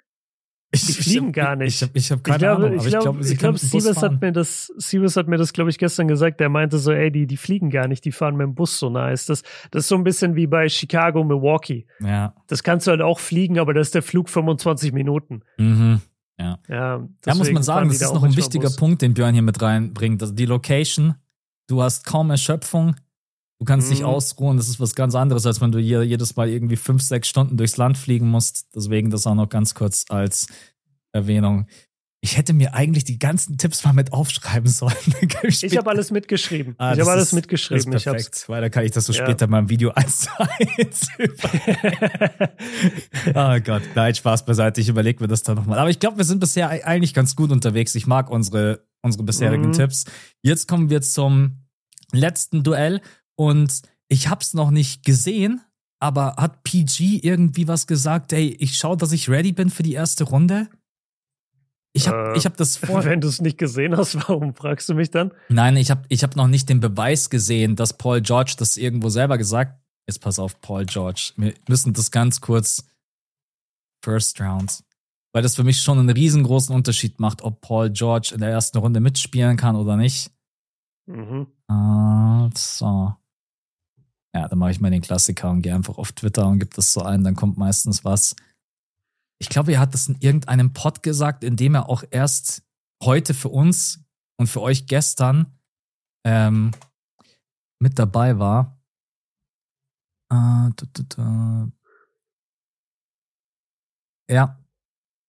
[0.82, 1.74] Die ich, fliegen ich, gar nicht.
[1.74, 4.20] Ich habe ich hab keine ich glaube, Ahnung, aber ich glaube, ich glaube, Siebes hat
[4.20, 6.40] mir das, Siebes hat mir das, glaube ich, gestern gesagt.
[6.40, 8.90] Der meinte so, ey, die, die fliegen gar nicht, die fahren mit dem Bus so
[8.90, 9.10] nah.
[9.10, 11.86] Ist das, das ist so ein bisschen wie bei Chicago, Milwaukee.
[12.00, 12.34] Ja.
[12.46, 15.42] Das kannst du halt auch fliegen, aber da ist der Flug 25 Minuten.
[15.58, 16.00] Mhm.
[16.38, 16.58] Ja.
[16.68, 18.76] Ja, ja muss man sagen, das ist noch ein wichtiger Bus.
[18.76, 20.20] Punkt, den Björn hier mit reinbringt.
[20.22, 21.14] Also die Location,
[21.68, 22.96] du hast kaum Erschöpfung,
[23.64, 23.94] du kannst mhm.
[23.94, 27.02] dich ausruhen, das ist was ganz anderes, als wenn du hier jedes Mal irgendwie fünf,
[27.02, 28.66] sechs Stunden durchs Land fliegen musst.
[28.74, 30.48] Deswegen das auch noch ganz kurz als
[31.12, 31.66] Erwähnung.
[32.20, 34.94] Ich hätte mir eigentlich die ganzen Tipps mal mit aufschreiben sollen.
[35.42, 36.74] ich habe alles mitgeschrieben.
[36.78, 37.92] Ah, ich habe alles mitgeschrieben.
[37.92, 39.24] Ist perfekt, weil da kann ich das so ja.
[39.24, 41.08] später mal im Video eins zu eins
[43.34, 44.80] Oh Gott, nein, Spaß beiseite.
[44.80, 45.78] Ich überlege mir das dann nochmal.
[45.78, 47.94] Aber ich glaube, wir sind bisher eigentlich ganz gut unterwegs.
[47.94, 49.72] Ich mag unsere, unsere bisherigen mhm.
[49.72, 50.04] Tipps.
[50.42, 51.64] Jetzt kommen wir zum
[52.12, 53.00] letzten Duell
[53.36, 55.60] und ich habe es noch nicht gesehen,
[56.00, 58.32] aber hat PG irgendwie was gesagt?
[58.32, 60.68] Ey, ich schaue, dass ich ready bin für die erste Runde.
[61.94, 63.04] Ich habe äh, ich hab das vor.
[63.04, 65.32] Wenn du es nicht gesehen hast, warum fragst du mich dann?
[65.48, 69.08] Nein, ich habe ich hab noch nicht den Beweis gesehen, dass Paul George das irgendwo
[69.08, 69.80] selber gesagt.
[70.06, 71.32] Jetzt pass auf, Paul George.
[71.36, 72.84] Wir müssen das ganz kurz.
[74.04, 74.84] First Round.
[75.32, 78.76] Weil das für mich schon einen riesengroßen Unterschied macht, ob Paul George in der ersten
[78.78, 80.30] Runde mitspielen kann oder nicht.
[81.06, 81.46] Mhm.
[81.70, 83.14] Uh, so.
[84.34, 86.92] Ja, dann mache ich mal den Klassiker und gehe einfach auf Twitter und gebe das
[86.92, 88.34] so ein, dann kommt meistens was
[89.44, 92.62] ich glaube, er hat das in irgendeinem Pod gesagt, in dem er auch erst
[93.02, 94.00] heute für uns
[94.38, 95.58] und für euch gestern
[96.24, 96.70] ähm,
[97.78, 98.80] mit dabei war.
[100.30, 101.72] Äh, da, da, da.
[104.30, 104.64] Ja.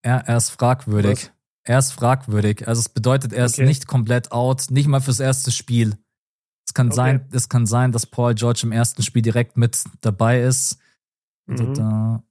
[0.05, 1.25] ja, er ist fragwürdig.
[1.25, 1.31] Was?
[1.67, 2.67] Er ist fragwürdig.
[2.67, 3.65] Also es bedeutet, er ist okay.
[3.65, 5.97] nicht komplett out, nicht mal fürs erste Spiel.
[6.75, 6.95] Es kann okay.
[6.95, 10.77] sein, es kann sein, dass Paul George im ersten Spiel direkt mit dabei ist.
[11.45, 11.73] Mhm.
[11.73, 12.23] Da,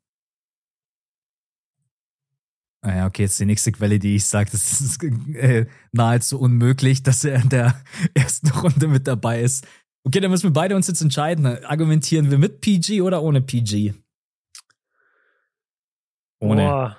[2.83, 7.25] naja, okay, jetzt die nächste Quelle, die ich sage, das ist äh, nahezu unmöglich, dass
[7.25, 7.83] er in der
[8.15, 9.67] ersten Runde mit dabei ist.
[10.07, 11.47] Okay, dann müssen wir beide uns jetzt entscheiden.
[11.65, 13.95] Argumentieren wir mit PG oder ohne PG?
[16.41, 16.63] Ohne.
[16.65, 16.97] Boah.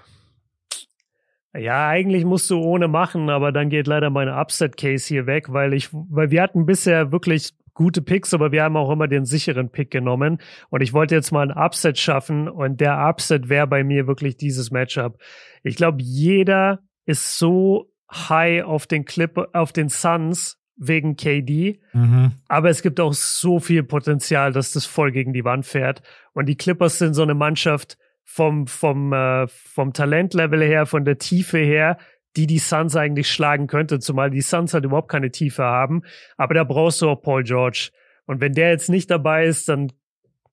[1.58, 5.74] Ja, eigentlich musst du ohne machen, aber dann geht leider meine Upset-Case hier weg, weil
[5.74, 9.70] ich, weil wir hatten bisher wirklich gute Picks, aber wir haben auch immer den sicheren
[9.70, 10.40] Pick genommen.
[10.70, 14.38] Und ich wollte jetzt mal ein Upset schaffen und der Upset wäre bei mir wirklich
[14.38, 15.20] dieses Matchup.
[15.64, 21.80] Ich glaube, jeder ist so high auf den Clip, auf den Suns wegen KD.
[21.94, 22.32] Mhm.
[22.48, 26.02] Aber es gibt auch so viel Potenzial, dass das voll gegen die Wand fährt.
[26.34, 31.20] Und die Clippers sind so eine Mannschaft vom, vom, äh, vom Talentlevel her, von der
[31.20, 31.98] Tiefe her,
[32.36, 36.02] die die Suns eigentlich schlagen könnte, zumal die Suns halt überhaupt keine Tiefe haben.
[36.36, 37.92] Aber da brauchst du auch Paul George.
[38.26, 39.92] Und wenn der jetzt nicht dabei ist, dann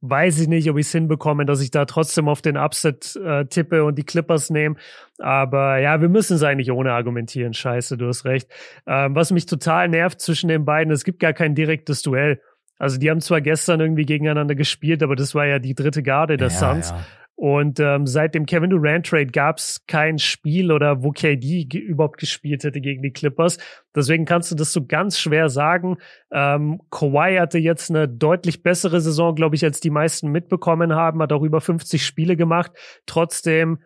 [0.03, 3.47] weiß ich nicht, ob ich es hinbekomme, dass ich da trotzdem auf den Upset äh,
[3.47, 4.77] tippe und die Clippers nehme.
[5.19, 7.55] Aber ja, wir müssen es eigentlich ohne argumentieren.
[7.55, 8.49] Scheiße, du hast recht.
[8.87, 12.41] Ähm, was mich total nervt zwischen den beiden, es gibt gar kein direktes Duell.
[12.79, 16.37] Also die haben zwar gestern irgendwie gegeneinander gespielt, aber das war ja die dritte Garde
[16.37, 16.91] der ja, Suns.
[16.91, 17.07] Ja.
[17.43, 22.19] Und ähm, seit dem Kevin Durant Trade gab es kein Spiel oder wo KD überhaupt
[22.19, 23.59] gespielt hätte gegen die Clippers.
[23.97, 25.97] Deswegen kannst du das so ganz schwer sagen.
[26.31, 31.21] Ähm, Kawhi hatte jetzt eine deutlich bessere Saison, glaube ich, als die meisten mitbekommen haben.
[31.21, 32.71] Hat auch über 50 Spiele gemacht.
[33.07, 33.83] Trotzdem,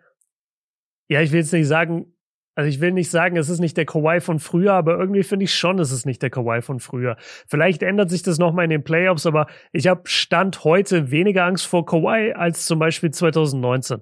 [1.07, 2.13] ja, ich will jetzt nicht sagen,
[2.57, 5.43] also ich will nicht sagen, es ist nicht der Kawhi von früher, aber irgendwie finde
[5.43, 7.15] ich schon, es ist nicht der Kawhi von früher.
[7.45, 11.67] Vielleicht ändert sich das nochmal in den Playoffs, aber ich habe Stand heute weniger Angst
[11.67, 13.99] vor Kawhi als zum Beispiel 2019.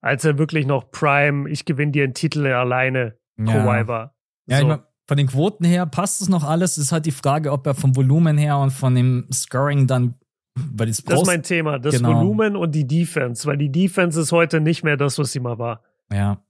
[0.00, 3.44] Als er wirklich noch Prime, ich gewinne dir einen Titel alleine ja.
[3.44, 4.14] Kawhi war.
[4.46, 4.52] So.
[4.52, 6.76] Ja, ich mein, von den Quoten her passt es noch alles.
[6.76, 10.14] Es ist halt die Frage, ob er vom Volumen her und von dem Scoring dann
[10.54, 12.20] weil das ist mein Thema, das genau.
[12.20, 15.58] Volumen und die Defense, weil die Defense ist heute nicht mehr das, was sie mal
[15.58, 15.82] war.
[16.12, 16.42] Ja,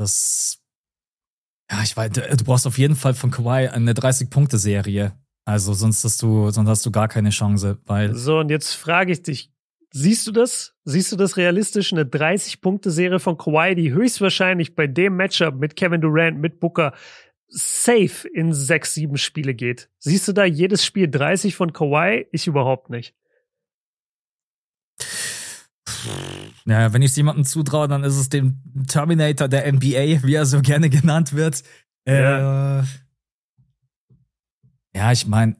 [0.00, 0.62] das,
[1.70, 5.12] ja, ich weiß, du brauchst auf jeden Fall von Kawhi eine 30-Punkte-Serie.
[5.44, 8.14] Also sonst hast du, sonst hast du gar keine Chance, weil.
[8.14, 9.52] So, und jetzt frage ich dich,
[9.92, 10.74] siehst du das?
[10.84, 11.92] Siehst du das realistisch?
[11.92, 16.94] Eine 30-Punkte-Serie von Kawhi, die höchstwahrscheinlich bei dem Matchup mit Kevin Durant, mit Booker
[17.48, 19.90] safe in sechs, sieben Spiele geht.
[19.98, 22.26] Siehst du da jedes Spiel 30 von Kawhi?
[22.32, 23.14] Ich überhaupt nicht.
[26.70, 30.46] Ja, wenn ich es jemandem zutraue, dann ist es dem Terminator der NBA, wie er
[30.46, 31.64] so gerne genannt wird.
[32.06, 32.84] Ja, äh,
[34.94, 35.56] ja ich meine,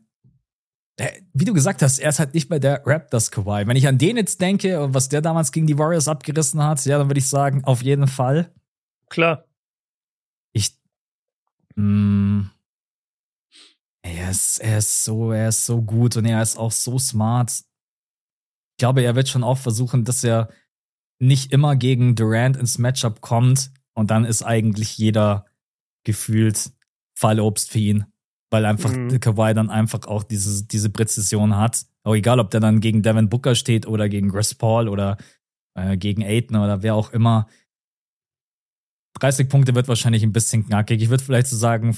[1.32, 3.66] wie du gesagt hast, er ist halt nicht mehr der Raptors Kawhi.
[3.66, 6.84] Wenn ich an den jetzt denke und was der damals gegen die Warriors abgerissen hat,
[6.84, 8.52] ja, dann würde ich sagen, auf jeden Fall.
[9.08, 9.44] Klar.
[10.52, 10.76] Ich.
[11.74, 12.50] Mh, mm,
[14.02, 17.50] er ist, er ist so, er ist so gut und er ist auch so smart.
[17.50, 20.48] Ich glaube, er wird schon auch versuchen, dass er
[21.20, 25.46] nicht immer gegen Durant ins Matchup kommt und dann ist eigentlich jeder
[26.04, 26.72] gefühlt
[27.14, 28.06] Fallobst für ihn
[28.50, 29.20] weil einfach mhm.
[29.20, 31.86] Kawhi dann einfach auch diese, diese Präzision hat.
[32.02, 35.16] Auch egal, ob der dann gegen Devin Booker steht oder gegen Chris Paul oder
[35.74, 37.46] äh, gegen Aiden oder wer auch immer.
[39.20, 41.00] 30 Punkte wird wahrscheinlich ein bisschen knackig.
[41.00, 41.96] Ich würde vielleicht so sagen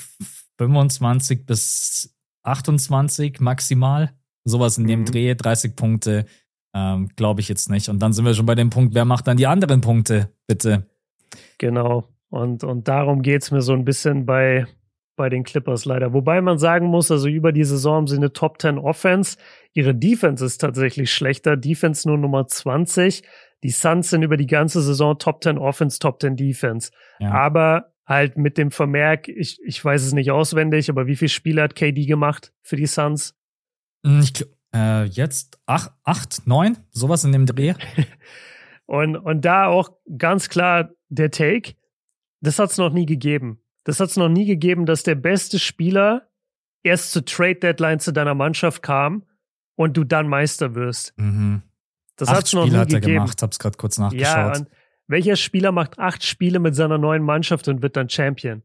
[0.59, 4.13] 25 bis 28 maximal.
[4.45, 5.05] Sowas in dem mhm.
[5.07, 6.27] Dreh, 30 Punkte,
[6.75, 7.89] ähm, glaube ich jetzt nicht.
[7.89, 10.87] Und dann sind wir schon bei dem Punkt, wer macht dann die anderen Punkte, bitte?
[11.59, 12.05] Genau.
[12.31, 14.67] Und, und darum geht es mir so ein bisschen bei,
[15.17, 16.13] bei den Clippers leider.
[16.13, 19.37] Wobei man sagen muss, also über die Saison haben sie eine Top 10 Offense.
[19.75, 21.57] Ihre Defense ist tatsächlich schlechter.
[21.57, 23.23] Defense nur Nummer 20.
[23.63, 26.91] Die Suns sind über die ganze Saison Top 10 Offense, Top 10 Defense.
[27.21, 27.33] Ja.
[27.33, 31.63] Aber halt mit dem Vermerk, ich, ich weiß es nicht auswendig, aber wie viele Spiele
[31.63, 33.35] hat KD gemacht für die Suns?
[34.05, 34.33] Hm, ich,
[34.75, 37.75] äh, jetzt acht, acht, neun, sowas in dem Dreh.
[38.87, 41.75] und, und da auch ganz klar der Take,
[42.41, 43.63] das hat es noch nie gegeben.
[43.85, 46.29] Das hat es noch nie gegeben, dass der beste Spieler
[46.83, 49.25] erst zur Trade Deadline zu deiner Mannschaft kam
[49.77, 51.15] und du dann Meister wirst.
[51.19, 51.63] Mhm.
[52.17, 53.25] Das hat es noch nie hat er gegeben.
[53.25, 54.23] gemacht, hab's gerade kurz nachgeschaut.
[54.23, 54.69] Ja, und
[55.09, 58.63] welcher Spieler macht acht Spiele mit seiner neuen Mannschaft und wird dann Champion?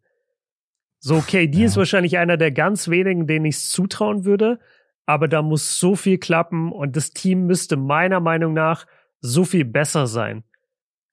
[1.00, 1.66] So, KD ja.
[1.66, 4.60] ist wahrscheinlich einer der ganz wenigen, denen ich es zutrauen würde,
[5.08, 8.86] aber da muss so viel klappen und das Team müsste meiner Meinung nach
[9.22, 10.44] so viel besser sein.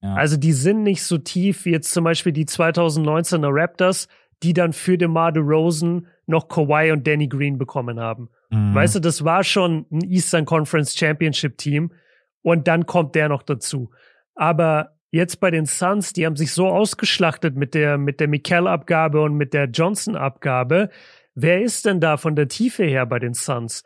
[0.03, 0.15] Ja.
[0.15, 4.09] Also die sind nicht so tief wie jetzt zum Beispiel die 2019er Raptors,
[4.43, 8.29] die dann für DeMar DeRozan noch Kawhi und Danny Green bekommen haben.
[8.51, 8.75] Mhm.
[8.75, 11.93] Weißt du, das war schon ein Eastern Conference Championship Team
[12.43, 13.91] und dann kommt der noch dazu.
[14.35, 19.23] Aber jetzt bei den Suns, die haben sich so ausgeschlachtet mit der, mit der Mikkel-Abgabe
[19.23, 20.91] und mit der Johnson-Abgabe.
[21.35, 23.83] Wer ist denn da von der Tiefe her bei den Suns?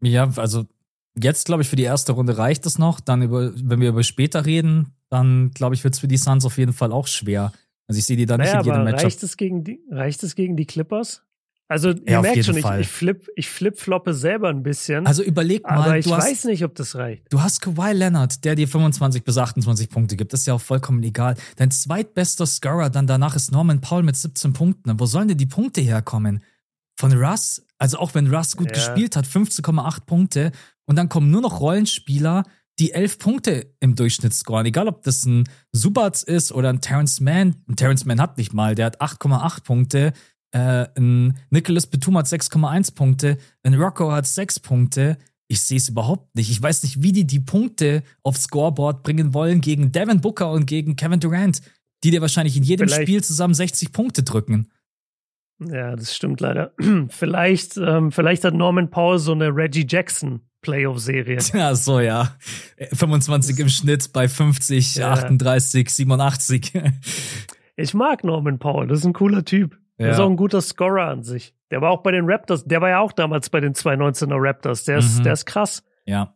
[0.00, 0.66] Ja, also
[1.14, 3.00] jetzt, glaube ich, für die erste Runde reicht es noch.
[3.00, 6.44] Dann, über, wenn wir über später reden, dann, glaube ich, wird es für die Suns
[6.44, 7.52] auf jeden Fall auch schwer.
[7.86, 9.04] Also ich sehe die da naja, nicht in jedem Matchup.
[9.04, 11.22] Reicht es, gegen die, reicht es gegen die Clippers?
[11.68, 15.06] Also ihr ja, merkt schon, ich, ich, flip, ich flip-floppe selber ein bisschen.
[15.06, 15.72] Also überleg mal.
[15.72, 17.32] Aber ich weiß nicht, ob das reicht.
[17.32, 20.32] Du hast Kawhi Leonard, der dir 25 bis 28 Punkte gibt.
[20.34, 21.34] Das ist ja auch vollkommen egal.
[21.56, 25.00] Dein zweitbester Scorer dann danach ist Norman Paul mit 17 Punkten.
[25.00, 26.42] Wo sollen denn die Punkte herkommen?
[26.96, 27.64] Von Russ?
[27.78, 28.74] Also auch wenn Russ gut ja.
[28.74, 30.52] gespielt hat, 15,8 Punkte.
[30.84, 32.44] Und dann kommen nur noch Rollenspieler,
[32.78, 34.66] die elf Punkte im Durchschnitt scoren.
[34.66, 37.56] Egal, ob das ein Subats ist oder ein Terrence Mann.
[37.68, 40.12] Ein Terrence Mann hat nicht mal, der hat 8,8 Punkte.
[40.52, 43.38] Äh, ein Nicholas Batum hat 6,1 Punkte.
[43.62, 45.18] Ein Rocco hat 6 Punkte.
[45.48, 46.50] Ich sehe es überhaupt nicht.
[46.50, 50.66] Ich weiß nicht, wie die die Punkte aufs Scoreboard bringen wollen gegen Devin Booker und
[50.66, 51.60] gegen Kevin Durant,
[52.04, 53.02] die dir wahrscheinlich in jedem Vielleicht.
[53.02, 54.68] Spiel zusammen 60 Punkte drücken.
[55.60, 56.72] Ja, das stimmt leider.
[57.08, 61.38] vielleicht, ähm, vielleicht hat Norman Paul so eine Reggie Jackson Playoff-Serie.
[61.54, 62.36] Ja, so ja.
[62.92, 65.12] 25 im Schnitt bei 50, ja.
[65.12, 66.72] 38, 87.
[67.76, 69.78] ich mag Norman Paul, das ist ein cooler Typ.
[69.98, 70.06] Ja.
[70.06, 71.54] Das ist auch ein guter Scorer an sich.
[71.70, 74.84] Der war auch bei den Raptors, der war ja auch damals bei den 219er Raptors.
[74.84, 75.22] Der ist, mhm.
[75.24, 75.82] der ist krass.
[76.06, 76.34] Ja.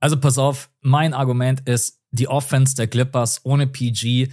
[0.00, 4.28] Also pass auf, mein Argument ist, die Offense der Clippers ohne PG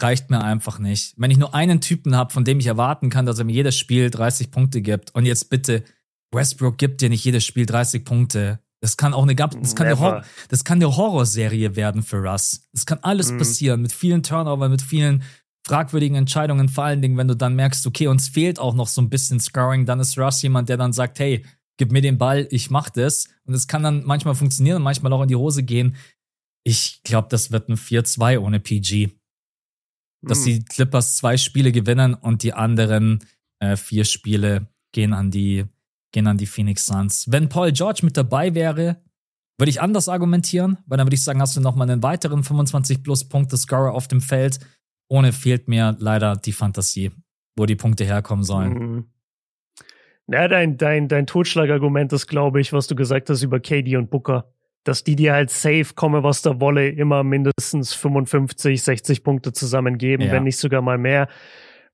[0.00, 1.14] reicht mir einfach nicht.
[1.16, 3.76] Wenn ich nur einen Typen habe, von dem ich erwarten kann, dass er mir jedes
[3.78, 5.84] Spiel 30 Punkte gibt und jetzt bitte
[6.32, 8.60] Westbrook gibt dir nicht jedes Spiel 30 Punkte.
[8.80, 12.62] Das kann auch eine, das kann, eine, Hor das kann eine Horrorserie werden für Russ.
[12.72, 13.38] Das kann alles mhm.
[13.38, 15.22] passieren mit vielen Turnover, mit vielen
[15.66, 16.68] fragwürdigen Entscheidungen.
[16.68, 19.40] Vor allen Dingen, wenn du dann merkst, okay, uns fehlt auch noch so ein bisschen
[19.40, 21.44] Scoring, dann ist Russ jemand, der dann sagt, hey,
[21.76, 23.28] gib mir den Ball, ich mach das.
[23.44, 25.96] Und es kann dann manchmal funktionieren und manchmal auch in die Hose gehen.
[26.64, 29.10] Ich glaube, das wird ein 4-2 ohne PG.
[30.22, 30.44] Dass mhm.
[30.44, 33.24] die Clippers zwei Spiele gewinnen und die anderen
[33.58, 35.64] äh, vier Spiele gehen an die
[36.12, 37.30] gehen an die Phoenix Suns.
[37.30, 39.02] Wenn Paul George mit dabei wäre,
[39.58, 43.02] würde ich anders argumentieren, weil dann würde ich sagen, hast du nochmal einen weiteren 25
[43.02, 44.60] plus Punkte Scorer auf dem Feld.
[45.08, 47.10] Ohne fehlt mir leider die Fantasie,
[47.56, 48.72] wo die Punkte herkommen sollen.
[48.72, 49.04] Mhm.
[50.28, 54.10] Ja, dein, dein, dein Totschlagargument ist, glaube ich, was du gesagt hast über KD und
[54.10, 54.52] Booker.
[54.84, 60.26] Dass die dir halt safe, komme was da wolle, immer mindestens 55, 60 Punkte zusammengeben,
[60.26, 60.32] ja.
[60.32, 61.28] wenn nicht sogar mal mehr.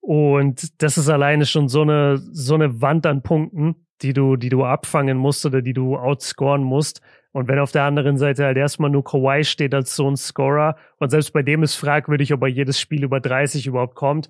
[0.00, 4.48] Und das ist alleine schon so eine, so eine Wand an Punkten, die du, die
[4.48, 7.02] du abfangen musst oder die du outscoren musst.
[7.32, 10.76] Und wenn auf der anderen Seite halt erstmal nur Kawhi steht als so ein Scorer
[10.98, 14.28] und selbst bei dem ist fragwürdig, ob er jedes Spiel über 30 überhaupt kommt,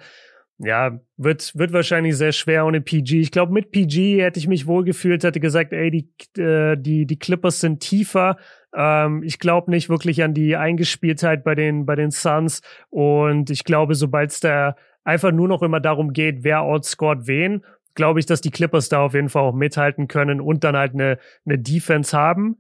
[0.58, 3.20] ja, wird, wird wahrscheinlich sehr schwer ohne PG.
[3.20, 7.18] Ich glaube, mit PG hätte ich mich wohlgefühlt, hätte gesagt, ey, die, äh, die, die
[7.18, 8.36] Clippers sind tiefer.
[8.74, 12.62] Ähm, ich glaube nicht wirklich an die Eingespieltheit bei den, bei den Suns.
[12.90, 17.64] Und ich glaube, sobald es da einfach nur noch immer darum geht, wer outscored wen,
[17.94, 20.94] glaube ich, dass die Clippers da auf jeden Fall auch mithalten können und dann halt
[20.94, 22.58] eine, eine Defense haben.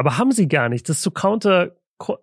[0.00, 0.88] Aber haben sie gar nicht.
[0.88, 1.76] Das ist so counter,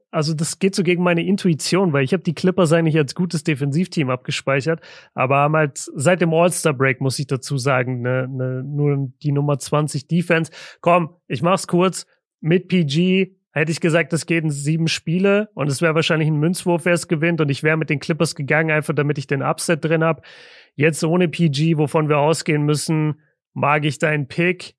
[0.10, 3.44] also das geht so gegen meine Intuition, weil ich habe die Clippers eigentlich als gutes
[3.44, 4.82] Defensivteam abgespeichert,
[5.14, 9.60] aber haben halt seit dem All-Star-Break, muss ich dazu sagen, ne, ne, nur die Nummer
[9.60, 10.52] 20 Defense.
[10.82, 12.08] Komm, ich mach's kurz.
[12.41, 16.40] Mit PG hätte ich gesagt, das geht in sieben Spiele und es wäre wahrscheinlich ein
[16.40, 19.44] Münzwurf, wer es gewinnt und ich wäre mit den Clippers gegangen, einfach damit ich den
[19.44, 20.26] Upset drin hab.
[20.74, 23.22] Jetzt ohne PG, wovon wir ausgehen müssen,
[23.54, 24.74] mag ich deinen Pick.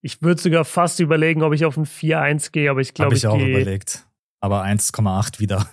[0.00, 3.24] Ich würde sogar fast überlegen, ob ich auf ein 4-1 gehe, aber ich glaube, ich,
[3.24, 4.06] ich auch überlegt.
[4.40, 5.68] Aber 1,8 wieder.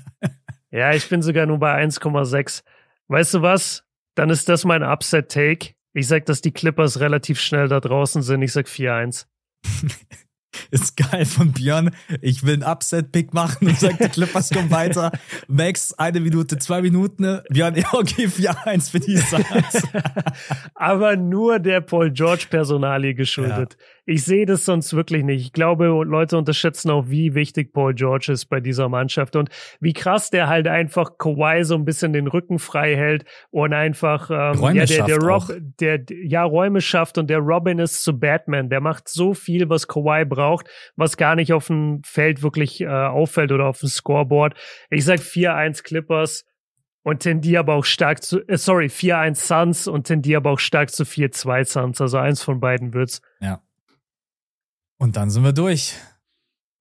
[0.70, 2.62] ja, ich bin sogar nur bei 1,6.
[3.08, 3.84] Weißt du was?
[4.14, 5.74] Dann ist das mein Upset-Take.
[5.92, 8.42] Ich sag, dass die Clippers relativ schnell da draußen sind.
[8.42, 9.26] Ich sag 4-1.
[10.70, 11.90] ist geil von Björn.
[12.20, 15.12] Ich will einen Upset-Pick machen und sagt, die Clippers kommen weiter.
[15.48, 17.40] Max, eine Minute, zwei Minuten.
[17.50, 19.88] Björn, ja, okay, 4-1 für die Suns.
[20.74, 23.76] Aber nur der Paul George-Personalie geschuldet.
[23.78, 23.84] Ja.
[24.06, 25.44] Ich sehe das sonst wirklich nicht.
[25.44, 29.50] Ich glaube, Leute unterschätzen auch, wie wichtig Paul George ist bei dieser Mannschaft und
[29.80, 34.30] wie krass der halt einfach Kawhi so ein bisschen den Rücken frei hält und einfach
[34.30, 38.18] ähm, Räume ja, der, der Rob, der ja Räume schafft und der Robin ist zu
[38.18, 38.68] Batman.
[38.68, 42.86] Der macht so viel, was Kawhi braucht, was gar nicht auf dem Feld wirklich äh,
[42.86, 44.54] auffällt oder auf dem Scoreboard.
[44.90, 46.44] Ich sag 4-1 Clippers
[47.02, 50.90] und tendiere aber auch stark zu, äh, sorry, 4-1 Suns und tendiere aber auch stark
[50.90, 52.00] zu 4-2 Suns.
[52.00, 53.22] Also eins von beiden wird's.
[53.40, 53.62] Ja.
[55.00, 55.96] Und dann sind wir durch.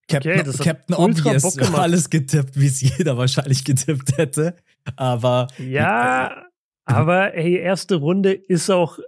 [0.10, 4.56] Captain, okay, Captain Obvious, alles getippt, wie es jeder wahrscheinlich getippt hätte.
[4.98, 5.48] Aber.
[5.58, 6.48] Ja,
[6.84, 9.00] aber hey, erste Runde ist auch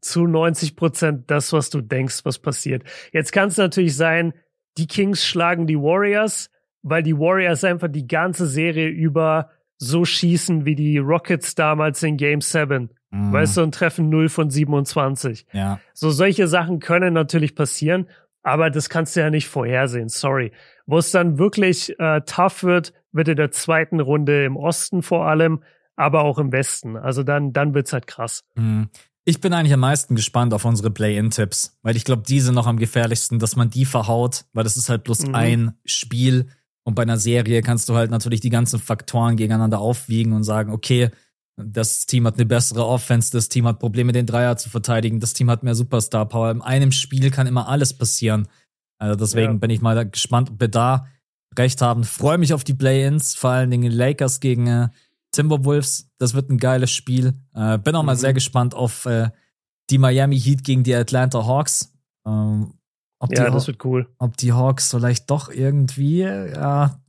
[0.00, 2.84] zu 90 Prozent das, was du denkst, was passiert.
[3.12, 4.32] Jetzt kann es natürlich sein,
[4.78, 6.50] die Kings schlagen die Warriors,
[6.82, 12.16] weil die Warriors einfach die ganze Serie über so schießen wie die Rockets damals in
[12.16, 12.90] Game 7.
[13.10, 13.32] Mm.
[13.32, 15.46] Weißt du, und treffen 0 von 27.
[15.52, 15.80] Ja.
[15.92, 18.06] So solche Sachen können natürlich passieren.
[18.44, 20.52] Aber das kannst du ja nicht vorhersehen, sorry.
[20.86, 25.26] Wo es dann wirklich äh, tough wird, wird in der zweiten Runde im Osten vor
[25.26, 25.62] allem,
[25.96, 26.96] aber auch im Westen.
[26.96, 28.44] Also dann, dann wird's halt krass.
[28.54, 28.90] Mhm.
[29.24, 32.66] Ich bin eigentlich am meisten gespannt auf unsere Play-In-Tipps, weil ich glaube, die sind noch
[32.66, 35.34] am gefährlichsten, dass man die verhaut, weil das ist halt bloß mhm.
[35.34, 36.48] ein Spiel.
[36.82, 40.70] Und bei einer Serie kannst du halt natürlich die ganzen Faktoren gegeneinander aufwiegen und sagen,
[40.70, 41.10] okay,
[41.56, 45.34] das Team hat eine bessere Offense, das Team hat Probleme, den Dreier zu verteidigen, das
[45.34, 46.50] Team hat mehr Superstar Power.
[46.50, 48.48] In einem Spiel kann immer alles passieren.
[48.98, 49.58] Also deswegen ja.
[49.58, 51.06] bin ich mal gespannt, ob wir da
[51.56, 52.04] recht haben.
[52.04, 54.88] Freue mich auf die Play-ins, vor allen Dingen Lakers gegen äh,
[55.30, 56.10] Timberwolves.
[56.18, 57.34] Das wird ein geiles Spiel.
[57.54, 58.06] Äh, bin auch mhm.
[58.06, 59.30] mal sehr gespannt auf äh,
[59.90, 61.92] die Miami Heat gegen die Atlanta Hawks.
[62.26, 62.74] Ähm,
[63.30, 64.08] ja, das wird cool.
[64.18, 67.00] Ob die Hawks vielleicht doch irgendwie, ja,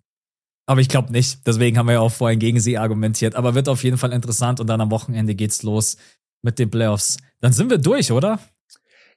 [0.66, 1.46] aber ich glaube nicht.
[1.46, 3.36] Deswegen haben wir ja auch vorhin gegen sie argumentiert.
[3.36, 5.98] Aber wird auf jeden Fall interessant und dann am Wochenende geht's los
[6.42, 7.18] mit den Playoffs.
[7.42, 8.40] Dann sind wir durch, oder?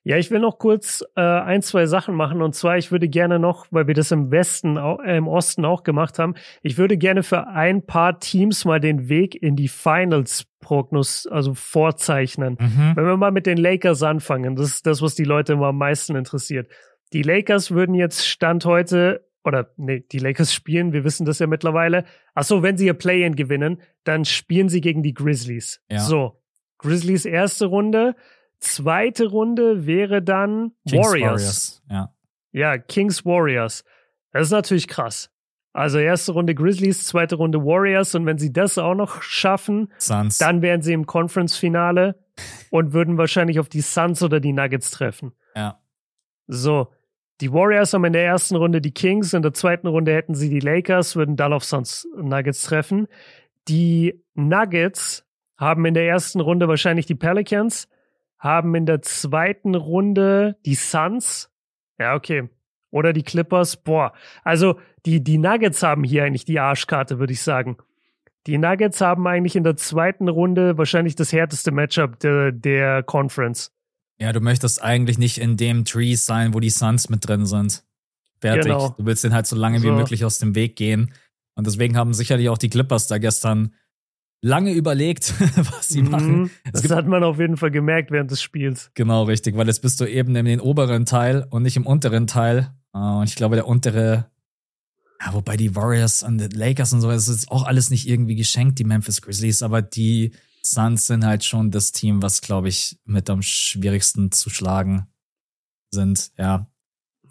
[0.05, 2.41] Ja, ich will noch kurz äh, ein, zwei Sachen machen.
[2.41, 5.83] Und zwar, ich würde gerne noch, weil wir das im Westen, äh, im Osten auch
[5.83, 10.47] gemacht haben, ich würde gerne für ein paar Teams mal den Weg in die Finals
[10.61, 12.57] prognos, also vorzeichnen.
[12.61, 12.93] Mhm.
[12.95, 15.79] Wenn wir mal mit den Lakers anfangen, das ist das, was die Leute immer am
[15.79, 16.71] meisten interessiert.
[17.13, 21.47] Die Lakers würden jetzt Stand heute oder nee, die Lakers spielen, wir wissen das ja
[21.47, 22.05] mittlerweile.
[22.35, 25.83] Ach so, wenn sie ihr Play-in gewinnen, dann spielen sie gegen die Grizzlies.
[25.91, 26.01] Ja.
[26.01, 26.41] So,
[26.79, 28.15] Grizzlies erste Runde,
[28.61, 31.23] zweite Runde wäre dann Kings Warriors.
[31.23, 31.83] Warriors.
[31.91, 32.15] Ja.
[32.53, 33.85] ja, Kings Warriors.
[34.33, 35.31] Das ist natürlich krass.
[35.73, 40.39] Also erste Runde Grizzlies, zweite Runde Warriors und wenn sie das auch noch schaffen, Suns.
[40.39, 42.19] dann wären sie im Conference-Finale
[42.71, 45.33] und würden wahrscheinlich auf die Suns oder die Nuggets treffen.
[45.55, 45.81] Ja.
[46.47, 46.93] So,
[47.41, 50.51] die Warriors haben in der ersten Runde die Kings, in der zweiten Runde hätten sie
[50.51, 53.07] die Lakers, würden dann auf Suns Nuggets treffen.
[53.69, 55.25] Die Nuggets
[55.57, 57.89] haben in der ersten Runde wahrscheinlich die Pelicans,
[58.39, 61.51] haben in der zweiten Runde die Suns.
[61.99, 62.49] Ja, okay.
[62.91, 63.77] Oder die Clippers.
[63.77, 64.13] Boah.
[64.45, 67.77] Also die, die Nuggets haben hier eigentlich die Arschkarte, würde ich sagen.
[68.47, 73.73] Die Nuggets haben eigentlich in der zweiten Runde wahrscheinlich das härteste Matchup der, der Conference.
[74.21, 77.85] Ja, du möchtest eigentlich nicht in dem Tree sein, wo die Suns mit drin sind.
[78.41, 78.65] Fertig.
[78.65, 78.95] Genau.
[78.97, 79.87] Du willst den halt so lange so.
[79.87, 81.13] wie möglich aus dem Weg gehen.
[81.55, 83.73] Und deswegen haben sicherlich auch die Clippers da gestern
[84.41, 86.51] lange überlegt, was sie mhm, machen.
[86.73, 88.91] Es das hat man auf jeden Fall gemerkt während des Spiels.
[88.95, 92.27] Genau, richtig, weil jetzt bist du eben in den oberen Teil und nicht im unteren
[92.27, 92.73] Teil.
[92.95, 94.31] Äh, und ich glaube, der untere,
[95.21, 98.37] ja, wobei die Warriors und die Lakers und so, das ist auch alles nicht irgendwie
[98.37, 100.33] geschenkt, die Memphis Grizzlies, aber die
[100.63, 105.07] Suns sind halt schon das Team, was, glaube ich, mit am schwierigsten zu schlagen
[105.93, 106.71] sind, ja.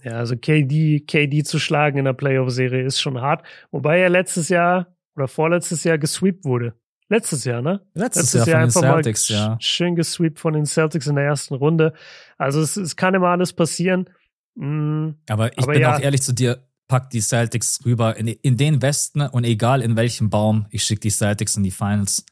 [0.03, 3.43] Ja, also KD, KD zu schlagen in der Playoff-Serie ist schon hart.
[3.71, 6.75] Wobei er letztes Jahr oder vorletztes Jahr gesweept wurde.
[7.09, 7.81] Letztes Jahr, ne?
[7.93, 9.57] Letztes, Letztes Jahr, Jahr einfach Celtics, mal ja.
[9.59, 11.93] schön gesweept von den Celtics in der ersten Runde.
[12.37, 14.09] Also es, es kann immer alles passieren.
[14.55, 15.15] Mhm.
[15.29, 15.95] Aber ich aber bin ja.
[15.95, 19.95] auch ehrlich zu dir, pack die Celtics rüber in, in den Westen und egal in
[19.95, 22.25] welchem Baum, ich schicke die Celtics in die Finals.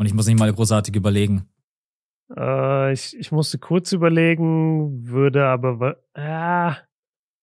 [0.00, 1.46] Und ich muss nicht mal großartig überlegen.
[2.34, 6.72] Äh, ich, ich musste kurz überlegen, würde aber äh,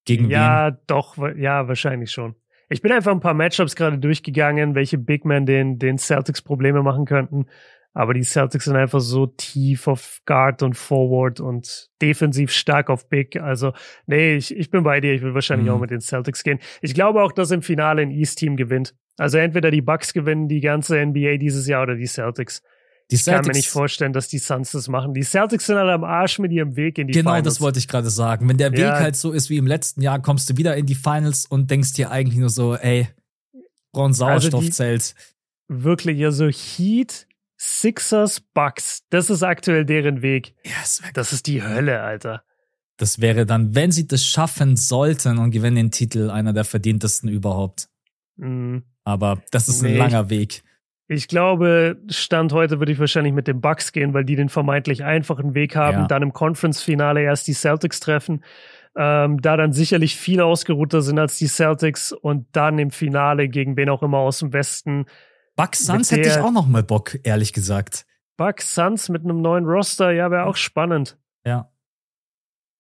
[0.05, 0.77] gegen ja, wen?
[0.88, 2.34] doch, ja, wahrscheinlich schon.
[2.69, 6.81] Ich bin einfach ein paar Matchups gerade durchgegangen, welche Big Men den, den Celtics Probleme
[6.81, 7.45] machen könnten.
[7.97, 13.09] Aber die Celtics sind einfach so tief auf Guard und Forward und defensiv stark auf
[13.09, 13.37] Big.
[13.37, 13.73] Also,
[14.05, 15.13] nee, ich, ich bin bei dir.
[15.15, 15.73] Ich will wahrscheinlich mhm.
[15.73, 16.59] auch mit den Celtics gehen.
[16.81, 18.93] Ich glaube auch, dass im Finale ein East-Team gewinnt.
[19.17, 22.61] Also entweder die Bucks gewinnen die ganze NBA dieses Jahr oder die Celtics.
[23.09, 25.15] Die Celtics, ich kann mir nicht vorstellen, dass die Suns das machen.
[25.15, 27.45] Die Celtics sind halt am Arsch mit ihrem Weg in die genau, Finals.
[27.45, 28.47] Genau, das wollte ich gerade sagen.
[28.47, 28.99] Wenn der Weg ja.
[28.99, 31.93] halt so ist wie im letzten Jahr, kommst du wieder in die Finals und denkst
[31.93, 33.07] dir eigentlich nur so, ey,
[33.91, 35.15] brauchen Sauerstoffzelt.
[35.67, 37.26] Also wirklich, also Heat,
[37.57, 40.53] Sixers, Bucks, das ist aktuell deren Weg.
[40.63, 42.43] Yes, das ist die Hölle, Alter.
[42.97, 47.29] Das wäre dann, wenn sie das schaffen sollten und gewinnen den Titel, einer der verdientesten
[47.29, 47.89] überhaupt.
[48.35, 48.84] Mhm.
[49.03, 50.63] Aber das ist nee, ein langer Weg.
[51.07, 55.03] Ich glaube, Stand heute würde ich wahrscheinlich mit den Bucks gehen, weil die den vermeintlich
[55.03, 56.07] einfachen Weg haben, ja.
[56.07, 58.43] dann im Conference-Finale erst die Celtics treffen,
[58.95, 63.77] ähm, da dann sicherlich viel ausgeruhter sind als die Celtics und dann im Finale gegen
[63.77, 65.05] wen auch immer aus dem Westen.
[65.57, 68.05] Bucks Suns hätte ich auch noch mal Bock, ehrlich gesagt.
[68.38, 71.17] Bucks Suns mit einem neuen Roster, ja, wäre auch spannend.
[71.45, 71.69] Ja.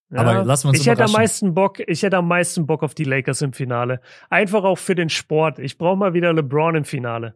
[0.09, 2.83] Ja, Aber lassen wir uns Ich hätte am meisten Bock, ich hätte am meisten Bock
[2.83, 3.99] auf die Lakers im Finale.
[4.29, 5.59] Einfach auch für den Sport.
[5.59, 7.35] Ich brauche mal wieder LeBron im Finale.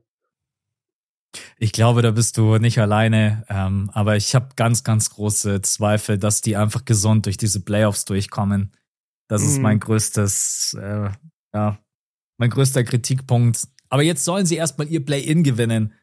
[1.57, 3.43] Ich glaube, da bist du nicht alleine.
[3.49, 8.05] Ähm, aber ich habe ganz, ganz große Zweifel, dass die einfach gesund durch diese Playoffs
[8.05, 8.72] durchkommen.
[9.27, 9.45] Das mm.
[9.45, 9.81] ist mein mhm.
[9.81, 11.09] größtes, äh,
[11.53, 11.77] ja,
[12.38, 13.68] mein größter Kritikpunkt.
[13.91, 15.93] Aber jetzt sollen sie erstmal ihr Play-In gewinnen.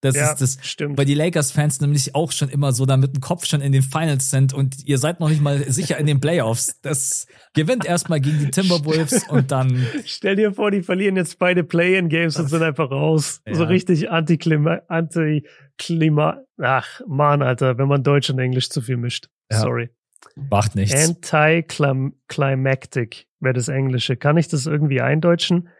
[0.00, 0.98] Das ja, ist das, stimmt.
[0.98, 3.80] weil die Lakers-Fans nämlich auch schon immer so da mit dem Kopf schon in den
[3.80, 6.78] Finals sind und ihr seid noch nicht mal sicher in den Playoffs.
[6.82, 9.86] Das gewinnt erstmal gegen die Timberwolves und dann.
[10.04, 13.40] Stell dir vor, die verlieren jetzt beide Play-in-Games und sind einfach raus.
[13.46, 13.54] Ja.
[13.54, 16.42] So richtig Anti-Klima, Anti-Klima.
[16.60, 19.30] Ach, man, Alter, wenn man Deutsch und Englisch zu viel mischt.
[19.50, 19.60] Ja.
[19.60, 19.88] Sorry.
[20.36, 21.08] Macht nichts.
[21.08, 24.16] Anti-climactic wäre das Englische.
[24.16, 25.70] Kann ich das irgendwie eindeutschen?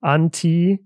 [0.00, 0.78] Anti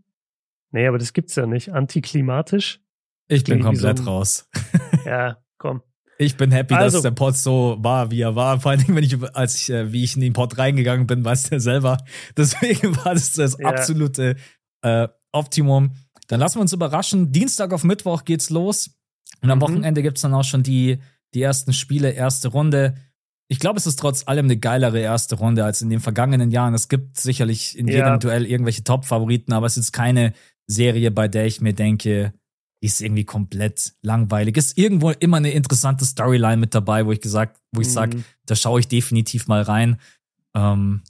[0.70, 1.70] Nee, aber das gibt's ja nicht.
[1.70, 2.80] Antiklimatisch?
[3.28, 4.48] Ich bin komplett so raus.
[5.04, 5.82] ja, komm.
[6.20, 8.60] Ich bin happy, also, dass der Pod so war, wie er war.
[8.60, 11.50] Vor allem, wenn ich, als ich, äh, wie ich in den Pod reingegangen bin, weißt
[11.50, 11.98] du ja selber.
[12.36, 13.68] Deswegen war das das ja.
[13.68, 14.36] absolute
[14.82, 15.92] äh, Optimum.
[16.26, 17.30] Dann lassen wir uns überraschen.
[17.30, 18.90] Dienstag auf Mittwoch geht's los.
[19.42, 19.62] Und am mhm.
[19.62, 20.98] Wochenende gibt's dann auch schon die,
[21.34, 22.94] die ersten Spiele, erste Runde.
[23.46, 26.74] Ich glaube, es ist trotz allem eine geilere erste Runde als in den vergangenen Jahren.
[26.74, 28.18] Es gibt sicherlich in jedem ja.
[28.18, 30.32] Duell irgendwelche Top-Favoriten, aber es ist keine
[30.68, 32.32] Serie, bei der ich mir denke,
[32.82, 34.56] die ist irgendwie komplett langweilig.
[34.56, 37.92] Ist irgendwo immer eine interessante Storyline mit dabei, wo ich gesagt, wo ich mhm.
[37.92, 39.98] sage, da schaue ich definitiv mal rein.
[40.54, 41.02] Ähm,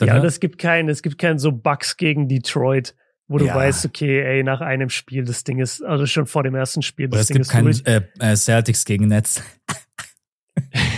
[0.00, 2.94] ja, und es gibt keinen, es gibt keinen so Bugs gegen Detroit,
[3.28, 3.54] wo du ja.
[3.54, 7.08] weißt, okay, ey, nach einem Spiel, das Ding ist, also schon vor dem ersten Spiel,
[7.08, 9.42] das Oder es Ding gibt keinen äh, äh, Celtics gegen Nets.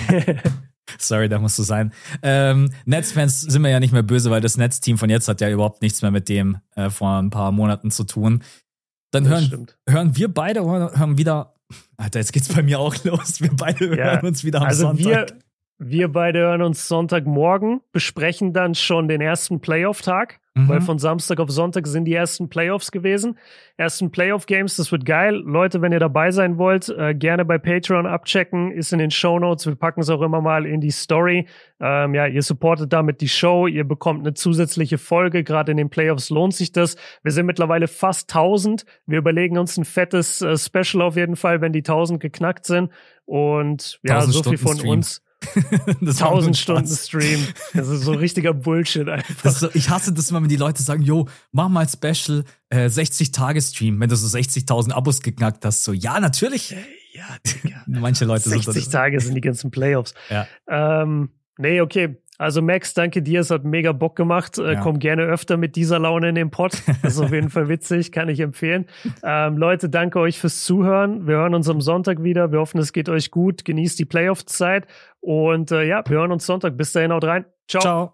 [0.99, 1.93] Sorry, da musst du sein.
[2.23, 5.49] Ähm, Nets-Fans sind wir ja nicht mehr böse, weil das Netz-Team von jetzt hat ja
[5.49, 8.43] überhaupt nichts mehr mit dem äh, vor ein paar Monaten zu tun.
[9.11, 11.55] Dann hören, hören wir beide hören wieder.
[11.97, 13.41] Alter, jetzt geht's bei mir auch los.
[13.41, 14.13] Wir beide ja.
[14.13, 15.05] hören uns wieder am also Sonntag.
[15.05, 15.27] Wir,
[15.79, 20.41] wir beide hören uns Sonntagmorgen, besprechen dann schon den ersten Playoff-Tag.
[20.55, 20.69] Mhm.
[20.69, 23.39] Weil von Samstag auf Sonntag sind die ersten Playoffs gewesen.
[23.79, 25.37] Ersten Playoff-Games, das wird geil.
[25.37, 29.39] Leute, wenn ihr dabei sein wollt, äh, gerne bei Patreon abchecken, ist in den Show
[29.39, 29.66] Notes.
[29.66, 31.47] Wir packen es auch immer mal in die Story.
[31.81, 35.43] Ähm, ja, ihr supportet damit die Show, ihr bekommt eine zusätzliche Folge.
[35.43, 36.97] Gerade in den Playoffs lohnt sich das.
[37.23, 38.85] Wir sind mittlerweile fast 1000.
[39.07, 42.91] Wir überlegen uns ein fettes äh, Special auf jeden Fall, wenn die 1000 geknackt sind.
[43.24, 44.91] Und ja, so viel von Stream.
[44.91, 45.23] uns.
[46.01, 47.47] 1000 Stunden Stream.
[47.74, 49.51] Das ist so richtiger Bullshit einfach.
[49.51, 54.01] So, ich hasse das immer, wenn die Leute sagen, yo, mach mal Special äh, 60-Tage-Stream,
[54.01, 55.85] wenn du so 60.000 Abos geknackt hast.
[55.85, 56.74] So, ja, natürlich.
[57.12, 57.82] Ja, Digga.
[57.86, 60.14] Manche Leute 60 sind Tage sind die ganzen Playoffs.
[60.31, 60.47] Ja.
[60.69, 62.16] Ähm, nee, okay.
[62.39, 64.59] Also Max, danke dir, es hat mega Bock gemacht.
[64.59, 64.81] Äh, ja.
[64.81, 66.82] Komm gerne öfter mit dieser Laune in den Pott.
[67.02, 68.86] Das ist auf jeden Fall witzig, kann ich empfehlen.
[69.23, 71.28] Ähm, Leute, danke euch fürs Zuhören.
[71.28, 72.51] Wir hören uns am Sonntag wieder.
[72.51, 73.64] Wir hoffen, es geht euch gut.
[73.64, 74.89] Genießt die Playoff-Zeit
[75.23, 76.77] und äh, ja, wir hören uns Sonntag.
[76.77, 77.47] Bis dahin, haut rein.
[77.69, 77.81] Ciao.
[77.81, 78.11] Ciao.